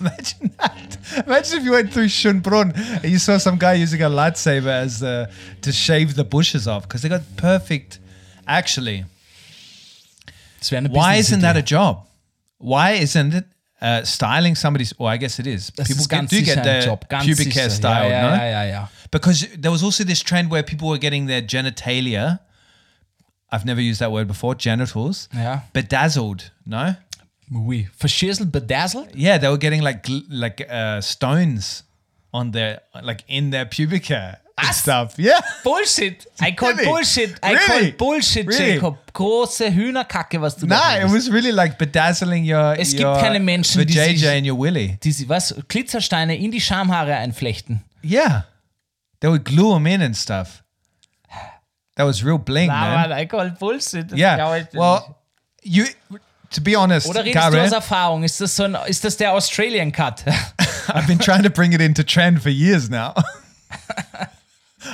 imagine 0.00 0.50
that. 0.58 0.98
Imagine 1.26 1.58
if 1.58 1.64
you 1.64 1.72
went 1.72 1.92
through 1.92 2.08
Schönbrunn 2.08 2.72
and 3.02 3.04
you 3.04 3.18
saw 3.18 3.38
some 3.38 3.58
guy 3.58 3.74
using 3.74 4.02
a 4.02 4.08
lightsaber 4.08 4.70
as 4.72 5.02
uh, 5.02 5.26
to 5.62 5.72
shave 5.72 6.14
the 6.14 6.24
bushes 6.24 6.66
off 6.66 6.82
because 6.88 7.02
they 7.02 7.08
got 7.08 7.22
perfect. 7.36 7.99
Actually, 8.50 9.04
Das 10.58 10.70
wäre 10.70 10.78
eine 10.84 10.90
why 10.92 11.18
isn't 11.18 11.40
that 11.42 11.56
a 11.56 11.60
job? 11.60 12.06
Why 12.58 12.98
isn't 13.00 13.32
it 13.34 13.44
uh, 13.80 14.04
styling 14.04 14.54
somebody's? 14.54 14.92
Well, 14.98 15.08
I 15.08 15.16
guess 15.18 15.38
it 15.38 15.46
is. 15.46 15.72
Das 15.76 15.88
People 15.88 16.06
get, 16.06 16.28
do 16.28 16.42
get 16.42 16.62
their 16.62 16.82
Job. 16.82 17.08
Ganz 17.08 17.24
pubic 17.24 17.46
sicher. 17.46 17.60
hair 17.60 17.70
styled, 17.70 18.10
ja, 18.10 18.22
no? 18.22 18.34
ja, 18.36 18.44
ja, 18.44 18.64
ja. 18.64 18.88
Because 19.10 19.46
there 19.56 19.70
was 19.70 19.82
also 19.82 20.04
this 20.04 20.20
trend 20.22 20.50
where 20.50 20.62
people 20.62 20.88
were 20.88 20.98
getting 20.98 21.26
their 21.26 21.40
genitalia. 21.42 22.40
I've 23.50 23.64
never 23.64 23.80
used 23.80 24.00
that 24.00 24.12
word 24.12 24.28
before. 24.28 24.54
Genitals 24.54 25.28
Yeah. 25.34 25.60
bedazzled. 25.72 26.50
No. 26.66 26.94
Oui. 27.50 27.88
Verschieselt, 27.98 28.52
bedazzled? 28.52 29.08
Yeah, 29.14 29.38
they 29.38 29.48
were 29.48 29.58
getting 29.58 29.82
like 29.82 30.06
like 30.28 30.60
uh, 30.70 31.00
stones 31.00 31.82
on 32.32 32.52
their 32.52 32.80
like 33.02 33.24
in 33.26 33.50
their 33.50 33.64
pubic 33.64 34.06
hair 34.06 34.38
Was? 34.68 34.76
stuff. 34.78 35.18
Yeah. 35.18 35.40
Bullshit. 35.64 36.26
I 36.40 36.52
call 36.54 36.70
Really? 36.70 36.84
Bullshit. 36.84 37.34
I 37.42 37.52
Really? 37.54 37.92
call 37.92 38.08
Bullshit, 38.12 38.46
Really? 38.46 38.72
Jacob. 38.74 38.98
Große 39.12 39.72
Hühnerkacke, 39.74 40.40
was 40.40 40.56
du 40.56 40.66
da 40.66 40.76
Nah, 40.76 40.96
it 41.06 41.12
was 41.12 41.30
really 41.30 41.50
like 41.50 41.78
bedazzling 41.78 42.44
your. 42.44 42.76
Es 42.78 42.90
gibt 42.90 43.02
your 43.02 43.18
keine 43.18 43.40
Menschen, 43.40 43.86
die 43.86 43.92
sich- 43.92 44.26
and 44.28 44.46
your 44.46 44.58
willy. 44.58 44.98
Die 45.02 45.12
sie, 45.12 45.28
was? 45.28 45.54
Glitzersteine 45.68 46.36
in 46.36 46.50
die 46.50 46.60
Schamhaare 46.60 47.14
einflechten. 47.16 47.82
Yeah, 48.04 48.44
they 49.20 49.28
would 49.30 49.44
glue 49.44 49.74
them 49.74 49.86
in 49.86 50.00
and 50.02 50.16
stuff. 50.16 50.62
That 51.96 52.06
was 52.06 52.24
real 52.24 52.38
bling, 52.38 52.68
Na, 52.68 52.80
man. 52.80 53.08
Mann, 53.10 53.18
I 53.20 53.26
call 53.26 53.50
Bullshit. 53.50 54.12
Yeah. 54.12 54.64
Well, 54.72 55.16
you. 55.62 55.84
To 56.52 56.60
be 56.60 56.74
honest, 56.76 57.06
Oder 57.06 57.20
redest 57.24 57.36
du 57.36 57.40
Gabriel, 57.42 57.66
aus 57.66 57.72
Erfahrung? 57.72 58.24
Ist 58.24 58.40
das, 58.40 58.56
so 58.56 58.64
ein, 58.64 58.76
ist 58.88 59.04
das 59.04 59.16
der 59.16 59.32
Australian 59.34 59.92
Cut? 59.92 60.24
I've 60.88 61.06
been 61.06 61.18
trying 61.20 61.44
to 61.44 61.50
bring 61.50 61.70
it 61.72 61.80
into 61.80 62.02
trend 62.02 62.42
for 62.42 62.50
years 62.50 62.90
now. 62.90 63.14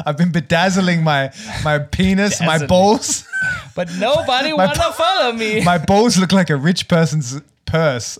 I've 0.05 0.17
been 0.17 0.33
bedazzling 0.33 1.03
my 1.03 1.31
my 1.65 1.79
penis, 1.79 2.41
my 2.41 2.67
balls. 2.67 3.25
But 3.75 3.91
nobody 3.99 4.53
My 4.57 4.67
wanna 4.67 4.93
follow 4.93 5.33
me. 5.33 5.63
My 5.65 5.79
balls 5.79 6.17
look 6.19 6.33
like 6.33 6.49
a 6.51 6.57
rich 6.57 6.89
person's 6.89 7.41
purse. 7.67 8.19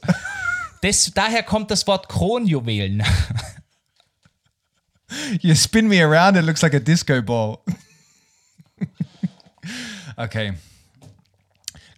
Das, 0.83 1.11
daher 1.15 1.43
kommt 1.43 1.71
das 1.71 1.87
Wort 1.87 2.09
Kronjuwelen. 2.09 3.03
you 5.41 5.55
spin 5.55 5.89
me 5.89 6.03
around, 6.03 6.37
it 6.37 6.43
looks 6.43 6.63
like 6.63 6.75
a 6.75 6.81
disco 6.81 7.23
ball. 7.23 7.65
okay. 10.19 10.53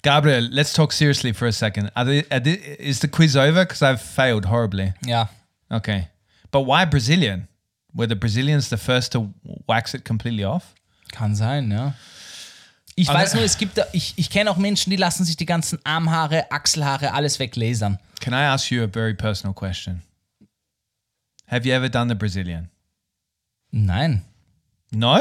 Gabriel, 0.02 0.48
let's 0.52 0.72
talk 0.72 0.92
seriously 0.92 1.32
for 1.32 1.46
a 1.46 1.52
second. 1.52 1.90
Are 1.96 2.06
are 2.30 2.40
is 2.78 3.00
the 3.00 3.08
quiz 3.08 3.36
over? 3.36 3.64
Because 3.64 3.82
I've 3.82 4.00
failed 4.00 4.44
horribly. 4.46 4.92
Ja. 5.04 5.26
Okay. 5.70 6.08
But 6.50 6.60
why 6.60 6.84
Brazilian? 6.84 7.48
Were 7.94 8.08
the 8.08 8.14
Brazilians 8.14 8.68
the 8.68 8.76
first 8.76 9.12
to 9.12 9.32
wax 9.66 9.94
it 9.94 10.04
completely 10.04 10.44
off? 10.44 10.74
Kann 11.12 11.34
sein, 11.34 11.70
ja. 11.70 11.94
Ich 12.94 13.08
Aber- 13.08 13.20
weiß 13.20 13.34
nur, 13.34 13.44
es 13.44 13.56
gibt 13.56 13.78
da, 13.78 13.86
ich, 13.92 14.14
ich 14.16 14.28
kenne 14.28 14.50
auch 14.50 14.56
Menschen, 14.56 14.90
die 14.90 14.96
lassen 14.96 15.24
sich 15.24 15.36
die 15.36 15.46
ganzen 15.46 15.78
Armhaare, 15.84 16.50
Achselhaare, 16.50 17.12
alles 17.14 17.38
weglasern. 17.38 17.98
Can 18.20 18.32
I 18.32 18.44
ask 18.46 18.70
you 18.70 18.82
a 18.82 18.88
very 18.88 19.14
personal 19.14 19.54
question? 19.54 20.02
Have 21.46 21.66
you 21.66 21.72
ever 21.72 21.88
done 21.88 22.08
the 22.08 22.14
Brazilian? 22.14 22.70
Nein. 23.70 24.24
No? 24.90 25.20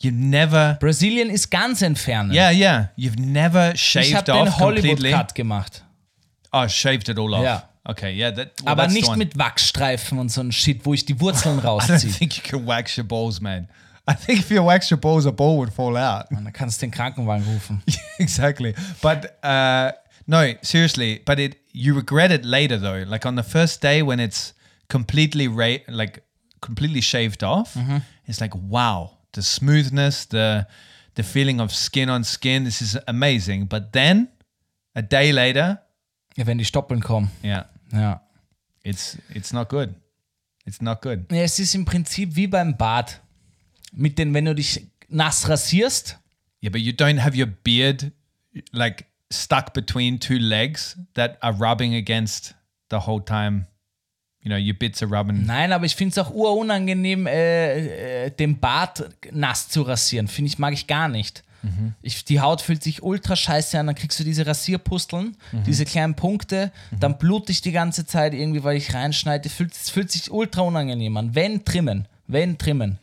You've 0.00 0.14
never. 0.14 0.76
Brasilien 0.80 1.28
ist 1.28 1.50
ganz 1.50 1.82
entfernt. 1.82 2.32
Yeah, 2.32 2.50
yeah. 2.50 2.90
You've 2.96 3.18
never 3.20 3.74
ich 3.74 3.82
shaved 3.82 4.28
den 4.28 4.34
off 4.34 4.56
completely. 4.56 5.10
Hollywood-Cut 5.12 5.34
gemacht. 5.34 5.84
Oh, 6.52 6.66
shaved 6.68 7.08
it 7.08 7.18
all 7.18 7.34
off. 7.34 7.42
Yeah. 7.42 7.67
Okay, 7.88 8.12
yeah. 8.12 8.30
That, 8.30 8.52
well, 8.62 8.72
Aber 8.72 8.86
nicht 8.88 9.16
mit 9.16 9.38
Wachsstreifen 9.38 10.18
und 10.18 10.30
so 10.30 10.42
ein 10.42 10.52
Shit, 10.52 10.84
wo 10.84 10.92
ich 10.92 11.06
die 11.06 11.18
Wurzeln 11.20 11.58
I 11.62 11.62
don't 11.62 12.18
think 12.18 12.36
you 12.36 12.42
can 12.42 12.66
wax 12.66 12.98
your 12.98 13.06
balls, 13.06 13.40
man. 13.40 13.66
I 14.06 14.14
think 14.14 14.40
if 14.40 14.50
you 14.50 14.62
wax 14.64 14.90
your 14.90 14.98
balls, 15.00 15.26
a 15.26 15.30
ball 15.30 15.58
would 15.58 15.72
fall 15.72 15.96
out. 15.96 16.26
Dann 16.30 16.52
kannst 16.52 16.80
du 16.80 16.86
den 16.86 16.90
Krankenwagen 16.90 17.44
rufen. 17.44 17.82
exactly. 18.18 18.74
But 19.02 19.32
uh, 19.42 19.92
no, 20.26 20.54
seriously. 20.62 21.20
But 21.24 21.38
it 21.38 21.56
you 21.72 21.94
regret 21.94 22.30
it 22.30 22.44
later 22.44 22.78
though. 22.78 23.04
Like 23.06 23.26
on 23.26 23.36
the 23.36 23.42
first 23.42 23.82
day 23.82 24.02
when 24.02 24.18
it's 24.18 24.54
completely 24.88 25.48
ra- 25.48 25.82
like 25.88 26.22
completely 26.60 27.02
shaved 27.02 27.42
off, 27.42 27.76
it's 28.26 28.40
like 28.40 28.54
wow, 28.54 29.18
the 29.32 29.42
smoothness, 29.42 30.26
the 30.26 30.66
the 31.14 31.22
feeling 31.22 31.60
of 31.60 31.72
skin 31.72 32.08
on 32.10 32.24
skin. 32.24 32.64
This 32.64 32.80
is 32.80 32.98
amazing. 33.06 33.66
But 33.66 33.92
then 33.92 34.28
a 34.94 35.02
day 35.02 35.32
later, 35.32 35.80
Ja, 36.36 36.46
wenn 36.46 36.58
die 36.58 36.64
Stoppeln 36.64 37.00
kommen. 37.02 37.30
yeah, 37.42 37.64
Ja. 37.92 38.22
it's 38.82 39.18
it's 39.34 39.52
not 39.52 39.68
good. 39.68 39.90
It's 40.64 40.80
not 40.80 41.00
good. 41.02 41.30
Ja, 41.30 41.38
Es 41.42 41.58
ist 41.58 41.74
im 41.74 41.84
Prinzip 41.84 42.36
wie 42.36 42.46
beim 42.46 42.76
Bad. 42.76 43.20
Mit 43.92 44.18
den, 44.18 44.34
wenn 44.34 44.44
du 44.44 44.54
dich 44.54 44.86
nass 45.08 45.48
rasierst, 45.48 46.18
Yeah, 46.62 46.70
but 46.70 46.80
you 46.80 46.92
don't 46.92 47.20
have 47.22 47.36
your 47.38 47.46
beard 47.46 48.10
like 48.72 49.06
stuck 49.32 49.72
between 49.72 50.18
two 50.18 50.38
legs 50.38 50.98
that 51.14 51.38
are 51.40 51.56
rubbing 51.56 51.94
against 51.94 52.54
the 52.90 52.96
whole 53.06 53.24
time. 53.24 53.66
You 54.42 54.50
know, 54.50 54.56
your 54.56 54.74
bits 54.74 55.02
are 55.02 55.10
rubbing. 55.10 55.46
Nein, 55.46 55.72
aber 55.72 55.84
ich 55.84 55.94
finde 55.94 56.12
es 56.12 56.18
auch 56.18 56.30
urunangenehm, 56.32 57.26
äh, 57.26 58.24
äh, 58.26 58.30
den 58.30 58.58
Bart 58.58 59.08
nass 59.32 59.68
zu 59.68 59.82
rasieren. 59.82 60.26
Finde 60.28 60.50
ich, 60.50 60.58
mag 60.58 60.72
ich 60.72 60.86
gar 60.86 61.08
nicht. 61.08 61.44
Ich, 62.02 62.24
die 62.24 62.40
Haut 62.40 62.62
fühlt 62.62 62.82
sich 62.82 63.02
ultra 63.02 63.34
scheiße 63.34 63.78
an, 63.78 63.86
dann 63.86 63.96
kriegst 63.96 64.18
du 64.20 64.24
diese 64.24 64.46
Rasierpusteln, 64.46 65.36
diese 65.66 65.84
kleinen 65.84 66.14
Punkte, 66.14 66.72
dann 66.98 67.18
blute 67.18 67.52
ich 67.52 67.60
die 67.60 67.72
ganze 67.72 68.06
Zeit 68.06 68.32
irgendwie, 68.34 68.62
weil 68.62 68.76
ich 68.76 68.94
reinschneide. 68.94 69.48
Fühlt, 69.48 69.72
es 69.72 69.90
fühlt 69.90 70.10
sich 70.10 70.30
ultra 70.30 70.62
unangenehm 70.62 71.16
an. 71.16 71.34
Wenn 71.34 71.64
trimmen, 71.64 72.06
wenn 72.26 72.58
trimmen. 72.58 72.98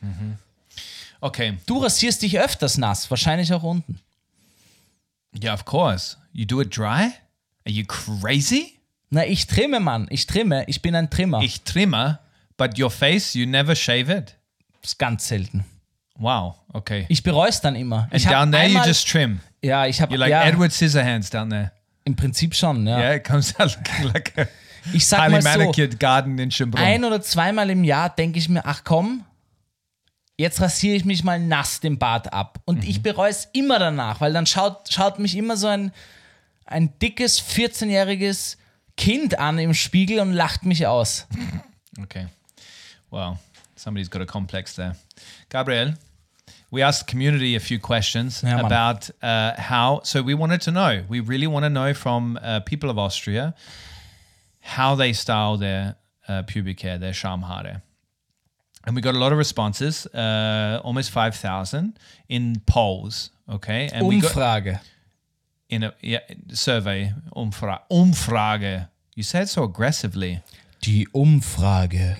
Okay. 1.21 1.57
Du 1.65 1.79
rasierst 1.79 2.21
dich 2.21 2.39
öfters 2.39 2.77
nass, 2.77 3.09
wahrscheinlich 3.09 3.51
auch 3.53 3.63
unten. 3.63 3.99
Yeah, 5.43 5.53
of 5.53 5.65
course. 5.65 6.17
You 6.31 6.45
do 6.45 6.61
it 6.61 6.75
dry? 6.75 7.11
Are 7.65 7.71
you 7.71 7.83
crazy? 7.85 8.73
Na, 9.09 9.25
ich 9.25 9.47
trimme, 9.47 9.79
Mann, 9.79 10.07
ich 10.09 10.27
trimme, 10.27 10.63
ich 10.67 10.81
bin 10.81 10.95
ein 10.95 11.09
Trimmer. 11.09 11.41
Ich 11.41 11.61
trimmer, 11.61 12.19
but 12.57 12.79
your 12.79 12.91
face, 12.91 13.33
you 13.33 13.45
never 13.45 13.75
shave 13.75 14.09
it? 14.09 14.35
Das 14.81 14.91
ist 14.91 14.99
ganz 14.99 15.27
selten. 15.27 15.65
Wow. 16.18 16.55
Okay. 16.74 17.05
Ich 17.09 17.24
bereue 17.24 17.49
es 17.49 17.59
dann 17.61 17.76
immer. 17.76 18.07
And 18.11 18.26
down 18.26 18.51
there, 18.51 18.63
you 18.63 18.70
einmal- 18.78 18.88
just 18.88 19.07
trim. 19.07 19.39
ja, 19.61 19.86
ich 19.86 20.01
habe 20.01 20.13
You're 20.16 20.20
like 20.20 20.30
ja, 20.32 20.43
Edward 20.45 20.72
Scissorhands 20.72 21.30
down 21.30 21.49
there. 21.49 21.72
im 22.05 22.16
Prinzip 22.16 22.55
schon, 22.55 22.86
ja. 22.88 22.97
Yeah, 22.99 23.16
it 23.16 23.24
comes 23.26 23.53
out 23.59 23.78
like 24.13 24.34
a 24.38 24.45
Ich 24.93 25.07
sag 25.07 25.30
mal 25.32 25.41
so, 25.41 25.49
manicured 25.49 25.99
garden 25.99 26.38
in 26.39 26.51
Schönbrunn. 26.51 26.84
ein 26.84 27.03
oder 27.03 27.22
zweimal 27.22 27.70
im 27.70 27.84
Jahr 27.84 28.09
denke 28.09 28.38
ich 28.39 28.47
mir, 28.47 28.63
ach 28.66 28.84
komm, 28.84 29.26
jetzt 30.38 30.61
rasiere 30.61 30.95
ich 30.95 31.03
mich 31.05 31.24
mal 31.24 31.39
nass 31.39 31.80
den 31.80 31.97
Bart 31.97 32.32
ab. 32.32 32.59
Und 32.66 32.84
Mhm. 32.84 32.89
ich 32.89 33.01
bereue 33.01 33.32
es 33.32 33.45
immer 33.53 33.80
danach, 33.80 34.22
weil 34.22 34.32
dann 34.34 34.45
schaut, 34.45 34.91
schaut 34.93 35.18
mich 35.20 35.36
immer 35.36 35.57
so 35.57 35.68
ein, 35.68 35.91
ein 36.66 36.97
dickes 36.99 37.41
14-jähriges 37.41 38.57
Kind 38.97 39.39
an 39.39 39.57
im 39.59 39.74
Spiegel 39.74 40.20
und 40.20 40.32
lacht 40.34 40.63
mich 40.66 40.88
aus. 40.88 41.28
Okay. 42.01 42.28
Well, 43.09 43.38
somebody's 43.76 44.09
got 44.09 44.21
a 44.21 44.26
complex 44.26 44.76
there. 44.76 44.95
Gabriel, 45.49 45.93
we 46.71 46.82
asked 46.82 47.05
the 47.05 47.11
community 47.11 47.55
a 47.55 47.59
few 47.59 47.80
questions 47.80 48.43
Mann. 48.43 48.65
about 48.65 49.09
uh, 49.21 49.53
how. 49.59 50.01
So 50.03 50.21
we 50.21 50.34
wanted 50.34 50.61
to 50.61 50.71
know. 50.71 51.03
We 51.07 51.19
really 51.19 51.47
want 51.47 51.63
to 51.65 51.69
know 51.69 51.93
from 51.93 52.38
uh, 52.41 52.59
people 52.61 52.89
of 52.89 52.97
Austria 52.97 53.55
how 54.59 54.95
they 54.95 55.13
style 55.13 55.57
their 55.57 55.95
uh, 56.28 56.41
pubic 56.43 56.80
hair, 56.82 56.97
their 56.97 57.11
Schamhaare. 57.13 57.82
And 58.86 58.95
we 58.95 59.01
got 59.01 59.15
a 59.15 59.19
lot 59.19 59.32
of 59.32 59.38
responses, 59.38 60.05
uh, 60.07 60.80
almost 60.84 61.11
5,000 61.11 61.97
in 62.30 62.61
polls. 62.67 63.32
Okay. 63.49 63.89
And 63.91 64.07
we 64.07 64.21
got 64.21 64.32
Umfrage. 64.32 64.80
in 65.69 65.84
a 65.84 65.93
yeah, 66.01 66.19
survey, 66.53 67.13
umfra- 67.36 67.82
umfrage. 67.91 68.88
You 69.15 69.23
said 69.23 69.49
so 69.49 69.63
aggressively. 69.63 70.41
Die 70.86 71.07
Umfrage. 71.11 72.15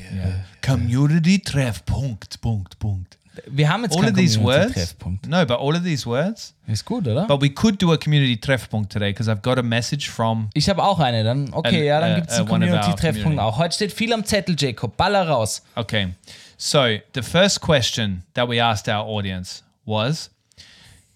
Community 0.66 1.40
Treffpunkt, 1.40 2.42
Punkt, 2.42 2.80
Punkt. 2.80 3.18
Wir 3.48 3.70
haben 3.70 3.84
jetzt 3.84 3.98
All 3.98 4.06
of 4.06 4.14
these 4.14 4.40
words. 4.42 4.74
Treffpunkt. 4.74 5.28
No, 5.28 5.46
but 5.46 5.60
all 5.60 5.76
of 5.76 5.84
these 5.84 6.06
words. 6.06 6.54
Ist 6.68 6.86
gut, 6.86 7.06
oder? 7.06 7.28
But 7.28 7.42
we 7.42 7.50
could 7.50 7.82
do 7.82 7.92
a 7.92 7.98
community 7.98 8.38
Treffpunkt 8.38 8.92
today 8.92 9.12
because 9.12 9.30
I've 9.30 9.42
got 9.42 9.60
a 9.60 9.62
message 9.64 10.10
from. 10.10 10.50
Ich 10.54 10.70
habe 10.70 10.82
auch 10.82 11.00
eine, 11.00 11.24
dann 11.24 11.54
okay, 11.54 11.82
Äh, 11.82 11.86
ja, 11.88 12.00
dann 12.00 12.14
äh, 12.14 12.16
gibt 12.16 12.32
es 12.32 12.38
einen 12.38 12.48
äh, 12.48 12.52
our 12.52 12.60
Community-Treffpunkt 12.60 13.24
community. 13.24 13.42
auch. 13.42 13.58
Heute 13.58 13.76
steht 13.76 13.92
viel 13.94 14.14
am 14.14 14.24
Zettel, 14.24 14.56
Jacob. 14.58 14.96
Baller 14.96 15.28
raus. 15.28 15.62
Okay. 15.76 16.14
So 16.58 16.98
the 17.14 17.22
first 17.22 17.60
question 17.60 18.24
that 18.34 18.48
we 18.48 18.64
asked 18.64 18.88
our 18.88 19.06
audience 19.06 19.64
was 19.86 20.32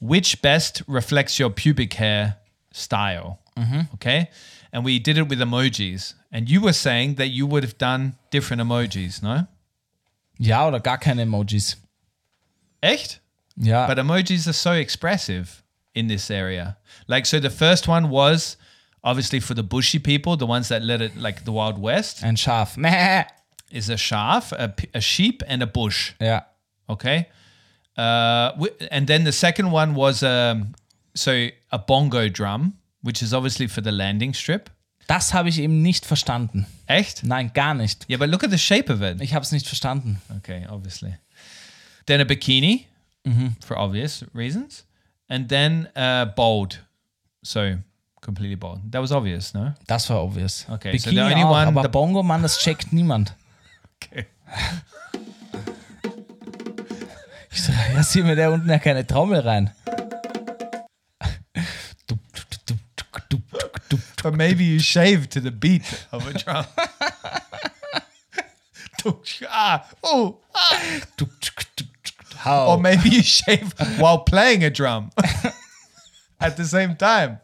which 0.02 0.42
best 0.42 0.84
reflects 0.88 1.40
your 1.40 1.50
pubic 1.50 1.98
hair 1.98 2.38
style? 2.74 3.38
Okay. 3.94 4.28
And 4.72 4.86
we 4.86 5.00
did 5.00 5.18
it 5.18 5.28
with 5.28 5.40
emojis. 5.40 6.14
And 6.32 6.50
you 6.50 6.62
were 6.62 6.74
saying 6.74 7.16
that 7.16 7.28
you 7.30 7.48
would 7.48 7.64
have 7.64 7.78
done 7.78 8.16
different 8.32 8.62
emojis, 8.62 9.24
no? 9.24 9.48
Ja, 10.38 10.68
oder 10.68 10.80
gar 10.80 10.98
keine 10.98 11.24
Emojis. 11.24 11.76
Echt? 12.82 13.20
Ja, 13.58 13.88
But 13.88 13.98
emojis 13.98 14.48
are 14.48 14.54
so 14.54 14.72
expressive 14.72 15.64
in 15.94 16.08
this 16.08 16.32
area. 16.32 16.78
Like, 17.08 17.26
so 17.26 17.40
the 17.40 17.50
first 17.50 17.88
one 17.88 18.10
was 18.10 18.56
obviously 19.04 19.40
for 19.42 19.54
the 19.54 19.64
bushy 19.64 20.00
people, 20.00 20.38
the 20.38 20.46
ones 20.46 20.70
that 20.70 20.82
let 20.82 21.02
it, 21.02 21.18
like 21.18 21.44
the 21.44 21.52
Wild 21.52 21.78
West, 21.78 22.24
And 22.24 22.38
Schaf. 22.38 22.78
Is 23.72 23.88
a 23.90 23.98
calf, 23.98 24.52
a 24.52 25.00
sheep, 25.02 25.44
and 25.46 25.62
a 25.62 25.68
bush. 25.68 26.14
Yeah. 26.20 26.42
Okay. 26.90 27.28
Uh, 27.96 28.52
and 28.90 29.06
then 29.06 29.26
the 29.26 29.32
second 29.32 29.70
one 29.70 29.94
was 29.94 30.24
um, 30.24 30.74
so 31.14 31.50
a 31.72 31.78
bongo 31.78 32.30
drum, 32.30 32.79
which 33.02 33.22
is 33.22 33.34
obviously 33.34 33.68
for 33.68 33.84
the 33.84 33.92
landing 33.92 34.34
strip. 34.34 34.70
Das 35.08 35.34
habe 35.34 35.50
ich 35.50 35.60
eben 35.60 35.82
nicht 35.82 36.06
verstanden. 36.06 36.68
Echt? 36.86 37.24
Nein, 37.24 37.52
gar 37.54 37.74
nicht. 37.74 38.06
Yeah, 38.10 38.20
but 38.20 38.30
look 38.30 38.44
at 38.44 38.52
the 38.52 38.60
shape 38.60 38.94
of 38.94 39.02
it. 39.02 39.22
Ich 39.22 39.34
habe 39.34 39.44
es 39.44 39.52
nicht 39.52 39.66
verstanden. 39.68 40.22
Okay, 40.38 40.68
obviously. 40.70 41.16
Then 42.06 42.22
a 42.22 42.26
bikini 42.26 42.86
for 43.66 43.78
obvious 43.78 44.24
reasons. 44.34 44.86
And 45.28 45.50
then 45.50 45.88
uh, 45.96 46.26
bold. 46.36 46.84
So 47.42 47.78
completely 48.22 48.56
bold. 48.56 48.82
That 48.92 49.02
was 49.02 49.12
obvious, 49.12 49.54
no? 49.54 49.74
Das 49.88 50.10
war 50.10 50.22
obvious. 50.24 50.66
Okay, 50.70 50.98
so 50.98 51.10
Bikini 51.10 51.16
the 51.16 51.22
only 51.24 51.44
auch, 51.44 51.52
one- 51.52 51.68
aber 51.68 51.84
the- 51.84 51.90
Bongo, 51.90 52.22
Mann, 52.24 52.42
das 52.44 52.60
checkt 52.60 52.92
niemand. 52.94 53.34
Okay. 54.02 54.26
Ich 57.52 57.64
so, 57.64 57.72
rasier 57.96 58.24
mir 58.24 58.36
der 58.36 58.52
unten 58.52 58.70
ja 58.70 58.78
keine 58.78 59.06
Trommel 59.06 59.40
rein. 59.40 59.72
But 64.24 64.36
maybe 64.36 64.64
you 64.66 64.80
shave 64.80 65.30
to 65.30 65.40
the 65.40 65.52
beat 65.52 66.06
of 66.12 66.28
a 66.28 66.34
drum. 66.34 66.66
ah, 69.48 69.90
oh, 70.04 70.38
ah. 70.54 71.00
How? 72.36 72.68
Or 72.68 72.80
maybe 72.80 73.10
you 73.10 73.22
shave 73.22 73.74
while 73.98 74.20
playing 74.20 74.64
a 74.64 74.70
drum 74.70 75.12
at 76.40 76.58
the 76.58 76.66
same 76.66 76.96
time 76.96 77.40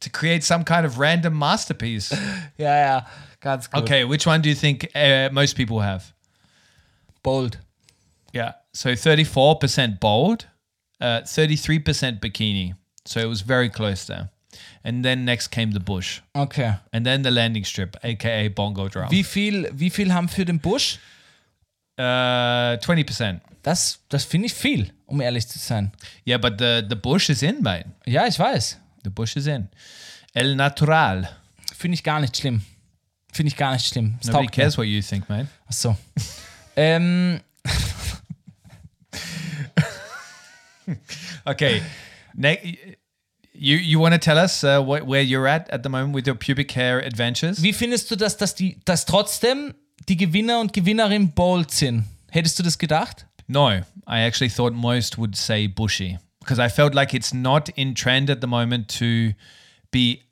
to 0.00 0.10
create 0.10 0.44
some 0.44 0.64
kind 0.64 0.86
of 0.86 0.98
random 0.98 1.38
masterpiece. 1.38 2.12
Ja, 2.58 2.74
ja, 2.74 3.00
ganz 3.40 3.68
gut. 3.68 3.82
Okay, 3.82 4.04
which 4.04 4.26
one 4.26 4.42
do 4.42 4.48
you 4.48 4.54
think 4.54 4.90
uh, 4.94 5.28
most 5.32 5.56
people 5.56 5.80
have? 5.80 6.12
Bold. 7.22 7.58
Yeah, 8.32 8.52
so 8.72 8.90
34% 8.90 10.00
bold, 10.00 10.46
uh, 11.00 11.22
33% 11.22 12.20
bikini. 12.20 12.74
So 13.04 13.20
it 13.20 13.28
was 13.28 13.40
very 13.40 13.70
close 13.70 14.04
there. 14.06 14.28
And 14.82 15.04
then 15.04 15.24
next 15.24 15.50
came 15.50 15.72
the 15.72 15.80
bush. 15.80 16.20
Okay. 16.34 16.74
And 16.92 17.04
then 17.04 17.22
the 17.22 17.30
landing 17.30 17.64
strip, 17.64 17.96
aka 18.02 18.48
bongo 18.48 18.88
drum. 18.88 19.10
Wie 19.10 19.24
viel, 19.24 19.68
wie 19.72 19.90
viel 19.90 20.12
haben 20.12 20.28
für 20.28 20.44
den 20.44 20.58
Busch? 20.60 20.98
Uh, 21.98 22.78
20%. 22.78 23.40
Das, 23.62 24.00
das 24.08 24.24
finde 24.24 24.46
ich 24.46 24.54
viel, 24.54 24.92
um 25.06 25.20
ehrlich 25.20 25.46
zu 25.48 25.58
sein. 25.58 25.92
Yeah, 26.26 26.38
but 26.38 26.58
the, 26.58 26.82
the 26.88 26.94
bush 26.94 27.28
is 27.28 27.42
in, 27.42 27.60
mate. 27.62 27.86
Ja, 28.06 28.26
ich 28.26 28.38
weiß. 28.38 28.78
The 29.04 29.10
bush 29.10 29.36
is 29.36 29.46
in. 29.46 29.68
El 30.32 30.54
natural. 30.54 31.28
Finde 31.76 31.94
ich 31.96 32.04
gar 32.04 32.20
nicht 32.20 32.36
schlimm. 32.36 32.62
Finde 33.32 33.48
ich 33.48 33.56
gar 33.56 33.72
nicht 33.72 33.86
schlimm. 33.86 34.16
Es 34.20 34.28
Nobody 34.28 34.46
taugt 34.46 34.56
mir. 34.56 34.62
cares 34.62 34.78
what 34.78 34.86
you 34.86 35.02
think, 35.02 35.28
mate. 35.28 35.48
Ach 35.68 35.72
so. 35.72 35.96
ähm, 36.76 37.40
Okay. 41.44 41.82
Ne- 42.34 42.58
you 43.58 43.76
you 43.76 43.98
want 44.00 44.14
to 44.14 44.18
tell 44.18 44.38
us 44.38 44.62
uh, 44.64 44.80
wh- 44.82 45.06
where 45.06 45.22
you're 45.22 45.46
at 45.48 45.68
at 45.70 45.82
the 45.82 45.88
moment 45.88 46.14
with 46.14 46.26
your 46.26 46.36
pubic 46.36 46.70
hair 46.72 47.00
adventures? 47.04 47.60
wie 47.62 47.72
findest 47.72 48.10
du 48.10 48.16
das, 48.16 48.36
dass, 48.36 48.54
die, 48.54 48.78
dass 48.84 49.04
trotzdem 49.04 49.74
die 50.08 50.16
Gewinner 50.16 50.60
und 50.60 50.72
Gewinnerinnen 50.72 51.32
bold 51.32 51.70
sind? 51.70 52.04
Hättest 52.30 52.58
du 52.58 52.62
das 52.62 52.78
gedacht? 52.78 53.26
No, 53.48 53.68
I 53.70 54.20
actually 54.26 54.50
thought 54.50 54.72
most 54.74 55.18
would 55.18 55.34
say 55.36 55.66
bushy 55.66 56.18
because 56.40 56.58
I 56.58 56.68
felt 56.68 56.94
like 56.94 57.14
it's 57.14 57.32
not 57.34 57.68
in 57.76 57.94
trend 57.94 58.30
at 58.30 58.40
the 58.40 58.46
moment 58.46 58.88
to 58.98 59.32
be 59.90 60.22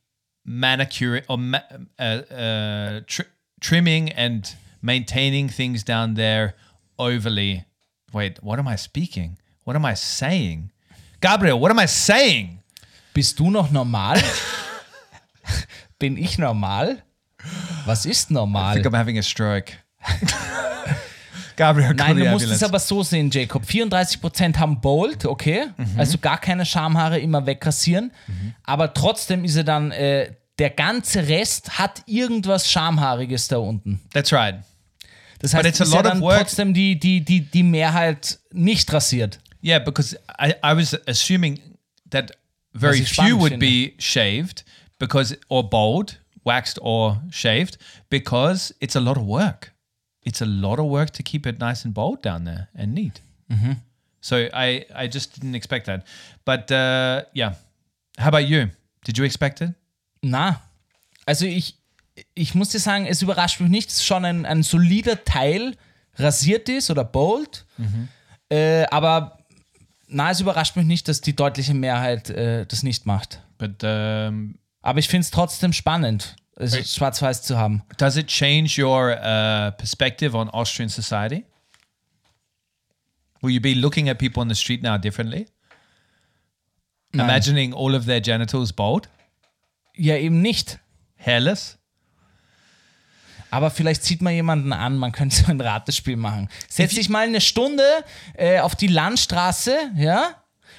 manicuring 0.44 1.24
or 1.28 1.38
ma- 1.38 1.62
uh, 1.98 2.02
uh, 2.32 3.00
tr- 3.06 3.28
trimming 3.60 4.10
and 4.12 4.54
maintaining 4.82 5.48
things 5.48 5.82
down 5.82 6.14
there 6.14 6.54
overly. 6.98 7.64
Wait, 8.12 8.38
what 8.42 8.58
am 8.58 8.68
I 8.68 8.76
speaking? 8.76 9.38
What 9.64 9.76
am 9.76 9.84
I 9.84 9.94
saying? 9.94 10.70
Gabriel, 11.20 11.58
what 11.58 11.70
am 11.70 11.78
I 11.78 11.86
saying? 11.86 12.60
Bist 13.16 13.40
du 13.40 13.50
noch 13.50 13.70
normal? 13.70 14.22
Bin 15.98 16.18
ich 16.18 16.36
normal? 16.36 17.02
Was 17.86 18.04
ist 18.04 18.30
I 18.30 18.34
normal? 18.34 18.74
think 18.74 18.86
I'm 18.86 18.94
having 18.94 19.16
a 19.18 19.22
stroke. 19.22 19.72
Gabriel, 21.56 21.94
Nein, 21.94 22.18
du 22.18 22.26
musst 22.26 22.44
es 22.44 22.62
aber 22.62 22.78
so 22.78 23.02
sehen, 23.02 23.30
Jacob. 23.30 23.62
34% 23.62 24.58
haben 24.58 24.82
Bold, 24.82 25.24
okay? 25.24 25.68
Also 25.96 26.18
gar 26.18 26.36
keine 26.36 26.66
Schamhaare 26.66 27.18
immer 27.18 27.46
wegrasieren. 27.46 28.12
Aber 28.64 28.92
trotzdem 28.92 29.46
ist 29.46 29.56
er 29.56 29.64
dann, 29.64 29.92
äh, 29.92 30.34
der 30.58 30.68
ganze 30.68 31.26
Rest 31.26 31.78
hat 31.78 32.02
irgendwas 32.04 32.70
Schamhaariges 32.70 33.48
da 33.48 33.56
unten. 33.56 34.02
That's 34.12 34.30
right. 34.30 34.56
Das 35.38 35.54
heißt, 35.54 35.66
it's 35.66 35.80
a 35.80 35.84
ist 35.84 35.94
lot 35.94 36.04
dann 36.04 36.20
trotzdem 36.20 36.74
die, 36.74 37.00
die, 37.00 37.24
die, 37.24 37.40
die 37.40 37.62
Mehrheit 37.62 38.38
nicht 38.52 38.92
rasiert. 38.92 39.38
Yeah, 39.64 39.78
because 39.78 40.18
I, 40.38 40.52
I 40.62 40.76
was 40.76 40.94
assuming 41.08 41.58
that 42.10 42.36
very 42.76 43.00
few 43.02 43.36
would 43.36 43.58
be 43.58 43.94
shaved 43.98 44.62
because 44.98 45.36
or 45.48 45.62
bald, 45.68 46.18
waxed 46.44 46.78
or 46.82 47.18
shaved 47.30 47.76
because 48.08 48.74
it's 48.80 48.96
a 48.96 49.00
lot 49.00 49.16
of 49.16 49.24
work. 49.24 49.72
It's 50.24 50.40
a 50.42 50.46
lot 50.46 50.78
of 50.78 50.86
work 50.86 51.10
to 51.10 51.22
keep 51.22 51.46
it 51.46 51.58
nice 51.60 51.84
and 51.84 51.94
bold 51.94 52.22
down 52.22 52.44
there 52.44 52.68
and 52.74 52.94
neat. 52.94 53.20
So 54.20 54.36
I 54.52 54.84
I 54.94 55.06
just 55.08 55.34
didn't 55.34 55.54
expect 55.54 55.86
that. 55.86 56.04
But 56.44 56.70
uh, 56.70 57.24
yeah, 57.32 57.54
how 58.18 58.28
about 58.28 58.48
you? 58.48 58.70
Did 59.04 59.18
you 59.18 59.24
expect 59.24 59.60
it? 59.60 59.70
Na, 60.22 60.60
also 61.26 61.46
ich, 61.46 61.74
ich 62.34 62.54
muss 62.54 62.70
dir 62.70 62.80
sagen, 62.80 63.06
es 63.06 63.22
überrascht 63.22 63.60
mich 63.60 63.70
nicht, 63.70 63.88
dass 63.90 64.04
schon 64.04 64.24
ein, 64.24 64.44
ein 64.46 64.62
solider 64.62 65.24
Teil 65.24 65.76
rasiert 66.16 66.68
ist 66.68 66.90
oder 66.90 67.04
bold. 67.04 67.64
Äh, 68.50 68.84
aber 68.90 69.35
na, 70.08 70.30
es 70.30 70.40
überrascht 70.40 70.76
mich 70.76 70.86
nicht, 70.86 71.08
dass 71.08 71.20
die 71.20 71.34
deutliche 71.36 71.74
Mehrheit 71.74 72.30
äh, 72.30 72.66
das 72.66 72.82
nicht 72.82 73.06
macht. 73.06 73.42
But 73.58 73.82
um, 73.84 74.58
Aber 74.82 74.98
ich 74.98 75.08
finde 75.08 75.22
es 75.24 75.30
trotzdem 75.30 75.72
spannend, 75.72 76.36
es 76.56 76.94
schwarz-weiß 76.94 77.42
zu 77.42 77.56
haben. 77.58 77.82
does 77.98 78.16
it 78.16 78.28
change 78.28 78.80
your 78.82 79.12
uh, 79.18 79.70
perspective 79.76 80.36
on 80.36 80.48
Austrian 80.50 80.88
society? 80.88 81.44
Will 83.42 83.50
you 83.50 83.60
be 83.60 83.74
looking 83.74 84.08
at 84.08 84.18
people 84.18 84.40
on 84.40 84.48
the 84.48 84.54
street 84.54 84.82
now 84.82 84.96
differently? 84.98 85.46
Imagining 87.12 87.72
all 87.72 87.94
of 87.94 88.04
their 88.06 88.20
genitals 88.20 88.72
bald, 88.72 89.08
Ja, 89.94 90.16
eben 90.16 90.42
nicht. 90.42 90.78
hairless? 91.16 91.78
Aber 93.50 93.70
vielleicht 93.70 94.02
zieht 94.02 94.22
man 94.22 94.32
jemanden 94.34 94.72
an, 94.72 94.96
man 94.96 95.12
könnte 95.12 95.36
so 95.36 95.46
ein 95.50 95.60
Ratespiel 95.60 96.16
machen. 96.16 96.48
Setz 96.68 96.94
dich 96.94 97.08
mal 97.08 97.26
eine 97.26 97.40
Stunde 97.40 97.84
äh, 98.34 98.60
auf 98.60 98.74
die 98.74 98.88
Landstraße, 98.88 99.92
ja, 99.96 100.34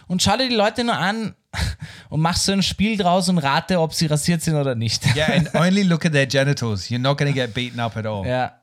und 0.08 0.22
schau 0.22 0.38
dir 0.38 0.50
die 0.50 0.56
Leute 0.56 0.84
nur 0.84 0.98
an 0.98 1.36
und 2.10 2.22
mach 2.22 2.36
so 2.36 2.52
ein 2.52 2.64
Spiel 2.64 2.98
draus 2.98 3.30
und 3.30 3.38
rate, 3.40 3.80
ob 3.80 3.94
sie 3.94 4.06
rasiert 4.06 4.42
sind 4.42 4.56
oder 4.56 4.76
nicht. 4.76 5.06
Yeah, 5.16 5.34
and 5.34 5.54
only 5.56 5.84
look 5.84 6.06
at 6.06 6.14
their 6.14 6.26
genitals. 6.26 6.90
You're 6.90 7.00
not 7.00 7.18
to 7.18 7.34
get 7.34 7.54
beaten 7.54 7.80
up 7.80 7.96
at 7.98 8.06
all. 8.06 8.26
Ja. 8.26 8.60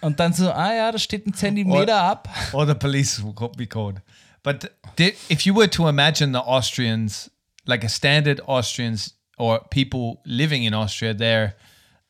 Und 0.00 0.20
dann 0.20 0.34
so, 0.34 0.50
ah 0.52 0.74
ja, 0.74 0.92
da 0.92 0.98
steht 0.98 1.26
ein 1.26 1.32
Zentimeter 1.32 2.00
ab. 2.00 2.28
Or 2.52 2.66
the 2.66 2.74
police 2.74 3.22
will 3.22 3.32
be 3.56 3.66
called. 3.66 4.02
But 4.42 4.70
di- 4.98 5.14
if 5.30 5.42
you 5.46 5.54
were 5.54 5.70
to 5.70 5.88
imagine 5.88 6.32
the 6.32 6.44
Austrians, 6.44 7.30
like 7.64 7.84
a 7.84 7.88
standard 7.88 8.42
Austrians 8.46 9.18
or 9.38 9.66
people 9.70 10.20
living 10.24 10.64
in 10.64 10.74
Austria, 10.74 11.14
their 11.14 11.54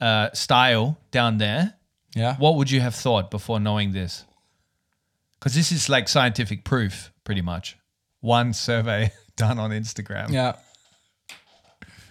uh, 0.00 0.28
style 0.32 0.96
down 1.10 1.38
there, 1.38 1.74
yeah, 2.14 2.36
what 2.38 2.56
would 2.56 2.70
you 2.70 2.80
have 2.80 2.94
thought 2.94 3.30
before 3.30 3.58
knowing 3.58 3.92
this? 3.92 4.24
Because 5.38 5.54
this 5.54 5.72
is 5.72 5.88
like 5.88 6.08
scientific 6.08 6.64
proof, 6.64 7.12
pretty 7.24 7.42
much. 7.42 7.76
One 8.20 8.52
survey 8.52 9.12
done 9.36 9.58
on 9.58 9.70
Instagram. 9.72 10.32
Ja. 10.32 10.54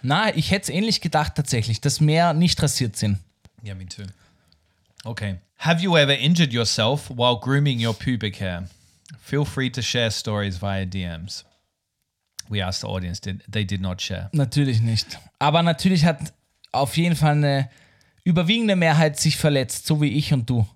Na, 0.02 0.28
ich 0.34 0.50
hätte 0.50 0.64
es 0.64 0.68
ähnlich 0.68 1.00
gedacht 1.00 1.34
tatsächlich, 1.34 1.80
dass 1.80 1.98
mehr 2.00 2.34
nicht 2.34 2.62
rasiert 2.62 2.94
sind. 2.96 3.18
Yeah, 3.64 3.74
me 3.74 3.86
too. 3.86 4.04
Okay. 5.04 5.38
Have 5.58 5.80
you 5.82 5.96
ever 5.96 6.12
injured 6.12 6.52
yourself 6.52 7.08
while 7.08 7.36
grooming 7.36 7.78
your 7.84 7.94
pubic 7.94 8.36
hair? 8.36 8.68
Feel 9.18 9.44
free 9.46 9.70
to 9.70 9.80
share 9.80 10.10
stories 10.10 10.58
via 10.58 10.84
DMs. 10.84 11.44
We 12.50 12.60
asked 12.60 12.82
the 12.82 12.88
audience, 12.88 13.18
did 13.20 13.42
they 13.48 13.64
did 13.64 13.80
not 13.80 14.00
share. 14.00 14.28
Natürlich 14.32 14.80
nicht. 14.82 15.18
Aber 15.38 15.62
natürlich 15.62 16.04
hat 16.04 16.34
auf 16.74 16.96
jeden 16.96 17.16
Fall 17.16 17.32
eine 17.32 17.70
überwiegende 18.24 18.76
Mehrheit 18.76 19.18
sich 19.18 19.36
verletzt, 19.36 19.86
so 19.86 20.00
wie 20.00 20.08
ich 20.08 20.32
und 20.32 20.48
du. 20.48 20.66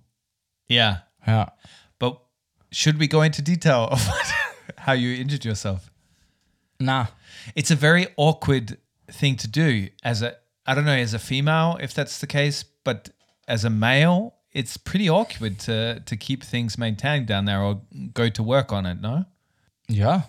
Yeah. 0.71 1.05
Ja. 1.27 1.53
But 1.99 2.21
should 2.71 2.99
we 3.01 3.09
go 3.09 3.23
into 3.23 3.43
detail 3.43 3.89
of 3.91 4.07
how 4.87 4.95
you 4.95 5.15
injured 5.15 5.45
yourself? 5.45 5.91
Na, 6.79 7.09
It's 7.55 7.71
a 7.71 7.77
very 7.77 8.09
awkward 8.17 8.79
thing 9.11 9.37
to 9.37 9.49
do 9.49 9.89
as 10.03 10.23
a 10.23 10.37
I 10.67 10.75
don't 10.75 10.85
know 10.85 10.93
as 10.93 11.15
a 11.15 11.19
female 11.19 11.79
if 11.81 11.95
that's 11.95 12.19
the 12.21 12.27
case, 12.27 12.65
but 12.85 13.11
as 13.47 13.65
a 13.65 13.71
male, 13.71 14.35
it's 14.53 14.77
pretty 14.77 15.09
awkward 15.09 15.59
to 15.61 16.01
to 16.05 16.17
keep 16.17 16.45
things 16.45 16.77
maintained 16.77 17.27
down 17.27 17.47
there 17.47 17.63
or 17.63 17.81
go 18.13 18.29
to 18.29 18.43
work 18.43 18.73
on 18.73 18.87
it, 18.87 19.01
no? 19.01 19.25
ja. 19.89 20.23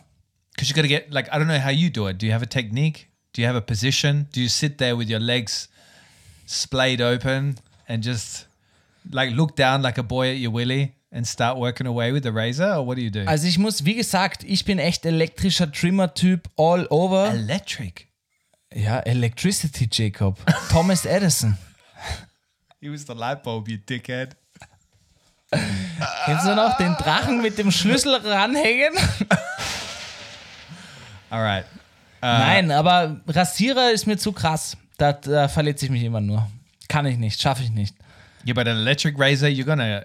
because 0.56 0.70
you 0.70 0.76
got 0.76 0.84
to 0.84 0.88
get 0.88 1.12
like 1.12 1.28
I 1.32 1.38
don't 1.38 1.48
know 1.48 1.60
how 1.60 1.72
you 1.72 1.90
do 1.90 2.08
it. 2.08 2.18
Do 2.18 2.26
you 2.26 2.32
have 2.32 2.42
a 2.42 2.48
technique? 2.48 3.09
Do 3.40 3.44
you 3.44 3.48
have 3.48 3.56
a 3.56 3.62
position? 3.62 4.28
Do 4.34 4.42
you 4.42 4.50
sit 4.50 4.80
there 4.80 4.98
with 4.98 5.10
your 5.10 5.22
legs 5.22 5.70
splayed 6.46 7.00
open 7.00 7.56
and 7.88 8.04
just 8.04 8.48
like 9.14 9.34
look 9.34 9.56
down 9.56 9.82
like 9.82 9.98
a 9.98 10.04
boy 10.04 10.32
at 10.32 10.40
your 10.40 10.52
willy 10.52 10.96
and 11.10 11.26
start 11.26 11.58
working 11.58 11.88
away 11.88 12.12
with 12.12 12.24
the 12.24 12.34
razor, 12.34 12.74
or 12.74 12.86
what 12.86 12.98
do 12.98 13.02
you 13.02 13.10
do? 13.10 13.24
Also 13.26 13.48
ich 13.48 13.58
muss, 13.58 13.86
wie 13.86 13.96
gesagt, 13.96 14.44
ich 14.44 14.66
bin 14.66 14.78
echt 14.78 15.06
elektrischer 15.06 15.72
Trimmer-Typ 15.72 16.50
all 16.58 16.86
over. 16.90 17.32
Electric. 17.32 18.08
Ja, 18.74 19.00
Electricity, 19.06 19.88
Jacob. 19.90 20.38
Thomas 20.70 21.06
Edison. 21.06 21.58
He 22.82 22.90
was 22.90 23.06
the 23.06 23.16
light 23.16 23.42
bulb, 23.42 23.70
you 23.70 23.78
dickhead. 23.78 24.36
Kennst 26.26 26.46
du 26.46 26.56
noch 26.56 26.76
den 26.76 26.94
Drachen 26.96 27.42
mit 27.42 27.58
dem 27.58 27.72
Schlüssel 27.72 28.16
ranhängen? 28.16 28.98
All 31.30 31.42
right. 31.42 31.64
Nein, 32.22 32.72
aber 32.72 33.22
Rasierer 33.28 33.92
ist 33.92 34.06
mir 34.08 34.18
zu 34.18 34.32
krass. 34.32 34.76
Da, 34.98 35.14
da 35.14 35.48
verletze 35.48 35.86
ich 35.86 35.92
mich 35.92 36.04
immer 36.04 36.22
nur. 36.22 36.48
Kann 36.88 37.06
ich 37.06 37.18
nicht, 37.18 37.42
schaffe 37.42 37.64
ich 37.64 37.70
nicht. 37.70 37.96
Yeah, 38.46 38.54
but 38.54 38.68
an 38.68 38.78
electric 38.78 39.18
razor, 39.20 39.48
you're 39.48 39.64
gonna 39.66 40.04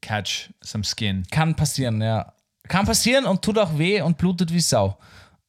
catch 0.00 0.50
some 0.62 0.84
skin. 0.84 1.24
Kann 1.30 1.54
passieren, 1.54 2.00
ja. 2.02 2.32
Kann 2.68 2.86
passieren 2.86 3.24
und 3.26 3.42
tut 3.42 3.58
auch 3.58 3.78
weh 3.78 4.00
und 4.02 4.18
blutet 4.18 4.52
wie 4.52 4.60
Sau. 4.60 4.98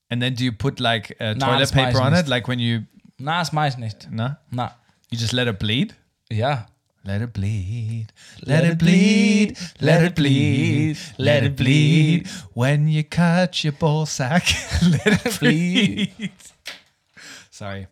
And 0.09 0.21
then 0.21 0.35
do 0.35 0.43
you 0.43 0.51
put 0.51 0.79
like 0.79 1.15
uh, 1.19 1.33
Nah, 1.33 1.47
toilet 1.47 1.61
das 1.61 1.73
mach 1.73 1.87
ich 1.87 1.93
paper 1.93 2.05
on 2.05 2.11
nicht. 2.13 2.21
it, 2.23 2.27
like 2.27 2.47
when 2.47 2.59
you 2.59 2.81
Na, 3.17 3.39
das 3.39 3.51
mache 3.53 3.69
ich 3.69 3.77
nicht. 3.77 4.09
no, 4.11 4.35
Na, 4.51 4.75
you 5.09 5.17
just 5.17 5.31
let 5.33 5.47
it 5.47 5.59
bleed. 5.59 5.95
ja. 6.31 6.65
Let 7.05 7.21
it 7.21 7.33
bleed, 7.33 8.07
let 8.47 8.63
it 8.65 8.79
bleed, 8.79 9.59
let 9.79 10.03
it 10.03 10.15
bleed, 10.15 10.97
let 11.19 11.43
it 11.43 11.55
bleed. 11.55 12.27
When 12.53 12.87
you 12.87 13.03
cut 13.03 13.63
your 13.63 13.73
ball 13.73 14.07
sack, 14.07 14.43
let 14.81 15.23
it 15.23 15.39
bleed. 15.39 16.31
Sorry. 17.51 17.85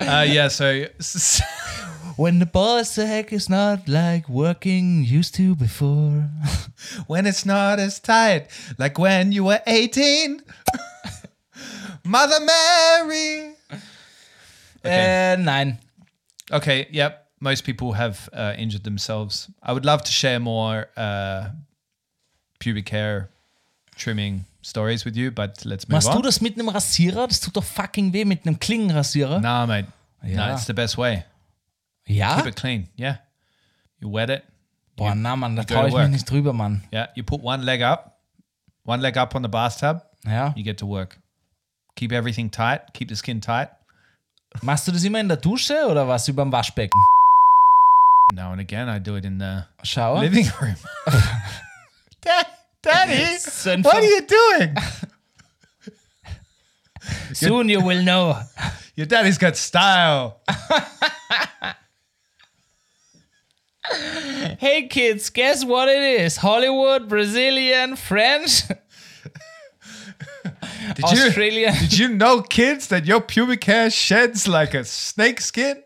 Uh, 0.00 0.24
yeah, 0.26 0.48
so 0.48 0.86
When 2.16 2.38
the 2.38 2.46
ball 2.46 2.82
sack 2.84 3.30
is 3.30 3.50
not 3.50 3.88
like 3.88 4.26
working 4.26 5.04
used 5.04 5.34
to 5.34 5.54
before. 5.54 6.30
when 7.06 7.26
it's 7.26 7.44
not 7.44 7.78
as 7.78 8.00
tight 8.00 8.48
like 8.78 8.98
when 8.98 9.32
you 9.32 9.44
were 9.44 9.60
18, 9.66 10.40
Mother 12.04 12.40
Mary. 12.40 13.54
Äh, 14.82 15.36
nine. 15.36 15.78
Okay, 16.50 16.86
yep. 16.90 17.25
Most 17.46 17.62
people 17.64 17.92
have 17.92 18.28
uh, 18.32 18.54
injured 18.58 18.82
themselves. 18.82 19.48
I 19.62 19.72
would 19.72 19.84
love 19.84 20.02
to 20.02 20.10
share 20.10 20.40
more 20.40 20.88
uh, 20.96 21.50
pubic 22.58 22.88
hair 22.88 23.28
trimming 23.94 24.46
stories 24.62 25.04
with 25.04 25.16
you, 25.16 25.30
but 25.30 25.64
let's 25.64 25.86
move 25.86 25.98
Machst 25.98 26.08
on. 26.08 26.16
du 26.16 26.22
das 26.22 26.40
mit 26.40 26.54
einem 26.54 26.68
Rasierer? 26.68 27.28
Das 27.28 27.38
tut 27.40 27.56
doch 27.56 27.62
fucking 27.62 28.12
weh 28.12 28.24
mit 28.24 28.44
einem 28.44 28.58
Klingenrasierer. 28.58 29.38
Nah, 29.38 29.64
mate. 29.64 29.86
Ja. 30.24 30.48
No, 30.48 30.54
it's 30.54 30.66
the 30.66 30.72
best 30.72 30.98
way. 30.98 31.22
ja? 32.08 32.34
Keep 32.36 32.46
it 32.46 32.56
clean. 32.56 32.88
Yeah. 32.98 33.18
You 34.00 34.12
wet 34.12 34.28
it. 34.28 34.42
Boah, 34.96 35.14
na 35.14 35.36
Mann, 35.36 35.54
da 35.54 35.62
traue 35.62 35.88
ich 35.88 35.94
mich 35.94 36.08
nicht 36.08 36.28
drüber, 36.28 36.52
Mann. 36.52 36.82
Yeah. 36.92 37.10
You 37.14 37.22
put 37.22 37.44
one 37.44 37.62
leg 37.62 37.80
up, 37.80 38.18
one 38.84 39.00
leg 39.00 39.16
up 39.16 39.36
on 39.36 39.44
the 39.44 39.48
bathtub. 39.48 40.02
Ja. 40.24 40.52
You 40.56 40.64
get 40.64 40.78
to 40.78 40.86
work. 40.88 41.20
Keep 41.94 42.10
everything 42.10 42.50
tight. 42.50 42.92
Keep 42.92 43.08
the 43.10 43.14
skin 43.14 43.40
tight. 43.40 43.68
Machst 44.62 44.88
du 44.88 44.92
das 44.92 45.04
immer 45.04 45.20
in 45.20 45.28
der 45.28 45.36
Dusche 45.36 45.86
oder 45.88 46.08
was 46.08 46.26
überm 46.26 46.50
Waschbecken? 46.50 46.98
Now 48.32 48.50
and 48.52 48.60
again, 48.60 48.88
I 48.88 48.98
do 48.98 49.14
it 49.14 49.24
in 49.24 49.38
the 49.38 49.66
Schau. 49.84 50.18
living 50.20 50.46
room. 50.60 50.74
Dad, 52.20 52.46
Daddy, 52.82 53.36
ein 53.70 53.82
what 53.82 53.94
are 53.96 54.02
you 54.02 54.20
doing? 54.22 54.76
Soon 57.32 57.68
you 57.68 57.80
will 57.80 58.02
know. 58.02 58.40
Your 58.96 59.06
daddy's 59.06 59.38
got 59.38 59.56
style. 59.56 60.40
Hey 64.58 64.88
kids, 64.88 65.30
guess 65.30 65.64
what 65.64 65.88
it 65.88 66.20
is? 66.20 66.38
Hollywood, 66.38 67.08
Brazilian, 67.08 67.94
French, 67.94 68.62
Did 70.96 71.04
Australian. 71.04 71.72
you 71.74 71.80
did 71.80 71.98
you 71.98 72.08
know, 72.08 72.42
kids, 72.42 72.88
that 72.88 73.06
your 73.06 73.20
pubic 73.20 73.62
hair 73.62 73.88
sheds 73.90 74.48
like 74.48 74.74
a 74.74 74.84
snake 74.84 75.40
skin? 75.40 75.84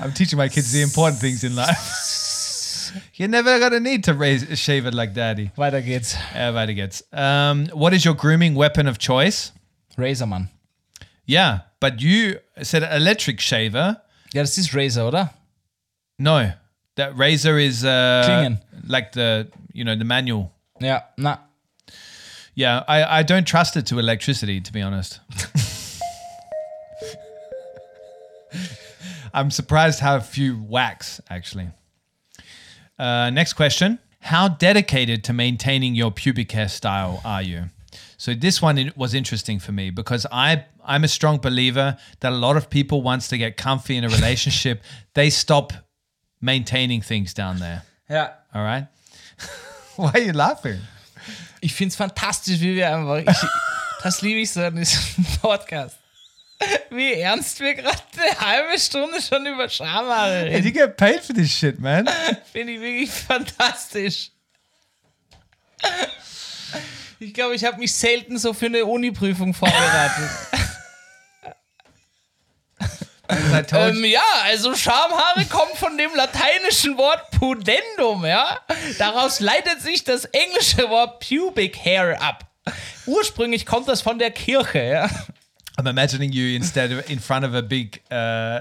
I'm 0.00 0.12
teaching 0.12 0.36
my 0.38 0.48
kids 0.48 0.72
the 0.72 0.82
important 0.82 1.20
things 1.20 1.44
in 1.44 1.54
life. 1.54 2.92
You're 3.14 3.28
never 3.28 3.58
gonna 3.60 3.80
need 3.80 4.04
to 4.04 4.14
raise 4.14 4.58
shave 4.58 4.86
it 4.86 4.94
like 4.94 5.14
daddy. 5.14 5.50
Weiter 5.56 5.80
geht's. 5.80 6.16
Weiter 6.34 6.72
geht's. 6.72 7.02
Um, 7.12 7.66
what 7.72 7.92
is 7.94 8.04
your 8.04 8.14
grooming 8.14 8.54
weapon 8.54 8.88
of 8.88 8.98
choice? 8.98 9.52
Razor, 9.96 10.26
Mann. 10.26 10.48
Yeah, 11.26 11.60
but 11.80 12.00
you 12.00 12.40
said 12.62 12.82
electric 12.82 13.40
shaver. 13.40 14.00
Ja, 14.32 14.42
das 14.42 14.58
ist 14.58 14.74
Razor, 14.74 15.02
oder? 15.06 15.30
No, 16.18 16.52
that 16.96 17.16
razor 17.16 17.58
is 17.58 17.84
uh, 17.84 18.24
Klingen. 18.26 18.60
like 18.86 19.12
the 19.12 19.48
you 19.72 19.84
know 19.84 19.94
the 19.96 20.04
manual. 20.04 20.52
Ja, 20.80 21.00
na. 21.16 21.36
Yeah, 22.54 22.82
I, 22.88 23.20
I 23.20 23.22
don't 23.22 23.46
trust 23.46 23.76
it 23.76 23.86
to 23.86 23.98
electricity, 23.98 24.60
to 24.60 24.72
be 24.72 24.82
honest. 24.82 25.20
I'm 29.32 29.50
surprised 29.50 30.00
how 30.00 30.18
few 30.20 30.62
wax, 30.62 31.20
actually. 31.28 31.68
Uh, 32.98 33.30
next 33.30 33.54
question 33.54 33.98
How 34.20 34.48
dedicated 34.48 35.24
to 35.24 35.32
maintaining 35.32 35.94
your 35.94 36.10
pubic 36.10 36.52
hair 36.52 36.68
style 36.68 37.20
are 37.24 37.42
you? 37.42 37.70
So, 38.16 38.34
this 38.34 38.60
one 38.60 38.92
was 38.96 39.14
interesting 39.14 39.58
for 39.58 39.72
me 39.72 39.90
because 39.90 40.26
I, 40.30 40.66
I'm 40.84 41.04
a 41.04 41.08
strong 41.08 41.38
believer 41.38 41.96
that 42.20 42.32
a 42.32 42.36
lot 42.36 42.56
of 42.56 42.68
people, 42.68 43.00
once 43.02 43.28
they 43.28 43.38
get 43.38 43.56
comfy 43.56 43.96
in 43.96 44.04
a 44.04 44.08
relationship, 44.08 44.82
they 45.14 45.30
stop 45.30 45.72
maintaining 46.40 47.00
things 47.00 47.32
down 47.32 47.58
there. 47.58 47.82
Ja. 48.08 48.28
All 48.54 48.62
right? 48.62 48.88
Why 49.96 50.10
are 50.14 50.20
you 50.20 50.32
laughing? 50.32 50.80
Ich 51.62 51.74
find's 51.74 51.96
fantastisch, 51.96 52.60
wie 52.60 52.74
wir 52.74 52.94
einfach. 52.94 53.18
Ich, 53.30 53.48
das 54.02 54.22
liebe 54.22 54.40
ich 54.40 54.50
so 54.50 54.62
an 54.62 54.76
diesem 54.76 55.24
Podcast. 55.40 55.99
Wie 56.90 57.14
ernst 57.14 57.60
wir 57.60 57.74
gerade 57.74 57.98
eine 58.16 58.40
halbe 58.40 58.78
Stunde 58.78 59.20
schon 59.20 59.46
über 59.46 59.68
Schamhaare 59.68 60.44
reden. 60.46 60.66
you 60.66 60.72
get 60.72 60.96
paid 60.96 61.20
for 61.20 61.34
this 61.34 61.50
shit, 61.50 61.78
man. 61.78 62.08
Finde 62.52 62.74
ich 62.74 62.80
wirklich 62.80 63.10
fantastisch. 63.10 64.30
Ich 67.18 67.34
glaube, 67.34 67.54
ich 67.54 67.64
habe 67.64 67.78
mich 67.78 67.94
selten 67.94 68.38
so 68.38 68.52
für 68.52 68.66
eine 68.66 68.84
Uni-Prüfung 68.84 69.54
vorbereitet. 69.54 70.30
Ähm, 73.72 74.04
ja, 74.04 74.24
also 74.42 74.74
Schamhaare 74.74 75.44
kommt 75.46 75.76
von 75.76 75.96
dem 75.96 76.14
lateinischen 76.14 76.98
Wort 76.98 77.30
pudendum, 77.30 78.24
ja. 78.26 78.58
Daraus 78.98 79.38
leitet 79.38 79.80
sich 79.80 80.02
das 80.02 80.24
englische 80.24 80.90
Wort 80.90 81.20
pubic 81.20 81.76
hair 81.76 82.20
ab. 82.20 82.44
Ursprünglich 83.06 83.66
kommt 83.66 83.88
das 83.88 84.02
von 84.02 84.18
der 84.18 84.32
Kirche, 84.32 84.82
ja. 84.82 85.10
I'm 85.80 85.86
imagining 85.86 86.32
you 86.32 86.56
instead 86.56 86.92
of 86.92 87.10
in 87.10 87.18
front 87.18 87.44
of 87.44 87.54
a 87.54 87.62
big 87.62 88.02
uh, 88.10 88.60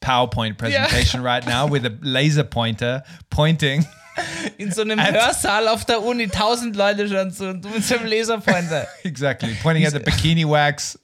PowerPoint 0.00 0.58
presentation 0.58 1.22
right 1.22 1.46
now 1.46 1.66
with 1.66 1.86
a 1.86 1.96
laser 2.02 2.44
pointer 2.44 3.02
pointing. 3.30 3.86
In 4.58 4.72
so 4.72 4.82
einem 4.82 4.98
Hörsaal 4.98 5.68
auf 5.68 5.84
der 5.84 6.02
Uni, 6.02 6.26
tausend 6.26 6.74
Leute 6.74 7.08
schon 7.08 7.30
zu 7.30 7.50
und 7.50 7.64
du 7.64 7.68
mit 7.68 7.84
so 7.84 7.96
einem 7.96 8.08
Laserpointer. 8.08 8.88
exactly, 9.04 9.54
pointing 9.62 9.86
at 9.86 9.92
the 9.92 10.00
bikini 10.00 10.44
wax. 10.44 10.98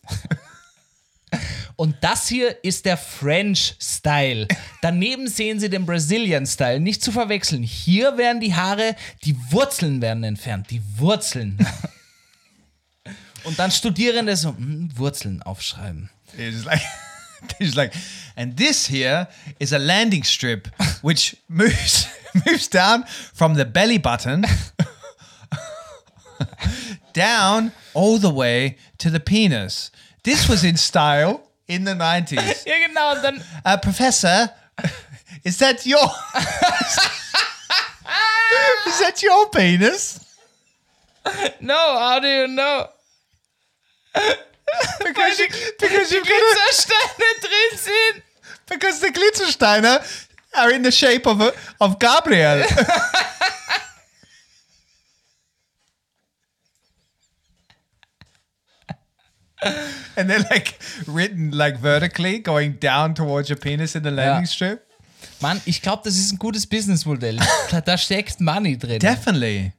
Und 1.77 1.97
das 2.01 2.27
hier 2.29 2.57
ist 2.65 2.85
der 2.87 2.97
French 2.97 3.77
Style. 3.81 4.49
Daneben 4.81 5.29
sehen 5.29 5.61
Sie 5.61 5.71
den 5.71 5.87
Brazilian 5.87 6.47
Style. 6.47 6.81
Nicht 6.81 7.03
zu 7.03 7.13
verwechseln. 7.13 7.63
Hier 7.63 8.17
werden 8.17 8.41
die 8.41 8.55
Haare, 8.55 8.95
die 9.25 9.37
Wurzeln 9.51 10.01
werden 10.01 10.25
entfernt. 10.25 10.71
Die 10.71 10.83
Wurzeln. 10.97 11.59
Und 13.45 13.59
dann 13.59 13.71
Studierende 13.71 14.37
so 14.37 14.51
hm, 14.51 14.91
Wurzeln 14.97 15.43
aufschreiben. 15.43 16.11
It's 16.37 16.65
like, 16.65 16.81
it's 17.59 17.75
like, 17.75 17.93
and 18.37 18.57
this 18.57 18.87
here 18.89 19.29
is 19.59 19.73
a 19.73 19.79
landing 19.79 20.25
strip 20.25 20.69
which 21.03 21.37
moves 21.49 22.07
moves 22.47 22.69
down 22.69 23.05
from 23.35 23.55
the 23.57 23.65
belly 23.65 23.99
button 23.99 24.45
down 27.13 27.73
all 27.95 28.19
the 28.19 28.35
way 28.35 28.77
to 28.99 29.11
the 29.11 29.21
penis. 29.21 29.91
This 30.25 30.49
was 30.49 30.65
in 30.65 30.77
style 30.77 31.43
in 31.69 31.85
the 31.85 31.95
90s. 31.95 32.65
Ja, 32.67 32.75
genau. 32.87 33.15
Dann, 33.23 33.43
Uh, 33.65 33.77
professor, 33.77 34.51
is 35.45 35.59
that 35.59 35.87
your 35.87 36.11
is 38.87 38.99
that 39.01 39.23
your 39.23 39.49
penis? 39.51 40.21
no, 41.61 41.75
how 41.99 42.21
do 42.21 42.29
you 42.29 42.49
know? 42.49 42.89
Because 44.99 45.39
you, 45.41 45.47
because 45.81 46.11
Die 46.11 46.21
Glitzersteine 46.21 47.31
drin 47.41 47.79
sind. 47.79 48.23
because 48.69 49.01
the 49.01 49.09
Glitzersteiner 49.13 50.01
are 50.55 50.71
in 50.73 50.83
the 50.83 50.91
shape 50.93 51.27
of 51.27 51.41
a, 51.41 51.53
of 51.81 51.99
Gabriel. 51.99 52.65
and 60.17 60.29
they're 60.29 60.45
like 60.51 60.79
written 61.07 61.51
like 61.53 61.79
vertically, 61.79 62.39
going 62.39 62.73
down 62.75 63.15
towards 63.15 63.49
your 63.49 63.57
penis 63.59 63.95
in 63.95 64.03
the 64.03 64.11
landing 64.11 64.45
Ja. 64.45 64.47
strip. 64.47 64.87
Mann, 65.41 65.61
ich 65.65 65.81
glaube, 65.83 66.03
das 66.05 66.17
ist 66.17 66.33
ein 66.33 66.39
gutes 66.39 66.67
Businessmodell. 66.67 67.39
Da, 67.71 67.81
da 67.81 67.97
steckt 67.99 68.41
Money 68.41 68.77
drin. 68.79 68.99
Definitely, 68.99 69.73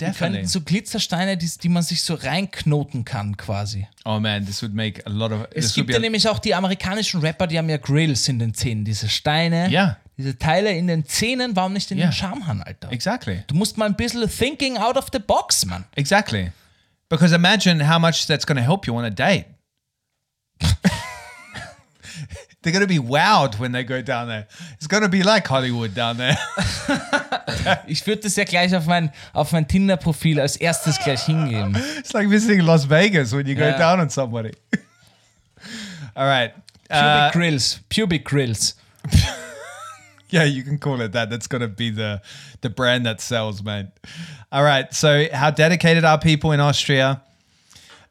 definitely. 0.00 0.46
so 0.46 0.60
Glitzersteine, 0.60 1.36
die, 1.36 1.50
die 1.62 1.68
man 1.68 1.82
sich 1.82 2.02
so 2.02 2.14
reinknoten 2.14 3.04
kann, 3.04 3.36
quasi. 3.36 3.86
Oh 4.04 4.18
man, 4.20 4.44
this 4.46 4.62
would 4.62 4.74
make 4.74 5.04
a 5.06 5.10
lot 5.10 5.32
of. 5.32 5.46
Es 5.54 5.74
gibt 5.74 5.90
ja 5.90 5.98
nämlich 5.98 6.28
auch 6.28 6.38
die 6.38 6.54
amerikanischen 6.54 7.20
Rapper, 7.20 7.46
die 7.46 7.58
haben 7.58 7.68
ja 7.68 7.76
Grills 7.76 8.28
in 8.28 8.38
den 8.38 8.54
Zähnen, 8.54 8.84
diese 8.84 9.08
Steine, 9.08 9.68
Ja. 9.70 9.96
diese 10.16 10.38
Teile 10.38 10.72
in 10.72 10.86
den 10.86 11.04
Zähnen, 11.04 11.54
warum 11.56 11.72
nicht 11.72 11.90
in 11.90 11.98
Ja. 11.98 12.06
den 12.08 12.12
Schamhahn, 12.12 12.62
Alter? 12.62 12.90
exactly. 12.92 13.42
Du 13.46 13.54
musst 13.54 13.76
mal 13.78 13.86
ein 13.86 13.96
bisschen 13.96 14.28
thinking 14.28 14.76
out 14.78 14.96
of 14.96 15.06
the 15.12 15.18
box, 15.18 15.64
Mann. 15.66 15.84
Exactly. 15.96 16.50
Because 17.08 17.34
imagine 17.34 17.88
how 17.92 17.98
much 17.98 18.26
that's 18.26 18.46
going 18.46 18.56
to 18.58 18.62
help 18.64 18.86
you 18.86 18.96
on 18.96 19.04
a 19.04 19.10
date. 19.10 19.46
They're 22.62 22.72
going 22.72 22.86
to 22.86 22.86
be 22.86 22.98
wowed 22.98 23.58
when 23.58 23.72
they 23.72 23.84
go 23.84 24.02
down 24.02 24.28
there. 24.28 24.46
It's 24.74 24.86
going 24.86 25.02
to 25.02 25.08
be 25.08 25.22
like 25.22 25.46
Hollywood 25.48 25.94
down 25.94 26.16
there. 26.18 26.36
Ich 27.86 28.06
würde 28.06 28.22
das 28.22 28.36
ja 28.36 28.44
gleich 28.44 28.74
auf 28.74 28.86
mein, 28.86 29.10
auf 29.34 29.52
mein 29.52 29.66
Tinder-Profil 29.66 30.40
als 30.40 30.56
erstes 30.56 30.98
gleich 30.98 31.22
hingeben. 31.24 31.74
it's 31.98 32.12
like 32.14 32.28
visiting 32.28 32.60
Las 32.64 32.84
Vegas 32.88 33.32
when 33.32 33.46
you 33.46 33.54
go 33.54 33.62
Yeah. 33.64 33.76
down 33.78 34.00
on 34.00 34.08
somebody. 34.08 34.52
All 36.16 36.26
right. 36.26 36.52
Pubic 36.88 36.90
Uh, 36.90 37.30
Grills. 37.32 37.80
Pubic 37.88 38.24
Grills. 38.24 38.74
yeah, 40.30 40.44
you 40.44 40.62
can 40.62 40.78
call 40.78 41.00
it 41.00 41.12
that. 41.12 41.28
That's 41.30 41.46
going 41.46 41.60
to 41.62 41.68
be 41.68 41.90
the 41.90 42.20
the 42.62 42.70
brand 42.70 43.04
that 43.06 43.20
sells, 43.20 43.62
man. 43.62 43.90
All 44.52 44.62
right. 44.62 44.92
So, 44.94 45.26
how 45.32 45.50
dedicated 45.50 46.04
are 46.04 46.18
people 46.18 46.52
in 46.52 46.60
Austria? 46.60 47.20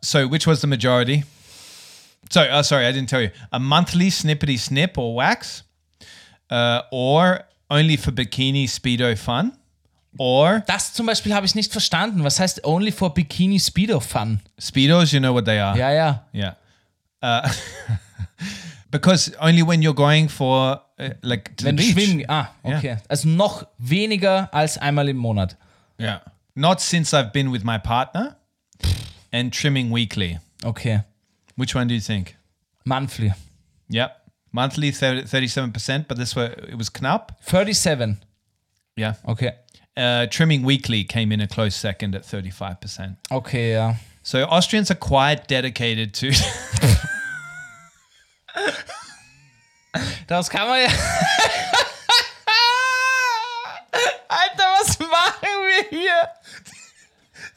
So, 0.01 0.27
which 0.27 0.45
was 0.47 0.61
the 0.61 0.67
majority? 0.67 1.23
So, 2.29 2.41
uh, 2.41 2.61
sorry, 2.63 2.85
I 2.85 2.91
didn't 2.91 3.09
tell 3.09 3.21
you. 3.21 3.31
A 3.51 3.59
monthly 3.59 4.09
snippety 4.11 4.57
snip 4.59 4.97
or 4.97 5.15
wax, 5.15 5.63
uh, 6.51 6.81
or 6.91 7.41
only 7.69 7.97
for 7.97 8.11
bikini 8.11 8.67
speedo 8.69 9.15
fun, 9.17 9.51
or 10.17 10.61
Das 10.67 10.93
zum 10.93 11.05
Beispiel 11.05 11.33
habe 11.33 11.45
ich 11.45 11.55
nicht 11.55 11.71
verstanden. 11.71 12.23
Was 12.23 12.39
heißt 12.39 12.63
only 12.65 12.91
for 12.91 13.13
Bikini 13.13 13.59
Speedo 13.59 13.99
Fun? 13.99 14.41
speedos. 14.59 15.11
You 15.13 15.19
know 15.19 15.33
what 15.33 15.45
they 15.45 15.59
are. 15.59 15.77
Ja, 15.77 15.91
ja. 15.91 16.23
Yeah. 16.33 16.55
Uh, 17.21 17.47
Because 18.91 19.31
only 19.39 19.61
when 19.61 19.83
you're 19.83 19.93
going 19.93 20.27
for 20.29 20.81
uh, 20.97 21.09
like 21.21 21.55
to 21.57 21.65
Wenn 21.65 21.77
du 21.77 21.83
the 21.83 21.93
beach. 21.93 22.07
schwimmen. 22.07 22.25
Ah, 22.27 22.49
okay. 22.63 22.97
Also 23.07 23.27
noch 23.27 23.67
weniger 23.77 24.51
als 24.51 24.77
einmal 24.79 25.07
im 25.09 25.17
Monat. 25.17 25.55
Yeah. 25.99 26.21
Not 26.55 26.81
since 26.81 27.13
I've 27.13 27.31
been 27.31 27.51
with 27.51 27.63
my 27.63 27.77
partner 27.77 28.35
and 29.31 29.53
trimming 29.53 29.91
weekly. 29.91 30.39
Okay. 30.63 31.01
Which 31.59 31.75
one 31.75 31.87
do 31.89 31.93
you 31.93 31.99
think? 31.99 32.37
Monthly. 32.85 33.33
Yep. 33.89 34.15
Monthly 34.53 34.91
30, 34.91 35.23
37%, 35.23 36.07
but 36.07 36.17
this 36.17 36.33
was 36.33 36.51
it 36.51 36.77
was 36.77 36.89
knapp. 36.89 37.43
37. 37.43 38.23
Yeah. 38.95 39.15
Okay. 39.27 39.51
Uh, 39.97 40.25
trimming 40.27 40.63
weekly 40.63 41.03
came 41.03 41.33
in 41.33 41.41
a 41.41 41.47
close 41.49 41.75
second 41.75 42.15
at 42.15 42.23
35%. 42.23 43.17
Okay, 43.29 43.73
ja. 43.73 43.95
So 44.23 44.45
Austrians 44.45 44.89
are 44.89 44.95
quite 44.95 45.49
dedicated 45.49 46.13
to 46.13 46.31
Das 50.27 50.49
kann 50.49 50.65
man 50.65 50.79
ja. 50.79 50.87
Alter, 54.29 54.63
was 54.79 54.97
machen 54.97 55.41
wir 55.41 55.89
hier? 55.89 56.29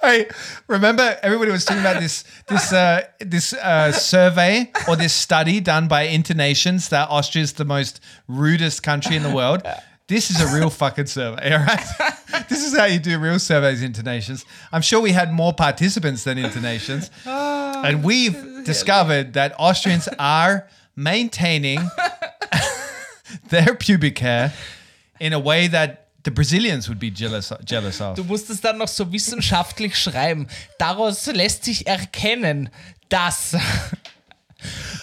Hey, 0.02 0.26
remember 0.66 1.16
everybody 1.22 1.52
was 1.52 1.64
talking 1.64 1.80
about 1.80 2.00
this 2.00 2.24
this 2.48 2.72
uh, 2.72 3.06
this 3.20 3.52
uh, 3.52 3.92
survey 3.92 4.72
or 4.88 4.96
this 4.96 5.14
study 5.14 5.60
done 5.60 5.86
by 5.86 6.08
Internations 6.08 6.88
that 6.88 7.08
Austria 7.08 7.44
is 7.44 7.52
the 7.52 7.64
most 7.64 8.00
rudest 8.26 8.82
country 8.82 9.14
in 9.14 9.22
the 9.22 9.30
world. 9.32 9.62
This 10.08 10.30
is 10.30 10.40
a 10.42 10.54
real 10.54 10.68
fucking 10.68 11.06
survey, 11.06 11.54
all 11.54 11.60
right? 11.60 11.86
this 12.50 12.62
is 12.66 12.76
how 12.76 12.84
you 12.84 12.98
do 12.98 13.18
real 13.18 13.38
surveys, 13.38 13.82
Internations. 13.82 14.44
I'm 14.70 14.82
sure 14.82 15.00
we 15.00 15.12
had 15.12 15.32
more 15.32 15.54
participants 15.54 16.24
than 16.24 16.36
Internations, 16.36 17.08
and 17.24 18.04
we've 18.04 18.36
discovered 18.64 19.32
that 19.34 19.54
Austrians 19.58 20.08
are 20.18 20.68
maintaining 20.96 21.78
their 23.48 23.74
pubic 23.74 24.18
hair 24.18 24.52
in 25.18 25.32
a 25.32 25.38
way 25.38 25.68
that 25.68 26.01
the 26.24 26.30
Brazilians 26.30 26.88
would 26.88 26.98
be 27.00 27.08
jealous 27.14 27.52
jealous 27.64 28.00
of. 28.00 28.14
Du 28.16 28.24
musst 28.24 28.48
es 28.50 28.60
dann 28.60 28.78
noch 28.78 28.88
so 28.88 29.10
wissenschaftlich 29.12 29.98
schreiben. 29.98 30.46
Daraus 30.78 31.26
lässt 31.26 31.64
sich 31.64 31.86
erkennen, 31.86 32.70
dass 33.08 33.52
über 33.54 33.62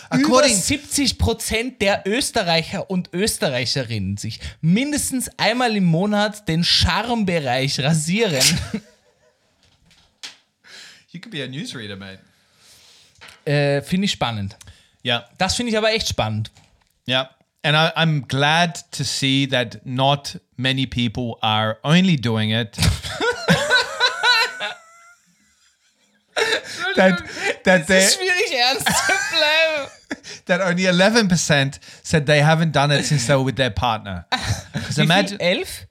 According- 0.09 0.55
70 0.55 1.17
Prozent 1.17 1.81
der 1.81 2.03
Österreicher 2.05 2.89
und 2.89 3.09
Österreicherinnen 3.13 4.17
sich 4.17 4.39
mindestens 4.61 5.29
einmal 5.37 5.75
im 5.75 5.83
Monat 5.85 6.47
den 6.47 6.63
Schambereich 6.63 7.79
rasieren. 7.79 8.43
You 11.11 11.19
could 11.19 11.31
be 11.31 11.43
a 11.43 11.47
newsreader, 11.47 11.95
mate. 11.95 12.19
äh, 13.45 13.81
finde 13.81 14.05
ich 14.05 14.11
spannend. 14.11 14.55
Yeah. 15.03 15.27
Das 15.39 15.55
finde 15.55 15.71
ich 15.71 15.77
aber 15.77 15.91
echt 15.91 16.07
spannend. 16.07 16.51
Yeah. 17.07 17.31
And 17.63 17.75
I, 17.75 17.91
I'm 17.95 18.21
glad 18.21 18.75
to 18.91 19.03
see 19.03 19.45
that 19.47 19.85
not 19.85 20.35
many 20.57 20.85
people 20.85 21.39
are 21.43 21.77
only 21.83 22.15
doing 22.15 22.51
it. 22.51 22.73
that 26.95 27.21
that 27.65 27.87
they 27.87 27.99
ist 27.99 28.17
schwierig, 28.17 28.53
ernst 28.53 28.87
zu 28.87 29.13
bleiben. 29.35 29.87
that 30.45 30.61
only 30.61 30.83
11% 30.83 31.79
said 32.03 32.25
they 32.25 32.41
haven't 32.41 32.71
done 32.71 32.91
it 32.91 33.03
since 33.03 33.27
they 33.27 33.35
were 33.35 33.43
with 33.43 33.55
their 33.55 33.71
partner. 33.71 34.25
Because 34.73 34.99
imagine 34.99 35.37
Elf? 35.41 35.85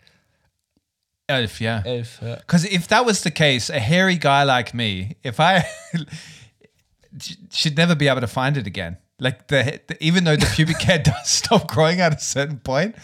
Elf, 1.28 1.60
yeah. 1.60 1.82
Elf. 1.84 2.20
Because 2.20 2.64
if 2.64 2.88
that 2.88 3.04
was 3.04 3.22
the 3.22 3.30
case, 3.30 3.70
a 3.70 3.78
hairy 3.78 4.16
guy 4.16 4.44
like 4.44 4.72
me, 4.72 5.16
if 5.22 5.40
I 5.40 5.64
should 7.50 7.76
never 7.76 7.94
be 7.94 8.08
able 8.08 8.20
to 8.20 8.26
find 8.26 8.56
it 8.56 8.66
again. 8.66 8.96
Like 9.20 9.48
the, 9.48 9.80
the 9.88 9.96
even 10.00 10.24
though 10.24 10.36
the 10.36 10.46
pubic 10.46 10.80
hair 10.82 10.98
does 11.02 11.26
stop 11.28 11.66
growing 11.68 12.00
at 12.00 12.14
a 12.14 12.18
certain 12.20 12.58
point, 12.60 12.94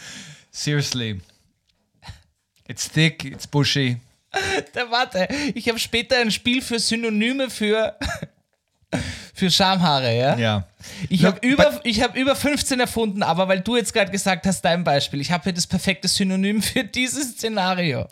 seriously, 0.52 1.20
it's 2.68 2.86
thick, 2.88 3.24
it's 3.24 3.46
bushy. 3.46 3.96
Da, 4.72 4.90
warte, 4.90 5.28
ich 5.54 5.68
habe 5.68 5.78
später 5.78 6.16
ein 6.18 6.30
Spiel 6.32 6.60
für 6.60 6.80
Synonyme 6.80 7.48
für, 7.50 7.96
für 9.34 9.48
Schamhaare, 9.48 10.16
ja? 10.16 10.36
Yeah, 10.36 10.68
Ich 11.08 11.24
habe 11.24 11.38
über, 11.46 11.80
ich 11.84 12.02
hab 12.02 12.16
über 12.16 12.34
15 12.34 12.80
erfunden, 12.80 13.22
aber 13.22 13.46
weil 13.46 13.60
du 13.60 13.76
jetzt 13.76 13.92
gerade 13.92 14.10
gesagt 14.10 14.44
hast, 14.46 14.60
dein 14.62 14.82
Beispiel, 14.82 15.20
ich 15.20 15.30
habe 15.30 15.44
hier 15.44 15.52
das 15.52 15.66
perfekte 15.68 16.08
Synonym 16.08 16.62
für 16.62 16.82
dieses 16.82 17.32
Szenario. 17.34 18.08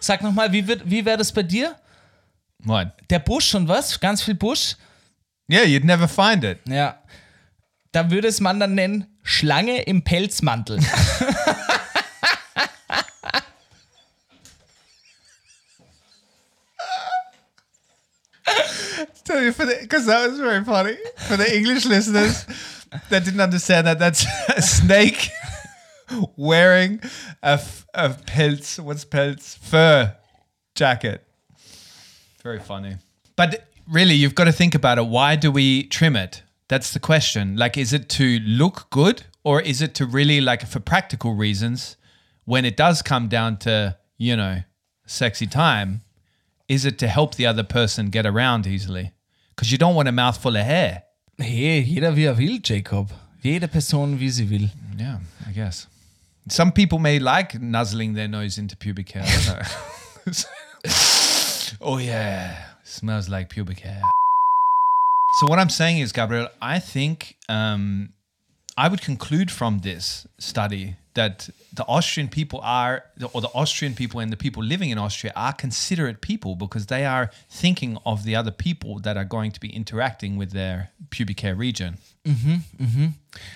Sag 0.00 0.22
nochmal, 0.22 0.52
wie, 0.52 0.66
wird- 0.66 0.82
wie 0.90 1.02
wäre 1.04 1.16
das 1.16 1.32
bei 1.32 1.42
dir? 1.42 1.74
what? 2.64 2.88
Der 3.08 3.18
Busch 3.20 3.54
und 3.54 3.66
was? 3.68 3.98
Ganz 3.98 4.22
viel 4.22 4.34
Busch? 4.34 4.76
Yeah, 5.50 5.62
you'd 5.64 5.84
never 5.84 6.06
find 6.08 6.44
it. 6.44 6.58
Ja. 6.68 6.98
Da 7.96 8.10
würde 8.10 8.28
es 8.28 8.40
man 8.40 8.60
dann 8.60 8.74
nennen 8.74 9.06
Schlange 9.22 9.80
im 9.84 10.02
Pelzmantel. 10.02 10.76
Because 19.24 20.04
that 20.04 20.28
was 20.28 20.38
very 20.38 20.62
funny 20.62 20.98
for 21.16 21.38
the 21.38 21.56
English 21.56 21.86
listeners 21.86 22.44
that 23.08 23.24
didn't 23.24 23.40
understand 23.40 23.86
that. 23.86 23.98
That's 23.98 24.26
a 24.54 24.60
snake 24.60 25.30
wearing 26.36 27.00
a, 27.42 27.58
a 27.94 28.10
pelts. 28.10 28.78
What's 28.78 29.06
pelts? 29.06 29.54
Fur 29.62 30.14
jacket. 30.74 31.26
Very 32.42 32.60
funny. 32.60 32.98
But 33.36 33.66
really, 33.90 34.16
you've 34.16 34.34
got 34.34 34.44
to 34.44 34.52
think 34.52 34.74
about 34.74 34.98
it. 34.98 35.06
Why 35.06 35.34
do 35.34 35.50
we 35.50 35.84
trim 35.84 36.14
it? 36.14 36.42
That's 36.68 36.92
the 36.92 37.00
question. 37.00 37.56
Like, 37.56 37.76
is 37.76 37.92
it 37.92 38.08
to 38.10 38.38
look 38.40 38.88
good 38.90 39.24
or 39.44 39.60
is 39.60 39.80
it 39.80 39.94
to 39.96 40.06
really, 40.06 40.40
like, 40.40 40.66
for 40.66 40.80
practical 40.80 41.34
reasons, 41.34 41.96
when 42.44 42.64
it 42.64 42.76
does 42.76 43.02
come 43.02 43.28
down 43.28 43.58
to, 43.58 43.96
you 44.18 44.36
know, 44.36 44.62
sexy 45.06 45.46
time, 45.46 46.00
is 46.68 46.84
it 46.84 46.98
to 46.98 47.08
help 47.08 47.36
the 47.36 47.46
other 47.46 47.62
person 47.62 48.10
get 48.10 48.26
around 48.26 48.66
easily? 48.66 49.12
Because 49.54 49.70
you 49.70 49.78
don't 49.78 49.94
want 49.94 50.08
a 50.08 50.12
mouthful 50.12 50.56
of 50.56 50.64
hair. 50.64 51.04
Hey, 51.38 51.82
jeder 51.82 52.12
wie 52.12 52.26
er 52.26 52.34
will, 52.34 52.58
Jacob. 52.58 53.12
Jede 53.42 53.68
Person 53.68 54.18
wie 54.18 54.28
sie 54.28 54.44
will. 54.44 54.68
Yeah, 54.98 55.18
I 55.46 55.52
guess. 55.52 55.86
Some 56.48 56.72
people 56.72 56.98
may 56.98 57.18
like 57.18 57.60
nuzzling 57.60 58.14
their 58.14 58.28
nose 58.28 58.58
into 58.58 58.76
pubic 58.76 59.10
hair. 59.10 59.24
I 59.24 59.62
don't 60.24 60.26
know. 60.26 60.32
oh 61.80 61.98
yeah, 61.98 62.56
smells 62.82 63.28
like 63.28 63.50
pubic 63.50 63.80
hair. 63.80 64.02
So 65.34 65.46
what 65.46 65.58
I'm 65.58 65.68
saying 65.70 65.98
is, 65.98 66.12
Gabriel, 66.12 66.48
I 66.62 66.78
think 66.78 67.36
um, 67.48 68.10
I 68.76 68.88
would 68.88 69.02
conclude 69.02 69.50
from 69.50 69.80
this 69.80 70.26
study 70.38 70.96
that 71.14 71.48
the 71.72 71.84
Austrian 71.86 72.28
people 72.28 72.60
are, 72.62 73.04
or 73.32 73.40
the 73.40 73.50
Austrian 73.54 73.94
people 73.94 74.20
and 74.20 74.30
the 74.30 74.36
people 74.36 74.62
living 74.62 74.90
in 74.90 74.98
Austria 74.98 75.32
are 75.34 75.52
considerate 75.52 76.20
people 76.20 76.56
because 76.56 76.86
they 76.86 77.04
are 77.06 77.30
thinking 77.50 77.98
of 78.04 78.24
the 78.24 78.36
other 78.36 78.50
people 78.50 78.98
that 79.00 79.16
are 79.16 79.24
going 79.24 79.50
to 79.50 79.60
be 79.60 79.68
interacting 79.68 80.36
with 80.38 80.52
their 80.52 80.90
pubic 81.10 81.40
hair 81.40 81.54
region. 81.54 81.98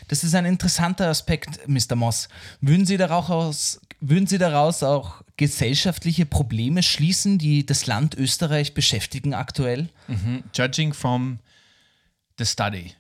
Das 0.09 0.23
ist 0.25 0.35
ein 0.35 0.45
interessanter 0.47 1.09
Aspekt, 1.09 1.67
Mr. 1.67 1.97
Moss. 1.97 2.29
Würden 2.61 2.85
Sie 2.87 2.97
daraus, 2.97 3.81
würden 4.01 4.27
Sie 4.27 4.39
daraus 4.39 4.83
auch 4.83 5.23
gesellschaftliche 5.37 6.27
Probleme 6.27 6.83
schließen, 6.83 7.39
die 7.39 7.65
das 7.65 7.87
Land 7.87 8.15
Österreich 8.17 8.75
beschäftigen 8.75 9.33
aktuell? 9.35 9.89
judging 10.55 10.93
from 10.95 11.39
the 12.41 12.47
study, 12.47 12.95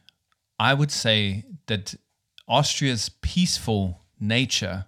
I 0.60 0.74
would 0.74 0.92
say 0.92 1.44
that 1.66 1.96
Austria's 2.46 3.08
peaceful 3.22 4.00
nature 4.20 4.86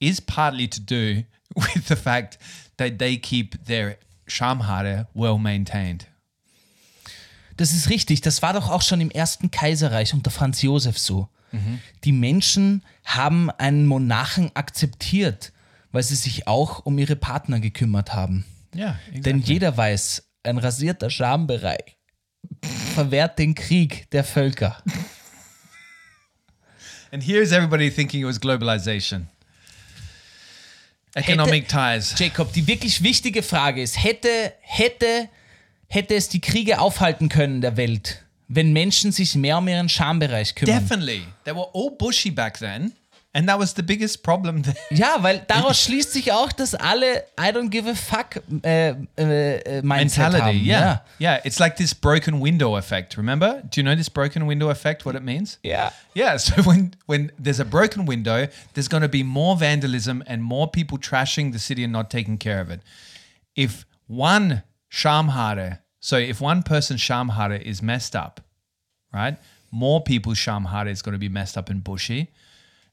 is 0.00 0.20
partly 0.20 0.68
to 0.68 0.80
do 0.80 1.24
with 1.56 1.86
the 1.86 1.96
fact 1.96 2.36
that 2.76 2.98
they 2.98 3.16
keep 3.16 3.64
their 3.64 3.96
Schamhaare 4.26 5.06
well 5.14 5.38
maintained. 5.38 6.06
Das 7.56 7.72
ist 7.72 7.88
richtig. 7.88 8.20
Das 8.20 8.42
war 8.42 8.52
doch 8.52 8.68
auch 8.68 8.82
schon 8.82 9.00
im 9.00 9.12
ersten 9.12 9.50
Kaiserreich 9.52 10.12
unter 10.12 10.32
Franz 10.32 10.60
Josef 10.60 10.98
so. 10.98 11.28
Die 12.02 12.10
Menschen 12.10 12.82
haben 13.04 13.48
einen 13.48 13.86
Monarchen 13.86 14.50
akzeptiert, 14.54 15.52
weil 15.92 16.02
sie 16.02 16.16
sich 16.16 16.48
auch 16.48 16.84
um 16.84 16.98
ihre 16.98 17.14
Partner 17.14 17.60
gekümmert 17.60 18.12
haben. 18.12 18.44
Yeah, 18.74 18.98
Denn 19.12 19.38
jeder 19.38 19.76
weiß, 19.76 20.24
ein 20.42 20.58
rasierter 20.58 21.10
Schambereich 21.10 21.96
verwehrt 22.94 23.38
den 23.38 23.54
Krieg 23.54 24.10
der 24.10 24.24
Völker. 24.24 24.82
and 27.12 27.22
here's 27.22 27.52
everybody 27.52 27.90
thinking 27.90 28.22
it 28.22 28.26
was 28.26 28.40
globalization. 28.40 29.28
Economic 31.14 31.68
ties. 31.68 32.14
Jacob, 32.18 32.52
die 32.52 32.66
wirklich 32.66 33.02
wichtige 33.02 33.42
Frage 33.42 33.80
ist, 33.82 34.02
hätte, 34.02 34.52
hätte, 34.60 35.28
hätte 35.86 36.14
es 36.14 36.28
die 36.28 36.40
Kriege 36.40 36.80
aufhalten 36.80 37.28
können 37.28 37.60
der 37.60 37.76
Welt, 37.76 38.24
wenn 38.48 38.72
Menschen 38.72 39.12
sich 39.12 39.36
mehr 39.36 39.58
um 39.58 39.68
ihren 39.68 39.88
Schambereich 39.88 40.56
kümmern? 40.56 40.80
Definitely. 40.80 41.22
They 41.44 41.54
were 41.54 41.68
all 41.72 41.92
bushy 41.96 42.32
back 42.32 42.58
then. 42.58 42.92
And 43.36 43.48
that 43.48 43.58
was 43.58 43.74
the 43.74 43.82
biggest 43.82 44.22
problem 44.22 44.62
there. 44.62 44.76
Ja, 44.90 45.20
weil 45.22 45.44
daraus 45.48 45.80
schließt 45.84 46.12
sich 46.12 46.30
auch, 46.30 46.52
dass 46.52 46.74
alle 46.76 47.24
I 47.36 47.50
don't 47.50 47.68
give 47.68 47.88
a 47.90 47.94
fuck 47.94 48.40
äh, 48.62 48.90
äh, 49.18 49.56
äh, 49.78 49.82
mentality. 49.82 50.40
haben. 50.40 50.64
Yeah. 50.64 51.02
yeah. 51.18 51.40
It's 51.44 51.58
like 51.58 51.76
this 51.76 51.92
broken 51.94 52.40
window 52.40 52.76
effect. 52.76 53.16
Remember? 53.16 53.62
Do 53.68 53.80
you 53.80 53.82
know 53.82 53.96
this 53.96 54.08
broken 54.08 54.46
window 54.46 54.70
effect, 54.70 55.04
what 55.04 55.16
it 55.16 55.24
means? 55.24 55.58
Yeah. 55.64 55.90
Yeah. 56.14 56.36
So 56.44 56.62
when, 56.62 56.94
when 57.06 57.32
there's 57.36 57.58
a 57.58 57.64
broken 57.64 58.06
window, 58.06 58.46
there's 58.74 58.88
going 58.88 59.02
to 59.02 59.08
be 59.08 59.24
more 59.24 59.56
vandalism 59.56 60.22
and 60.28 60.42
more 60.42 60.68
people 60.70 60.96
trashing 60.98 61.52
the 61.52 61.58
city 61.58 61.82
and 61.82 61.92
not 61.92 62.10
taking 62.10 62.38
care 62.38 62.60
of 62.60 62.70
it. 62.70 62.80
If 63.56 63.84
one 64.06 64.62
Schamhaare, 64.92 65.80
so 65.98 66.16
if 66.18 66.40
one 66.40 66.62
person's 66.62 67.00
Schamhaare 67.00 67.60
is 67.60 67.82
messed 67.82 68.14
up, 68.14 68.40
right? 69.12 69.38
More 69.72 70.02
people's 70.04 70.38
Schamhaare 70.38 70.88
is 70.88 71.02
going 71.02 71.14
to 71.14 71.18
be 71.18 71.28
messed 71.28 71.56
up 71.58 71.68
and 71.68 71.82
bushy. 71.82 72.30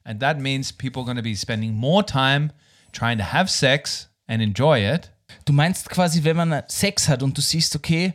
And 0.04 0.20
that 0.20 0.38
means 0.38 0.72
people 0.72 1.02
are 1.02 1.06
going 1.06 1.16
to 1.16 1.22
be 1.22 1.34
spending 1.34 1.74
more 1.74 2.04
time 2.04 2.52
trying 2.92 3.18
to 3.18 3.24
have 3.24 3.50
sex 3.50 4.08
and 4.26 4.42
enjoy 4.42 4.80
it. 4.80 5.10
Du 5.44 5.52
meinst 5.52 5.88
quasi, 5.88 6.24
wenn 6.24 6.36
man 6.36 6.62
Sex 6.68 7.08
hat 7.08 7.22
und 7.22 7.36
du 7.36 7.40
siehst, 7.40 7.74
okay, 7.74 8.14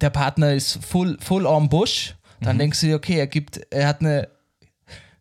der 0.00 0.10
Partner 0.10 0.52
ist 0.52 0.84
full, 0.84 1.18
full 1.20 1.46
on 1.46 1.68
Bush, 1.68 2.14
dann 2.40 2.58
denkst 2.58 2.80
du 2.80 2.86
dir, 2.86 2.96
okay, 2.96 3.18
er 3.18 3.26
gibt, 3.26 3.60
er 3.70 3.88
hat 3.88 4.00
eine 4.00 4.28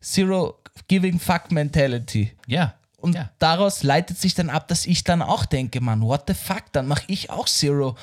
Zero 0.01 0.61
Giving 0.87 1.19
Fuck 1.19 1.51
Mentality. 1.51 2.31
Yeah. 2.47 2.75
Und 2.97 3.15
yeah. 3.15 3.31
daraus 3.39 3.83
leitet 3.83 4.17
sich 4.17 4.33
dann 4.33 4.49
ab, 4.49 4.67
dass 4.67 4.85
ich 4.85 5.03
dann 5.03 5.21
auch 5.21 5.45
denke, 5.45 5.81
man, 5.81 6.01
what 6.01 6.23
the 6.27 6.33
fuck, 6.33 6.71
dann 6.71 6.87
mache 6.87 7.03
ich 7.07 7.29
auch 7.29 7.47
Zero 7.47 7.95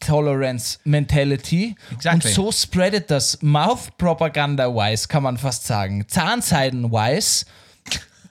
Tolerance 0.00 0.78
Mentality. 0.84 1.74
Exactly. 1.92 2.28
Und 2.28 2.34
so 2.34 2.52
spreadet 2.52 3.10
das 3.10 3.42
Mouth-Propaganda-wise, 3.42 5.08
kann 5.08 5.22
man 5.22 5.38
fast 5.38 5.66
sagen, 5.66 6.06
Zahnseiden-wise, 6.08 7.46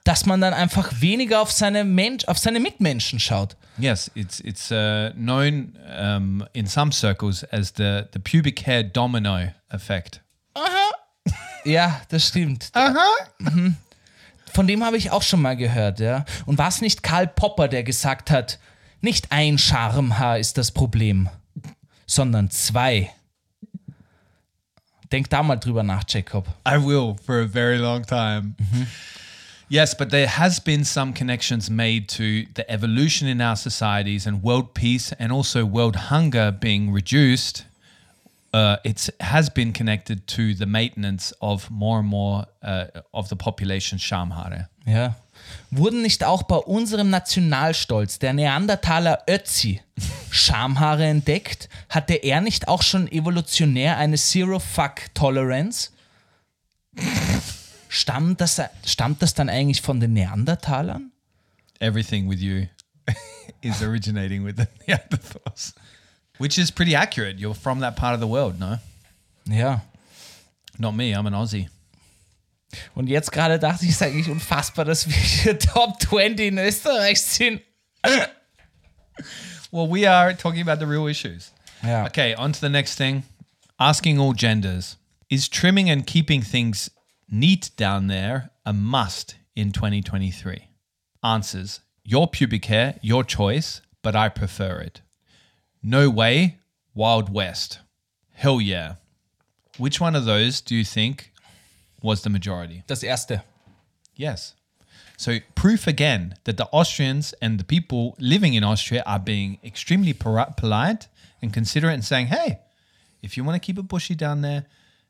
dass 0.03 0.25
man 0.25 0.39
dann 0.39 0.53
einfach 0.53 1.01
weniger 1.01 1.41
auf 1.41 1.51
seine, 1.51 1.83
Mensch, 1.83 2.25
auf 2.25 2.37
seine 2.37 2.59
Mitmenschen 2.59 3.19
schaut. 3.19 3.57
Yes, 3.77 4.09
it's 4.15 4.39
it's 4.39 4.71
uh, 4.71 5.11
known 5.13 5.77
um, 5.99 6.43
in 6.53 6.65
some 6.65 6.91
circles 6.91 7.43
as 7.51 7.73
the 7.75 8.03
the 8.11 8.17
pubic 8.19 8.65
hair 8.65 8.83
domino 8.83 9.51
effect. 9.69 10.21
Ja, 11.63 12.01
das 12.09 12.27
stimmt. 12.27 12.71
Mhm. 13.39 13.75
Von 14.53 14.65
dem 14.65 14.83
habe 14.83 14.97
ich 14.97 15.11
auch 15.11 15.21
schon 15.21 15.41
mal 15.41 15.55
gehört, 15.57 15.99
ja. 15.99 16.25
Und 16.45 16.57
war 16.57 16.69
es 16.69 16.81
nicht 16.81 17.03
Karl 17.03 17.27
Popper, 17.27 17.67
der 17.67 17.83
gesagt 17.83 18.31
hat, 18.31 18.57
nicht 19.01 19.31
ein 19.31 19.57
Schamhaar 19.57 20.39
ist 20.39 20.57
das 20.57 20.71
Problem, 20.71 21.29
sondern 22.07 22.49
zwei. 22.49 23.11
Denk 25.11 25.29
da 25.29 25.43
mal 25.43 25.57
drüber 25.57 25.83
nach, 25.83 26.03
Jacob. 26.07 26.47
I 26.67 26.77
will 26.77 27.15
for 27.23 27.41
a 27.41 27.47
very 27.47 27.77
long 27.77 28.05
time. 28.05 28.55
Yes, 29.69 29.95
but 29.95 30.11
there 30.11 30.27
has 30.27 30.59
been 30.61 30.85
some 30.85 31.13
connections 31.13 31.69
made 31.69 32.07
to 32.09 32.45
the 32.53 32.69
evolution 32.69 33.27
in 33.27 33.41
our 33.41 33.55
societies 33.55 34.25
and 34.25 34.41
world 34.41 34.73
peace 34.73 35.13
and 35.19 35.31
also 35.31 35.65
world 35.65 36.09
hunger 36.09 36.51
being 36.51 36.93
reduced. 36.93 37.65
Uh, 38.53 38.77
it 38.85 39.09
has 39.19 39.49
been 39.49 39.73
connected 39.73 40.25
to 40.27 40.53
the 40.53 40.65
maintenance 40.65 41.33
of 41.41 41.69
more 41.69 41.99
and 41.99 42.07
more 42.07 42.45
uh, 42.63 42.85
of 43.13 43.27
the 43.27 43.35
population 43.35 43.97
Shamhare. 43.97 44.69
Ja. 44.85 45.15
Wurden 45.71 46.01
nicht 46.01 46.23
auch 46.23 46.43
bei 46.43 46.57
unserem 46.57 47.09
Nationalstolz, 47.09 48.19
der 48.19 48.33
Neandertaler 48.33 49.23
Ötzi, 49.29 49.81
Schamhaare 50.29 51.05
entdeckt? 51.05 51.69
Hatte 51.89 52.13
er 52.15 52.41
nicht 52.41 52.67
auch 52.67 52.81
schon 52.81 53.11
evolutionär 53.11 53.97
eine 53.97 54.17
Zero-Fuck-Tolerance? 54.17 55.91
Stammt 57.89 58.41
das, 58.41 58.61
stammt 58.85 59.21
das 59.21 59.33
dann 59.33 59.49
eigentlich 59.49 59.81
von 59.81 59.99
den 59.99 60.13
Neandertalern? 60.13 61.11
Everything 61.79 62.29
with 62.29 62.41
you 62.41 62.67
is 63.61 63.81
originating 63.81 64.43
with 64.43 64.55
the 64.57 64.65
Neanderthals, 64.87 65.73
which 66.39 66.57
is 66.57 66.71
pretty 66.71 66.95
accurate. 66.95 67.37
You're 67.37 67.55
from 67.55 67.79
that 67.81 67.95
part 67.95 68.15
of 68.15 68.19
the 68.19 68.27
world, 68.27 68.59
no? 68.59 68.79
Ja. 69.45 69.81
Not 70.77 70.93
me. 70.95 71.15
I'm 71.15 71.25
an 71.27 71.33
Aussie. 71.33 71.69
Und 72.95 73.07
jetzt 73.07 73.31
gerade 73.31 73.59
dachte 73.59 73.85
ich, 73.85 73.91
es 73.91 73.97
ist 73.97 74.03
eigentlich 74.03 74.29
unfassbar, 74.29 74.85
dass 74.85 75.07
wir 75.07 75.15
hier 75.15 75.59
Top 75.73 75.99
20 76.01 76.47
in 76.47 76.57
Österreich 76.57 77.21
sind. 77.21 77.61
Well, 79.71 79.87
we 79.87 80.05
are 80.09 80.33
talking 80.35 80.61
about 80.61 80.79
the 80.79 80.89
real 80.89 81.07
issues. 81.07 81.51
Ja. 81.83 82.05
Okay, 82.05 82.35
on 82.35 82.53
to 82.53 82.59
the 82.59 82.69
next 82.69 82.95
thing. 82.95 83.23
Asking 83.79 84.19
all 84.19 84.33
genders. 84.33 84.97
Is 85.29 85.49
trimming 85.49 85.89
and 85.89 86.05
keeping 86.05 86.41
things 86.41 86.89
neat 87.29 87.71
down 87.75 88.07
there 88.07 88.51
a 88.65 88.73
must 88.73 89.35
in 89.55 89.71
2023? 89.71 90.69
Answers. 91.23 91.81
Your 92.03 92.27
pubic 92.27 92.65
hair, 92.65 92.95
your 93.01 93.25
choice, 93.25 93.81
but 94.01 94.15
I 94.15 94.29
prefer 94.29 94.79
it. 94.79 95.01
No 95.83 96.09
way, 96.09 96.59
Wild 96.95 97.29
West. 97.33 97.79
Hell 98.33 98.61
yeah. 98.61 98.95
Which 99.77 99.99
one 99.99 100.15
of 100.15 100.25
those 100.25 100.61
do 100.61 100.75
you 100.75 100.85
think 100.85 101.33
was 102.01 102.21
the 102.21 102.29
majority? 102.29 102.83
Das 102.87 103.03
erste. 103.03 103.43
Yes. 104.15 104.53
So, 105.17 105.39
proof 105.55 105.87
again 105.87 106.35
that 106.43 106.57
the 106.57 106.67
Austrians 106.71 107.33
and 107.41 107.59
the 107.59 107.63
people 107.63 108.15
living 108.19 108.53
in 108.53 108.63
Austria 108.63 109.03
are 109.05 109.19
being 109.19 109.57
extremely 109.63 110.13
polite 110.13 111.07
and 111.41 111.51
considerate 111.51 111.95
and 111.95 112.05
saying, 112.05 112.27
hey, 112.27 112.59
if 113.23 113.35
you 113.35 113.43
want 113.43 113.55
to 113.55 113.65
keep 113.65 113.79
it 113.79 113.87
bushy 113.87 114.15
down 114.15 114.41
there, 114.41 114.65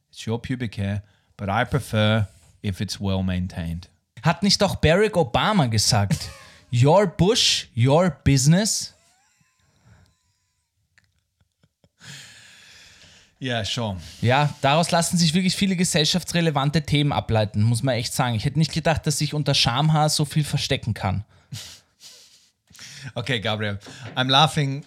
it's 0.09 0.25
your 0.25 0.39
pubic 0.39 0.75
hair, 0.75 1.03
but 1.35 1.49
I 1.49 1.65
prefer 1.65 2.27
if 2.63 2.79
it's 2.81 2.99
well 2.99 3.21
maintained. 3.21 3.89
Hat 4.23 4.43
nicht 4.43 4.61
auch 4.63 4.77
Barack 4.81 5.15
Obama 5.15 5.69
gesagt, 5.69 6.29
your 6.71 7.05
bush, 7.05 7.67
your 7.75 8.17
business? 8.23 8.93
Yeah, 13.39 13.63
sure. 13.65 13.97
Ja, 14.21 14.53
daraus 14.61 14.89
lassen 14.91 15.17
sich 15.17 15.33
wirklich 15.33 15.55
viele 15.55 15.75
gesellschaftsrelevante 15.75 16.81
Themen 16.81 17.11
ableiten, 17.11 17.61
muss 17.61 17.83
man 17.83 17.95
echt 17.95 18.13
sagen. 18.13 18.35
Ich 18.35 18.45
hätte 18.45 18.57
nicht 18.57 18.73
gedacht, 18.73 19.05
dass 19.05 19.19
sich 19.19 19.33
unter 19.33 19.53
Schamhaar 19.53 20.09
so 20.09 20.25
viel 20.25 20.43
verstecken 20.43 20.93
kann. 20.95 21.23
Okay, 23.15 23.39
Gabriel, 23.39 23.79
I'm 24.15 24.27
laughing. 24.29 24.83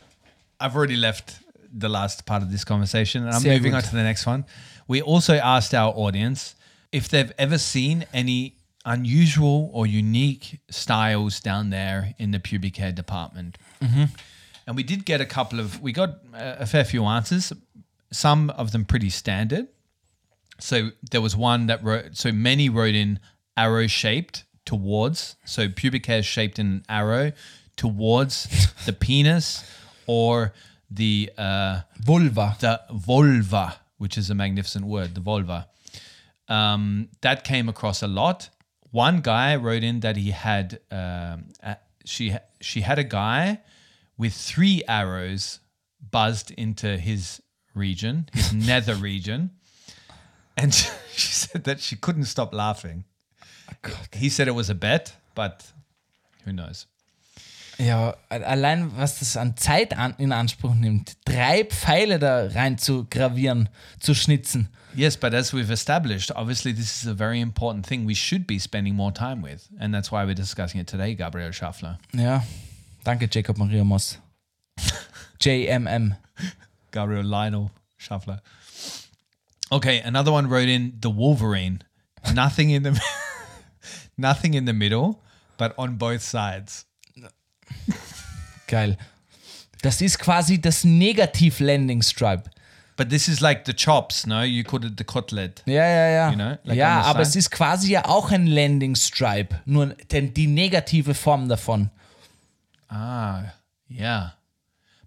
I've 0.60 0.74
already 0.76 0.96
left 0.96 1.34
the 1.72 1.86
last 1.86 2.26
part 2.26 2.42
of 2.42 2.50
this 2.50 2.64
conversation 2.66 3.24
and 3.24 3.32
I'm 3.34 3.40
Sehr 3.40 3.56
moving 3.56 3.72
gut. 3.72 3.84
on 3.84 3.90
to 3.90 3.96
the 3.96 4.02
next 4.02 4.26
one. 4.26 4.44
We 4.88 5.00
also 5.02 5.34
asked 5.34 5.72
our 5.74 5.94
audience 5.96 6.56
if 6.90 7.08
they've 7.08 7.32
ever 7.38 7.56
seen 7.58 8.04
any 8.12 8.56
unusual 8.84 9.70
or 9.72 9.86
unique 9.86 10.58
styles 10.70 11.40
down 11.40 11.70
there 11.70 12.14
in 12.18 12.32
the 12.32 12.40
pubic 12.40 12.76
hair 12.78 12.92
department. 12.92 13.58
And 14.66 14.76
we 14.76 14.82
did 14.82 15.04
get 15.06 15.20
a 15.20 15.26
couple 15.26 15.60
of, 15.60 15.80
we 15.80 15.92
got 15.92 16.18
a 16.34 16.66
fair 16.66 16.84
few 16.84 17.04
answers, 17.04 17.52
some 18.12 18.50
of 18.50 18.72
them 18.72 18.84
pretty 18.84 19.10
standard. 19.10 19.68
So 20.58 20.90
there 21.10 21.20
was 21.20 21.36
one 21.36 21.66
that 21.66 21.82
wrote, 21.82 22.16
so 22.16 22.32
many 22.32 22.68
wrote 22.68 22.94
in 22.94 23.20
arrow 23.56 23.86
shaped 23.86 24.44
towards, 24.64 25.36
so 25.44 25.68
pubic 25.68 26.06
hair 26.06 26.22
shaped 26.22 26.58
in 26.58 26.66
an 26.66 26.84
arrow 26.88 27.32
towards 27.76 28.74
the 28.86 28.92
penis 28.92 29.64
or 30.06 30.52
the 30.90 31.30
uh, 31.38 31.80
Vulva. 31.98 32.56
the 32.60 32.80
vulva, 32.92 33.76
which 33.98 34.18
is 34.18 34.28
a 34.28 34.34
magnificent 34.34 34.84
word, 34.84 35.14
the 35.14 35.20
vulva. 35.20 35.68
Um, 36.48 37.08
that 37.20 37.44
came 37.44 37.68
across 37.68 38.02
a 38.02 38.08
lot. 38.08 38.50
One 38.90 39.20
guy 39.20 39.54
wrote 39.54 39.84
in 39.84 40.00
that 40.00 40.16
he 40.16 40.32
had 40.32 40.80
um, 40.90 41.52
a, 41.62 41.76
she 42.04 42.34
she 42.60 42.80
had 42.80 42.98
a 42.98 43.04
guy 43.04 43.60
with 44.18 44.34
three 44.34 44.82
arrows 44.88 45.60
buzzed 46.10 46.50
into 46.50 46.98
his 46.98 47.40
region, 47.74 48.28
his 48.32 48.52
nether 48.68 48.94
region, 48.94 49.50
and 50.56 50.74
she 51.12 51.32
said 51.32 51.64
that 51.64 51.80
she 51.80 51.96
couldn't 51.96 52.24
stop 52.24 52.54
laughing. 52.54 53.04
Oh, 53.84 54.00
he 54.12 54.28
said 54.28 54.48
it 54.48 54.54
was 54.54 54.68
a 54.70 54.74
bet, 54.74 55.14
but 55.34 55.72
who 56.44 56.52
knows? 56.52 56.86
Ja, 57.78 58.14
allein 58.28 58.94
was 58.98 59.18
das 59.20 59.36
an 59.36 59.56
Zeit 59.56 59.96
an, 59.96 60.14
in 60.18 60.32
Anspruch 60.32 60.74
nimmt, 60.74 61.16
drei 61.24 61.64
Pfeile 61.64 62.18
da 62.18 62.46
rein 62.48 62.76
zu 62.76 63.06
gravieren, 63.08 63.70
zu 63.98 64.14
schnitzen. 64.14 64.68
Yes, 64.94 65.16
but 65.16 65.32
as 65.32 65.54
we've 65.54 65.70
established, 65.70 66.30
obviously 66.34 66.72
this 66.72 67.02
is 67.02 67.06
a 67.06 67.14
very 67.14 67.40
important 67.40 67.86
thing 67.86 68.04
we 68.04 68.14
should 68.14 68.46
be 68.46 68.58
spending 68.58 68.94
more 68.94 69.12
time 69.12 69.40
with. 69.40 69.68
And 69.78 69.94
that's 69.94 70.10
why 70.10 70.24
we're 70.26 70.34
discussing 70.34 70.80
it 70.80 70.88
today, 70.88 71.14
Gabriel 71.14 71.52
Schaffler. 71.52 71.98
Ja, 72.12 72.42
danke 73.04 73.30
Jacob 73.30 73.56
Maria 73.56 73.84
Moss. 73.84 74.18
JMM. 75.40 76.16
Gabriel 76.90 77.24
Lionel 77.24 77.70
Schaffler. 77.96 78.40
Okay, 79.70 80.00
another 80.00 80.32
one 80.32 80.48
wrote 80.48 80.68
in 80.68 80.98
the 81.00 81.10
Wolverine. 81.10 81.82
Nothing 82.34 82.70
in 82.70 82.82
the 82.82 83.00
nothing 84.16 84.54
in 84.54 84.64
the 84.64 84.72
middle, 84.72 85.22
but 85.56 85.74
on 85.78 85.96
both 85.96 86.22
sides. 86.22 86.86
Geil. 88.66 88.96
Das 89.82 90.00
ist 90.02 90.18
quasi 90.18 90.60
das 90.60 90.84
Negativ-Landing-Stripe. 90.84 92.50
But 92.96 93.08
this 93.08 93.28
is 93.28 93.40
like 93.40 93.64
the 93.64 93.72
chops, 93.72 94.26
no? 94.26 94.42
You 94.42 94.62
call 94.62 94.84
it 94.84 94.98
the 94.98 95.04
cutlet. 95.04 95.62
Ja, 95.64 95.86
ja, 95.86 96.08
ja. 96.08 96.30
You 96.30 96.36
know, 96.36 96.58
like 96.64 96.76
ja, 96.76 97.00
aber 97.02 97.20
es 97.20 97.34
ist 97.34 97.50
quasi 97.50 97.92
ja 97.92 98.04
auch 98.04 98.30
ein 98.30 98.46
Landing 98.46 98.94
Stripe, 98.94 99.58
nur 99.64 99.86
denn 100.10 100.34
die 100.34 100.46
negative 100.46 101.14
Form 101.14 101.48
davon. 101.48 101.90
Ah, 102.88 103.44
yeah. 103.88 104.34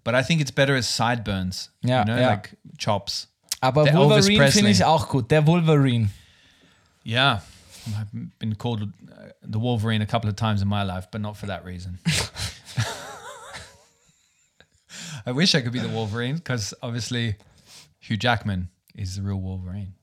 But 0.04 0.14
I 0.14 0.22
think 0.22 0.40
it's 0.40 0.50
better 0.50 0.76
as 0.76 0.88
sideburns. 0.88 1.70
Yeah, 1.82 2.00
you 2.00 2.04
know, 2.06 2.16
yeah. 2.20 2.30
like 2.30 2.50
chops. 2.78 3.26
Aber 3.62 3.84
Der 3.84 3.94
Wolverine 3.94 4.50
finde 4.52 4.70
ich 4.70 4.84
auch 4.84 5.08
gut. 5.08 5.30
Der 5.30 5.46
Wolverine. 5.46 6.10
Yeah. 7.04 7.40
I've 7.98 8.12
been 8.38 8.54
called 8.54 8.82
uh, 8.82 8.86
the 9.42 9.58
Wolverine 9.58 10.02
a 10.02 10.06
couple 10.06 10.28
of 10.28 10.36
times 10.36 10.62
in 10.62 10.68
my 10.68 10.82
life, 10.82 11.08
but 11.10 11.20
not 11.20 11.36
for 11.36 11.46
that 11.46 11.64
reason. 11.64 11.98
I 15.26 15.32
wish 15.32 15.54
I 15.54 15.60
could 15.62 15.72
be 15.72 15.80
the 15.80 15.88
Wolverine 15.88 16.36
because 16.36 16.74
obviously 16.82 17.36
Hugh 18.00 18.16
Jackman 18.16 18.68
is 18.94 19.16
the 19.16 19.22
real 19.22 19.40
Wolverine. 19.40 19.94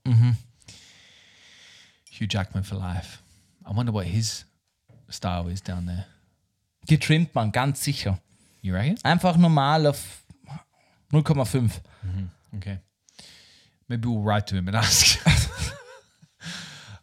Hugh 2.09 2.27
Jackman 2.27 2.63
for 2.63 2.75
life. 2.75 3.21
I 3.65 3.71
wonder 3.71 3.91
what 3.91 4.07
his 4.07 4.45
style 5.09 5.47
is 5.47 5.61
down 5.61 5.85
there. 5.85 6.05
Die 6.87 6.97
trimmt 6.97 7.33
man, 7.35 7.51
ganz 7.51 7.79
sicher. 7.79 8.19
You 8.61 8.73
reckon? 8.73 8.97
Einfach 9.03 9.37
normal 9.37 9.87
auf 9.87 10.23
0,5. 11.11 11.81
Okay. 12.57 12.79
Maybe 13.87 14.07
we'll 14.07 14.21
write 14.21 14.47
to 14.47 14.55
him 14.55 14.67
and 14.67 14.75
ask. 14.83 15.19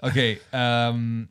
okay. 0.03 0.39
Um, 0.53 1.29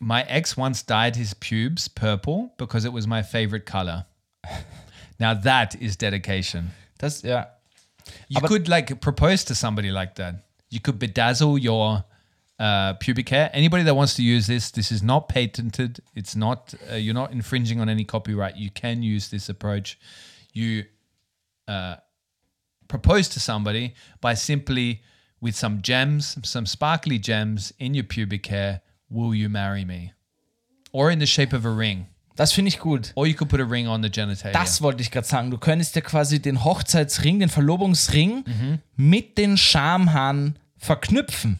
my 0.00 0.22
ex 0.22 0.56
once 0.56 0.82
dyed 0.82 1.16
his 1.16 1.34
pubes 1.34 1.88
purple 1.88 2.52
because 2.58 2.84
it 2.84 2.92
was 2.92 3.06
my 3.06 3.22
favorite 3.22 3.66
color. 3.66 4.06
Now 5.18 5.34
that 5.34 5.80
is 5.80 5.96
dedication. 5.96 6.70
Das, 6.98 7.24
yeah. 7.24 7.46
You 8.28 8.40
could 8.42 8.68
like 8.68 9.00
propose 9.00 9.44
to 9.44 9.54
somebody 9.54 9.90
like 9.90 10.14
that. 10.16 10.44
You 10.70 10.80
could 10.80 10.98
bedazzle 10.98 11.60
your 11.60 12.04
uh, 12.58 12.94
pubic 12.94 13.28
hair. 13.28 13.50
Anybody 13.52 13.84
that 13.84 13.94
wants 13.94 14.14
to 14.14 14.22
use 14.22 14.46
this, 14.46 14.70
this 14.70 14.90
is 14.90 15.02
not 15.02 15.28
patented. 15.28 16.00
It's 16.14 16.34
not. 16.34 16.74
Uh, 16.90 16.96
you're 16.96 17.14
not 17.14 17.32
infringing 17.32 17.80
on 17.80 17.88
any 17.88 18.04
copyright. 18.04 18.56
You 18.56 18.70
can 18.70 19.02
use 19.02 19.28
this 19.28 19.48
approach. 19.48 19.98
You 20.52 20.84
uh, 21.68 21.96
propose 22.88 23.28
to 23.30 23.40
somebody 23.40 23.94
by 24.20 24.34
simply 24.34 25.02
with 25.40 25.54
some 25.54 25.80
gems, 25.82 26.36
some 26.42 26.66
sparkly 26.66 27.18
gems 27.18 27.72
in 27.78 27.94
your 27.94 28.04
pubic 28.04 28.46
hair. 28.46 28.80
Will 29.10 29.34
you 29.34 29.48
marry 29.48 29.84
me? 29.84 30.12
Or 30.92 31.10
in 31.10 31.18
the 31.20 31.26
shape 31.26 31.52
of 31.52 31.64
a 31.64 31.70
ring. 31.70 32.06
Das 32.36 32.52
finde 32.52 32.68
ich 32.68 32.78
gut. 32.78 33.12
Or 33.16 33.26
you 33.26 33.34
could 33.34 33.48
put 33.48 33.60
a 33.60 33.64
ring 33.64 33.88
on 33.88 34.00
the 34.02 34.08
genitalia. 34.10 34.52
Das 34.52 34.80
wollte 34.80 35.02
ich 35.02 35.10
gerade 35.10 35.26
sagen. 35.26 35.50
Du 35.50 35.58
könntest 35.58 35.94
ja 35.96 36.02
quasi 36.02 36.40
den 36.40 36.64
Hochzeitsring, 36.64 37.40
den 37.40 37.48
Verlobungsring 37.48 38.44
Mhm. 38.46 38.78
mit 38.96 39.38
den 39.38 39.56
Schamhaaren 39.56 40.56
verknüpfen. 40.76 41.58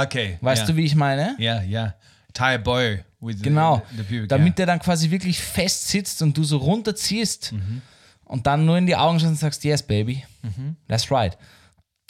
Okay. 0.00 0.38
Weißt 0.40 0.62
yeah. 0.62 0.70
du, 0.70 0.76
wie 0.76 0.84
ich 0.84 0.94
meine? 0.94 1.36
Yeah, 1.38 1.62
yeah. 1.62 1.94
Tie 2.32 2.54
a 2.54 2.56
bow 2.56 2.98
with 3.20 3.36
the- 3.38 3.42
Genau. 3.42 3.82
the, 3.90 3.96
the 3.98 4.02
pubic 4.04 4.28
Damit 4.28 4.56
der 4.58 4.66
dann 4.66 4.78
quasi 4.78 5.10
wirklich 5.10 5.38
fest 5.40 5.88
sitzt 5.88 6.22
und 6.22 6.36
du 6.36 6.44
so 6.44 6.56
runterziehst 6.56 7.52
Mhm. 7.52 7.82
und 8.24 8.46
dann 8.46 8.64
nur 8.64 8.78
in 8.78 8.86
die 8.86 8.96
Augen 8.96 9.18
schaust 9.20 9.30
und 9.30 9.36
sagst, 9.38 9.64
yes, 9.64 9.82
baby. 9.82 10.24
Mhm. 10.42 10.76
That's 10.88 11.10
right. 11.10 11.36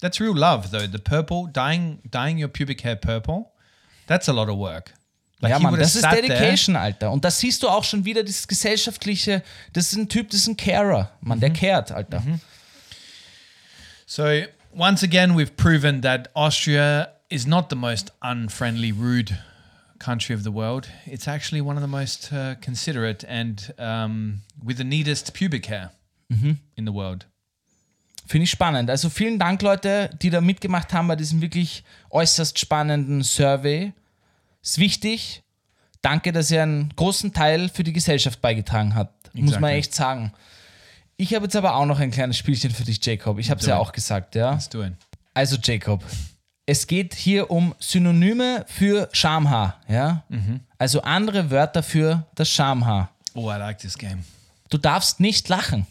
That's 0.00 0.20
real 0.20 0.34
love, 0.36 0.68
though. 0.70 0.86
The 0.90 0.98
purple, 0.98 1.48
dyeing 1.52 1.98
dyeing 2.10 2.40
your 2.42 2.48
pubic 2.48 2.82
hair 2.84 2.96
purple, 2.96 3.46
that's 4.06 4.28
a 4.28 4.32
lot 4.32 4.48
of 4.48 4.56
work. 4.58 4.94
Like 5.40 5.50
ja, 5.50 5.58
Mann, 5.58 5.74
das 5.78 5.96
ist 5.96 6.02
sat 6.02 6.12
there- 6.12 6.22
Dedication, 6.28 6.76
Alter. 6.76 7.10
Und 7.10 7.24
da 7.24 7.30
siehst 7.30 7.62
du 7.64 7.68
auch 7.68 7.82
schon 7.82 8.04
wieder 8.04 8.22
dieses 8.22 8.46
gesellschaftliche, 8.46 9.42
das 9.72 9.86
ist 9.92 9.98
ein 9.98 10.08
Typ, 10.08 10.30
das 10.30 10.40
ist 10.42 10.46
ein 10.46 10.56
Carer. 10.56 11.10
Mann, 11.20 11.38
Mhm. 11.38 11.40
der 11.40 11.50
cared, 11.52 11.90
Alter. 11.90 12.22
So 14.06 14.24
once 14.74 15.02
again, 15.02 15.36
we've 15.36 15.56
proven 15.56 16.00
that 16.02 16.28
Austria 16.34 17.08
is 17.32 17.46
not 17.46 17.70
the 17.70 17.76
most 17.76 18.12
unfriendly, 18.20 18.92
rude 18.92 19.38
country 19.98 20.34
of 20.34 20.42
the 20.42 20.52
world. 20.52 20.88
It's 21.06 21.26
actually 21.26 21.62
one 21.62 21.76
of 21.76 21.82
the 21.82 21.88
most 21.88 22.32
uh, 22.32 22.56
considerate 22.60 23.24
and 23.26 23.72
um, 23.78 24.42
with 24.62 24.76
the 24.76 24.84
neatest 24.84 25.32
pubic 25.32 25.66
hair 25.66 25.92
in 26.76 26.86
the 26.86 26.92
world. 26.92 27.26
Finde 28.26 28.44
ich 28.44 28.50
spannend. 28.50 28.90
Also 28.90 29.10
vielen 29.10 29.38
Dank, 29.38 29.62
Leute, 29.62 30.10
die 30.22 30.30
da 30.30 30.40
mitgemacht 30.40 30.92
haben 30.92 31.08
bei 31.08 31.16
diesem 31.16 31.40
wirklich 31.40 31.84
äußerst 32.10 32.58
spannenden 32.58 33.22
Survey. 33.22 33.92
Ist 34.62 34.78
wichtig. 34.78 35.42
Danke, 36.02 36.32
dass 36.32 36.50
ihr 36.50 36.62
einen 36.62 36.92
großen 36.96 37.32
Teil 37.32 37.68
für 37.68 37.84
die 37.84 37.92
Gesellschaft 37.92 38.40
beigetragen 38.40 38.94
habt. 38.94 39.34
Muss 39.34 39.52
man 39.52 39.72
Exactly. 39.72 39.78
echt 39.78 39.94
sagen. 39.94 40.32
Ich 41.16 41.34
habe 41.34 41.44
jetzt 41.44 41.56
aber 41.56 41.76
auch 41.76 41.86
noch 41.86 42.00
ein 42.00 42.10
kleines 42.10 42.36
Spielchen 42.36 42.70
für 42.70 42.84
dich, 42.84 43.04
Jacob. 43.04 43.38
Ich 43.38 43.50
habe 43.50 43.60
es 43.60 43.66
ja 43.66 43.78
auch 43.78 43.92
gesagt, 43.92 44.34
ja. 44.34 44.52
Let's 44.52 44.68
do 44.68 44.82
it. 44.82 44.94
Also, 45.34 45.56
Jacob, 45.62 46.02
es 46.66 46.86
geht 46.86 47.14
hier 47.14 47.50
um 47.50 47.74
Synonyme 47.78 48.64
für 48.68 49.08
Schamhaar, 49.12 49.80
ja. 49.88 50.22
Also 50.78 51.02
andere 51.02 51.50
Wörter 51.50 51.82
für 51.82 52.26
das 52.34 52.48
Schamhaar. 52.48 53.10
Oh, 53.34 53.50
I 53.50 53.56
like 53.56 53.78
this 53.78 53.98
game. 53.98 54.24
Du 54.70 54.78
darfst 54.78 55.20
nicht 55.20 55.48
lachen. 55.48 55.86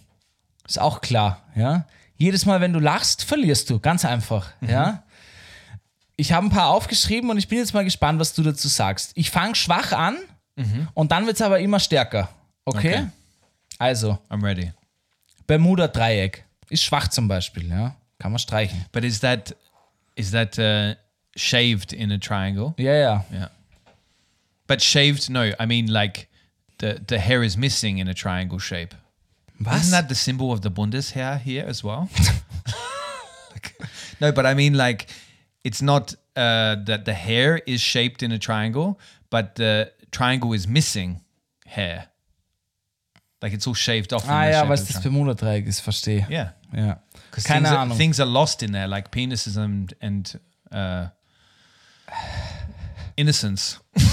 Ist 0.68 0.80
auch 0.80 1.02
klar, 1.02 1.42
ja. 1.56 1.86
Jedes 2.18 2.46
Mal, 2.46 2.62
wenn 2.62 2.72
du 2.72 2.80
lachst, 2.80 3.24
verlierst 3.24 3.70
du. 3.70 3.80
Ganz 3.80 4.06
einfach, 4.06 4.52
ja. 4.62 5.04
Ich 6.16 6.34
habe 6.34 6.46
ein 6.46 6.52
paar 6.52 6.68
aufgeschrieben 6.68 7.30
und 7.32 7.38
ich 7.38 7.48
bin 7.48 7.58
jetzt 7.58 7.74
mal 7.74 7.84
gespannt, 7.84 8.20
was 8.20 8.34
du 8.34 8.44
dazu 8.44 8.68
sagst. 8.68 9.12
Ich 9.16 9.32
fange 9.32 9.56
schwach 9.56 9.92
an 9.92 10.18
und 10.94 11.12
dann 11.12 11.26
wird 11.26 11.36
es 11.36 11.42
aber 11.42 11.60
immer 11.60 11.80
stärker. 11.80 12.30
Okay? 12.66 12.94
Okay. 12.96 13.08
Also, 13.80 14.20
I'm 14.30 14.44
ready. 14.44 14.72
Bermuda-Dreieck 15.48 16.46
ist 16.70 16.84
schwach 16.84 17.08
zum 17.08 17.28
Beispiel, 17.28 17.68
ja. 17.68 17.96
Kann 18.20 18.32
man 18.32 18.38
streichen. 18.38 18.86
But 18.92 19.04
is 19.04 19.20
that 19.22 19.56
is 20.22 20.30
that 20.32 20.58
uh, 20.60 20.94
shaved 21.36 21.94
in 21.94 22.12
a 22.12 22.18
triangle? 22.18 22.74
Yeah, 22.78 23.02
ja. 23.02 23.22
Yeah. 23.32 23.48
But 24.68 24.82
shaved? 24.82 25.30
No, 25.30 25.52
I 25.60 25.66
mean 25.66 25.88
like 25.94 26.28
the 26.78 27.02
the 27.08 27.18
hair 27.20 27.44
is 27.44 27.56
missing 27.58 28.00
in 28.00 28.08
a 28.08 28.14
triangle 28.14 28.60
shape. 28.60 28.94
Was? 29.60 29.82
Isn't 29.82 29.92
that 29.92 30.08
the 30.08 30.16
symbol 30.16 30.52
of 30.52 30.60
the 30.62 30.70
Bundesheer 30.72 31.38
here 31.44 31.66
as 31.68 31.84
well? 31.84 32.08
Like- 33.52 33.76
no, 34.22 34.32
but 34.32 34.46
I 34.46 34.54
mean 34.56 34.74
like 34.78 35.08
it's 35.64 35.82
not 35.82 36.16
uh, 36.36 36.76
that 36.86 37.04
the 37.06 37.14
hair 37.14 37.62
is 37.68 37.82
shaped 37.82 38.24
in 38.24 38.32
a 38.32 38.38
triangle, 38.40 39.00
but 39.30 39.56
the 39.56 39.92
triangle 40.12 40.54
is 40.56 40.68
missing 40.68 41.22
hair. 41.66 42.08
Like 43.42 43.54
it's 43.56 43.68
all 43.68 43.76
shaved 43.76 44.14
off. 44.14 44.24
in 44.26 44.30
Ah 44.32 44.46
the 44.46 44.52
ja, 44.52 44.64
weil 44.64 44.74
of 44.74 44.80
es 44.80 44.88
das. 44.88 45.04
Bermuda-Dreieck 45.04 45.68
ist, 45.68 45.82
verstehe. 45.82 46.26
Yeah. 46.30 46.52
Ja. 46.74 46.96
Keine 47.32 47.68
things, 47.68 47.70
are, 47.70 47.78
Ahnung. 47.78 47.98
things 47.98 48.20
are 48.20 48.30
lost 48.30 48.62
in 48.62 48.72
there, 48.74 48.88
like 48.88 49.12
penises 49.12 49.58
and 49.58 49.96
and 50.02 50.40
uh, 50.72 51.08
innocence. 53.16 53.80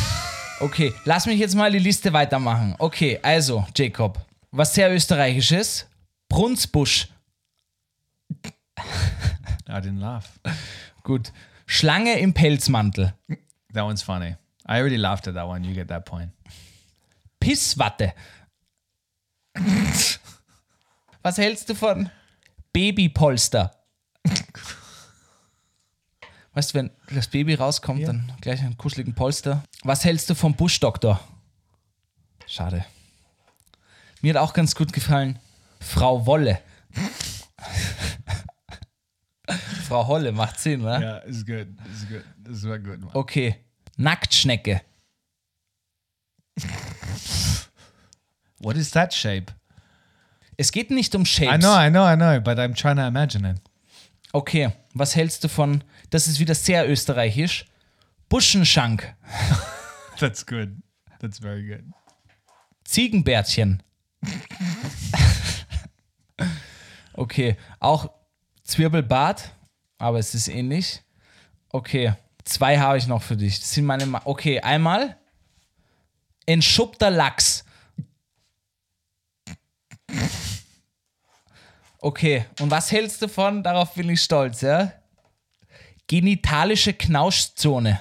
Okay, 0.61 0.93
lass 1.05 1.27
mich 1.27 1.39
jetzt 1.39 1.55
mal 1.55 1.71
die 1.71 1.79
Liste 1.79 2.13
weitermachen. 2.13 2.75
Okay, 2.81 3.21
also, 3.23 3.65
Jacob, 3.77 4.19
was 4.51 4.75
sehr 4.75 4.93
österreichisches. 4.93 5.87
Brunsbusch. 6.29 7.07
I 9.69 9.81
didn't 9.81 10.01
laugh. 10.01 10.41
Gut. 11.05 11.33
Schlange 11.65 12.19
im 12.19 12.35
Pelzmantel. 12.35 13.15
That 13.73 13.85
one's 13.85 14.03
funny. 14.03 14.35
I 14.67 14.81
already 14.81 14.97
laughed 14.97 15.29
at 15.29 15.35
that 15.35 15.47
one. 15.47 15.63
You 15.63 15.75
get 15.75 15.87
that 15.89 16.05
point. 16.05 16.33
Pisswatte. 17.41 18.13
Was 21.23 21.39
hältst 21.39 21.69
du 21.69 21.75
von 21.75 22.11
Babypolster? 22.79 23.75
Weißt 26.53 26.71
du, 26.71 26.79
wenn 26.79 26.91
das 27.13 27.27
Baby 27.27 27.55
rauskommt, 27.55 28.07
dann 28.07 28.33
gleich 28.41 28.61
einen 28.61 28.77
kuscheligen 28.77 29.17
Polster. 29.17 29.65
Was 29.83 30.05
hältst 30.05 30.31
du 30.31 30.37
vom 30.37 30.55
Buschdoktor? 30.55 31.19
Schade. 32.47 32.85
Mir 34.23 34.35
hat 34.35 34.41
auch 34.41 34.53
ganz 34.53 34.77
gut 34.77 34.93
gefallen. 34.93 35.41
Frau 35.81 36.25
Wolle. 36.25 36.61
Frau 39.89 40.07
Holle 40.07 40.31
macht 40.31 40.61
Sinn, 40.61 40.83
oder? 40.83 41.01
Yeah, 41.01 41.27
it's 41.27 41.45
good. 41.45 41.67
It's 41.93 42.07
good. 42.09 42.25
This 42.45 42.59
is 42.59 42.65
a 42.67 42.77
good 42.77 43.03
one. 43.03 43.11
Okay. 43.13 43.57
Nacktschnecke. 43.97 44.83
What 48.61 48.77
is 48.77 48.93
that 48.93 49.13
shape? 49.13 49.53
Es 50.59 50.73
geht 50.73 50.91
nicht 50.91 51.15
um 51.15 51.25
Shapes. 51.25 51.55
I 51.55 51.59
know, 51.59 51.75
I 51.75 51.89
know, 51.89 52.05
I 52.05 52.17
know, 52.17 52.41
but 52.41 52.59
I'm 52.59 52.75
trying 52.75 52.97
to 52.97 53.07
imagine 53.07 53.49
it. 53.49 53.57
Okay, 54.33 54.73
was 54.93 55.17
hältst 55.17 55.43
du 55.45 55.49
von, 55.49 55.83
das 56.11 56.27
ist 56.27 56.39
wieder 56.39 56.55
sehr 56.55 56.87
österreichisch, 56.87 57.65
Buschenschank, 58.29 59.15
That's 60.19 60.45
good. 60.45 60.71
That's 61.21 61.39
very 61.39 61.65
good. 61.65 61.85
Ziegenbärtchen. 62.85 63.83
okay, 67.13 67.57
auch 67.79 68.11
Zwirbelbart, 68.65 69.53
aber 69.99 70.19
es 70.19 70.35
ist 70.35 70.49
ähnlich. 70.49 71.03
Okay, 71.71 72.15
zwei 72.45 72.79
habe 72.79 72.99
ich 72.99 73.07
noch 73.07 73.23
für 73.23 73.37
dich. 73.37 73.61
Das 73.61 73.73
sind 73.73 73.85
meine, 73.85 74.07
Ma 74.07 74.23
okay, 74.25 74.61
einmal 74.61 75.17
entschuppter 76.47 77.11
Lachs. 77.11 77.58
Okay, 82.01 82.45
und 82.61 82.71
was 82.71 82.93
hältst 82.93 83.21
du 83.23 83.29
von? 83.29 83.63
Darauf 83.63 83.95
bin 83.95 84.09
ich 84.09 84.23
stolz, 84.23 84.61
ja? 84.61 84.93
Genitalische 86.07 86.93
Knauschzone. 86.93 87.99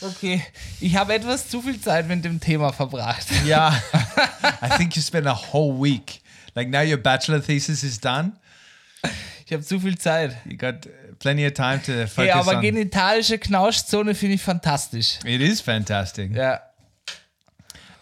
Okay, 0.00 0.42
ich 0.80 0.96
habe 0.96 1.14
etwas 1.14 1.48
zu 1.48 1.62
viel 1.62 1.80
Zeit 1.80 2.06
mit 2.08 2.24
dem 2.24 2.38
Thema 2.38 2.72
verbracht. 2.72 3.26
Yeah. 3.46 3.72
I 4.62 4.68
think 4.76 4.94
you 4.96 5.02
spent 5.02 5.26
a 5.26 5.34
whole 5.34 5.80
week. 5.80 6.20
Like 6.54 6.68
now 6.68 6.82
your 6.82 6.98
bachelor 6.98 7.42
thesis 7.42 7.82
is 7.82 7.98
done. 7.98 8.32
Ich 9.46 9.52
habe 9.52 9.62
zu 9.62 9.80
viel 9.80 9.96
Zeit. 9.96 10.36
You 10.44 10.56
got 10.56 10.88
plenty 11.18 11.44
of 11.46 11.54
time 11.54 11.80
to 11.82 12.06
focus 12.06 12.18
Okay, 12.18 12.30
aber 12.32 12.56
on. 12.56 12.62
genitalische 12.62 13.38
Knauschzone 13.38 14.14
finde 14.14 14.34
ich 14.36 14.42
fantastisch. 14.42 15.18
It 15.24 15.40
is 15.40 15.60
fantastic. 15.60 16.34
Ja, 16.34 16.60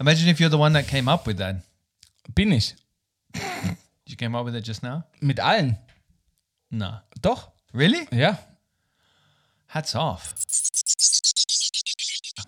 Imagine 0.00 0.28
if 0.30 0.40
you're 0.40 0.50
the 0.50 0.58
one 0.58 0.72
that 0.74 0.86
came 0.88 1.08
up 1.08 1.26
with 1.26 1.38
that. 1.38 1.56
bin 2.34 2.50
ich. 2.52 2.74
You 4.06 4.16
came 4.16 4.34
up 4.34 4.44
with 4.44 4.54
it 4.56 4.64
just 4.66 4.82
now? 4.82 5.04
Mit 5.20 5.38
allen. 5.38 5.78
No. 6.70 6.98
Doch. 7.22 7.50
Really? 7.72 8.06
Ja. 8.10 8.38
Hats 9.68 9.94
off. 9.94 10.34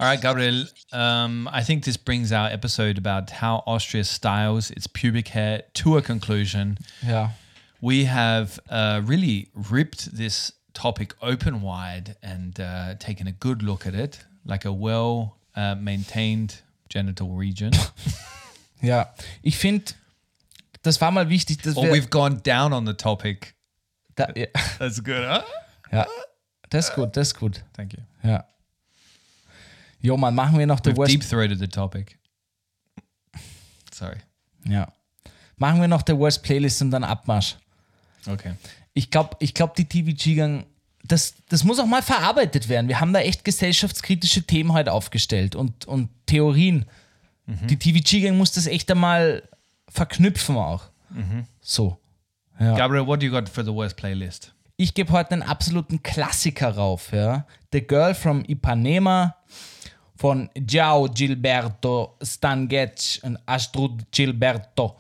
All 0.01 0.07
right, 0.09 0.21
Gabriel. 0.21 0.67
Um, 0.93 1.49
I 1.53 1.63
think 1.63 1.85
this 1.85 1.97
brings 1.97 2.33
our 2.33 2.49
episode 2.49 2.99
about 2.99 3.31
how 3.31 3.63
Austria 3.67 4.03
styles 4.05 4.71
its 4.71 4.87
pubic 4.87 5.29
hair 5.29 5.63
to 5.75 5.97
a 5.97 6.03
conclusion. 6.03 6.79
Ja. 7.07 7.31
We 7.85 8.07
have 8.07 8.59
uh, 8.71 9.03
really 9.05 9.49
ripped 9.71 10.17
this 10.17 10.53
topic 10.73 11.15
open 11.21 11.61
wide 11.61 12.17
and 12.23 12.59
uh, 12.59 12.95
taken 12.99 13.27
a 13.27 13.33
good 13.33 13.63
look 13.63 13.87
at 13.87 13.95
it, 13.95 14.25
like 14.47 14.65
a 14.65 14.73
well 14.73 15.37
uh, 15.55 15.75
maintained 15.75 16.63
genital 16.89 17.29
region. 17.37 17.73
Ja. 18.81 19.15
Ich 19.43 19.57
finde, 19.57 19.93
das 20.83 21.01
war 21.01 21.11
mal 21.11 21.29
wichtig, 21.31 21.63
dass 21.63 21.75
or 21.77 21.85
wir. 21.85 21.93
we've 21.93 22.11
gone 22.11 22.41
down 22.43 22.73
on 22.75 22.87
the 22.87 22.93
topic. 22.93 23.55
Da, 24.15 24.29
ja. 24.35 24.47
That's 24.79 25.03
good, 25.03 25.25
huh? 25.27 25.43
ja. 25.91 26.07
Das 26.69 26.89
ist 26.89 26.95
gut, 26.95 27.17
das 27.17 27.29
ist 27.29 27.35
gut. 27.39 27.63
Thank 27.73 27.95
you. 27.95 28.01
Ja. 28.23 28.45
Jo, 30.01 30.17
Mann, 30.19 30.35
machen 30.35 30.59
wir 30.59 30.67
noch 30.67 30.81
The 30.85 30.91
We've 30.91 30.97
Worst. 30.99 31.13
deep 31.13 31.23
throated 31.23 31.59
the 31.59 31.69
topic. 31.69 32.19
Sorry. 33.93 34.19
Ja. 34.67 34.93
Machen 35.57 35.81
wir 35.81 35.89
noch 35.89 36.03
The 36.07 36.17
Worst 36.19 36.43
Playlist 36.43 36.83
und 36.83 36.91
dann 36.91 37.05
Abmarsch. 37.05 37.57
Okay. 38.27 38.55
Ich 38.93 39.11
glaube, 39.11 39.37
ich 39.41 39.55
glaub, 39.55 39.75
die 39.75 39.87
TVG-Gang, 39.87 40.65
das, 41.03 41.35
das 41.49 41.65
muss 41.65 41.79
auch 41.79 41.87
mal 41.87 42.03
verarbeitet 42.03 42.69
werden. 42.69 42.89
Wir 42.89 43.01
haben 43.01 43.13
da 43.13 43.21
echt 43.21 43.45
gesellschaftskritische 43.45 44.43
Themen 44.45 44.73
heute 44.73 44.93
aufgestellt 44.93 45.55
und, 45.55 45.85
und 45.87 46.09
Theorien. 46.27 46.87
Die 47.47 47.79
TVG-Gang 47.79 48.39
muss 48.39 48.53
das 48.53 48.67
echt 48.67 48.91
einmal 48.91 49.43
verknüpfen 49.89 50.57
auch. 50.57 50.85
So. 51.61 51.99
Gabriel, 52.59 53.07
what 53.07 53.21
do 53.21 53.27
you 53.27 53.33
got 53.33 53.49
for 53.49 53.65
the 53.65 53.73
worst 53.73 53.97
playlist? 53.97 54.55
Ich 54.77 54.95
gebe 54.95 55.13
heute 55.13 55.33
einen 55.33 55.43
absoluten 55.43 56.03
Klassiker 56.03 56.71
rauf. 56.71 57.13
Ja? 57.13 57.47
The 57.73 57.83
Girl 57.83 58.15
from 58.15 58.45
Ipanema 58.47 59.37
von 60.17 60.49
Giao 60.59 61.09
Gilberto 61.09 62.17
Stangetsch 62.23 63.23
und 63.23 63.39
Astrud 63.47 64.11
Gilberto. 64.11 64.97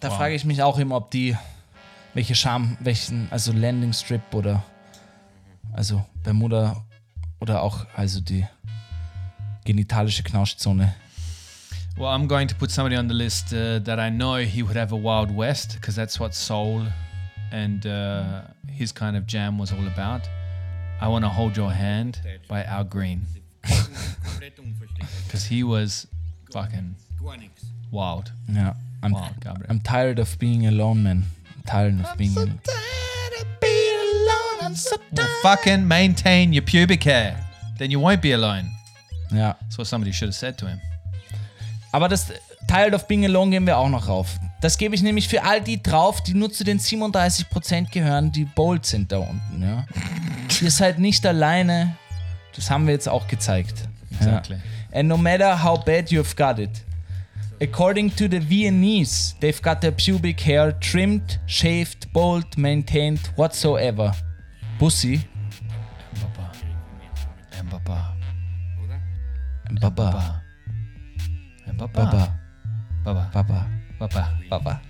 Da 0.00 0.10
frage 0.10 0.34
ich 0.34 0.44
mich 0.44 0.62
auch 0.62 0.78
immer, 0.78 0.96
ob 0.96 1.10
die 1.10 1.36
welche 2.18 2.34
Scham, 2.34 2.76
welchen, 2.80 3.28
also 3.30 3.52
Landing 3.52 3.92
Strip 3.92 4.34
oder 4.34 4.64
also 5.72 6.04
Bermuda 6.24 6.84
oder 7.38 7.62
auch 7.62 7.86
also 7.94 8.20
die 8.20 8.44
genitalische 9.64 10.24
Knauschzone. 10.24 10.96
Well, 11.96 12.08
I'm 12.08 12.26
going 12.26 12.48
to 12.48 12.56
put 12.56 12.72
somebody 12.72 12.96
on 12.96 13.06
the 13.06 13.14
list 13.14 13.52
uh, 13.52 13.78
that 13.84 14.00
I 14.00 14.10
know 14.10 14.38
he 14.38 14.64
would 14.64 14.76
have 14.76 14.92
a 14.92 14.96
Wild 14.96 15.30
West 15.30 15.74
because 15.74 15.94
that's 15.94 16.18
what 16.18 16.34
soul 16.34 16.82
and 17.52 17.86
uh, 17.86 18.42
his 18.66 18.92
kind 18.92 19.16
of 19.16 19.24
jam 19.28 19.56
was 19.56 19.72
all 19.72 19.86
about. 19.86 20.22
I 21.00 21.06
want 21.06 21.24
to 21.24 21.28
hold 21.28 21.56
your 21.56 21.70
hand 21.70 22.20
by 22.48 22.64
Al 22.64 22.82
Green 22.82 23.26
because 25.24 25.44
he 25.44 25.62
was 25.62 26.08
fucking 26.50 26.96
wild. 27.92 28.32
Ja, 28.48 28.74
I'm, 29.04 29.12
Gabriel. 29.38 29.66
I'm 29.68 29.78
tired 29.78 30.18
of 30.18 30.36
being 30.40 30.66
alone, 30.66 31.04
man. 31.04 31.24
I'm 31.68 32.00
tired 32.00 32.00
of 32.00 32.16
being 32.16 32.36
alone. 32.36 32.60
Well, 35.12 35.26
fucking 35.42 35.86
maintain 35.86 36.52
your 36.52 36.62
pubic 36.62 37.04
hair, 37.04 37.36
then 37.78 37.90
you 37.90 38.00
won't 38.00 38.20
be 38.20 38.32
alone. 38.32 38.70
Ja. 39.30 39.54
That's 39.60 39.76
what 39.78 39.86
somebody 39.86 40.12
should 40.12 40.28
have 40.28 40.36
said 40.36 40.56
to 40.58 40.66
him. 40.66 40.80
Aber 41.92 42.08
das 42.08 42.26
Tired 42.66 42.94
of 42.94 43.06
Being 43.06 43.24
Alone 43.24 43.50
geben 43.50 43.66
wir 43.66 43.78
auch 43.78 43.88
noch 43.88 44.08
rauf. 44.08 44.38
Das 44.60 44.76
gebe 44.76 44.94
ich 44.94 45.02
nämlich 45.02 45.28
für 45.28 45.42
all 45.44 45.60
die 45.60 45.82
drauf, 45.82 46.22
die 46.22 46.34
nur 46.34 46.52
zu 46.52 46.64
den 46.64 46.78
37% 46.78 47.90
gehören, 47.90 48.32
die 48.32 48.44
bold 48.44 48.84
sind 48.84 49.10
da 49.12 49.18
unten. 49.18 49.62
Ja. 49.62 49.86
Ihr 50.60 50.70
seid 50.70 50.98
nicht 50.98 51.24
alleine. 51.24 51.96
Das 52.54 52.70
haben 52.70 52.86
wir 52.86 52.94
jetzt 52.94 53.08
auch 53.08 53.26
gezeigt. 53.28 53.88
Exactly. 54.10 54.56
Ja. 54.56 54.98
And 54.98 55.08
no 55.08 55.16
matter 55.16 55.62
how 55.62 55.82
bad 55.82 56.08
you've 56.10 56.36
got 56.36 56.58
it, 56.58 56.82
According 57.60 58.10
to 58.10 58.28
the 58.28 58.38
Viennese, 58.38 59.34
they've 59.40 59.60
got 59.60 59.80
their 59.80 59.90
pubic 59.90 60.38
hair 60.40 60.72
trimmed, 60.72 61.40
shaved, 61.46 62.12
bald, 62.12 62.56
maintained, 62.56 63.18
whatsoever. 63.34 64.12
Pussy. 64.78 65.26
Mbaba. 66.14 66.52
Mbaba. 67.64 68.14
Mbaba. 69.70 70.42
Mbaba. 71.66 72.38
Baba. 73.04 73.30
Baba. 73.30 73.30
Baba. 73.34 73.66
Baba. 73.98 74.80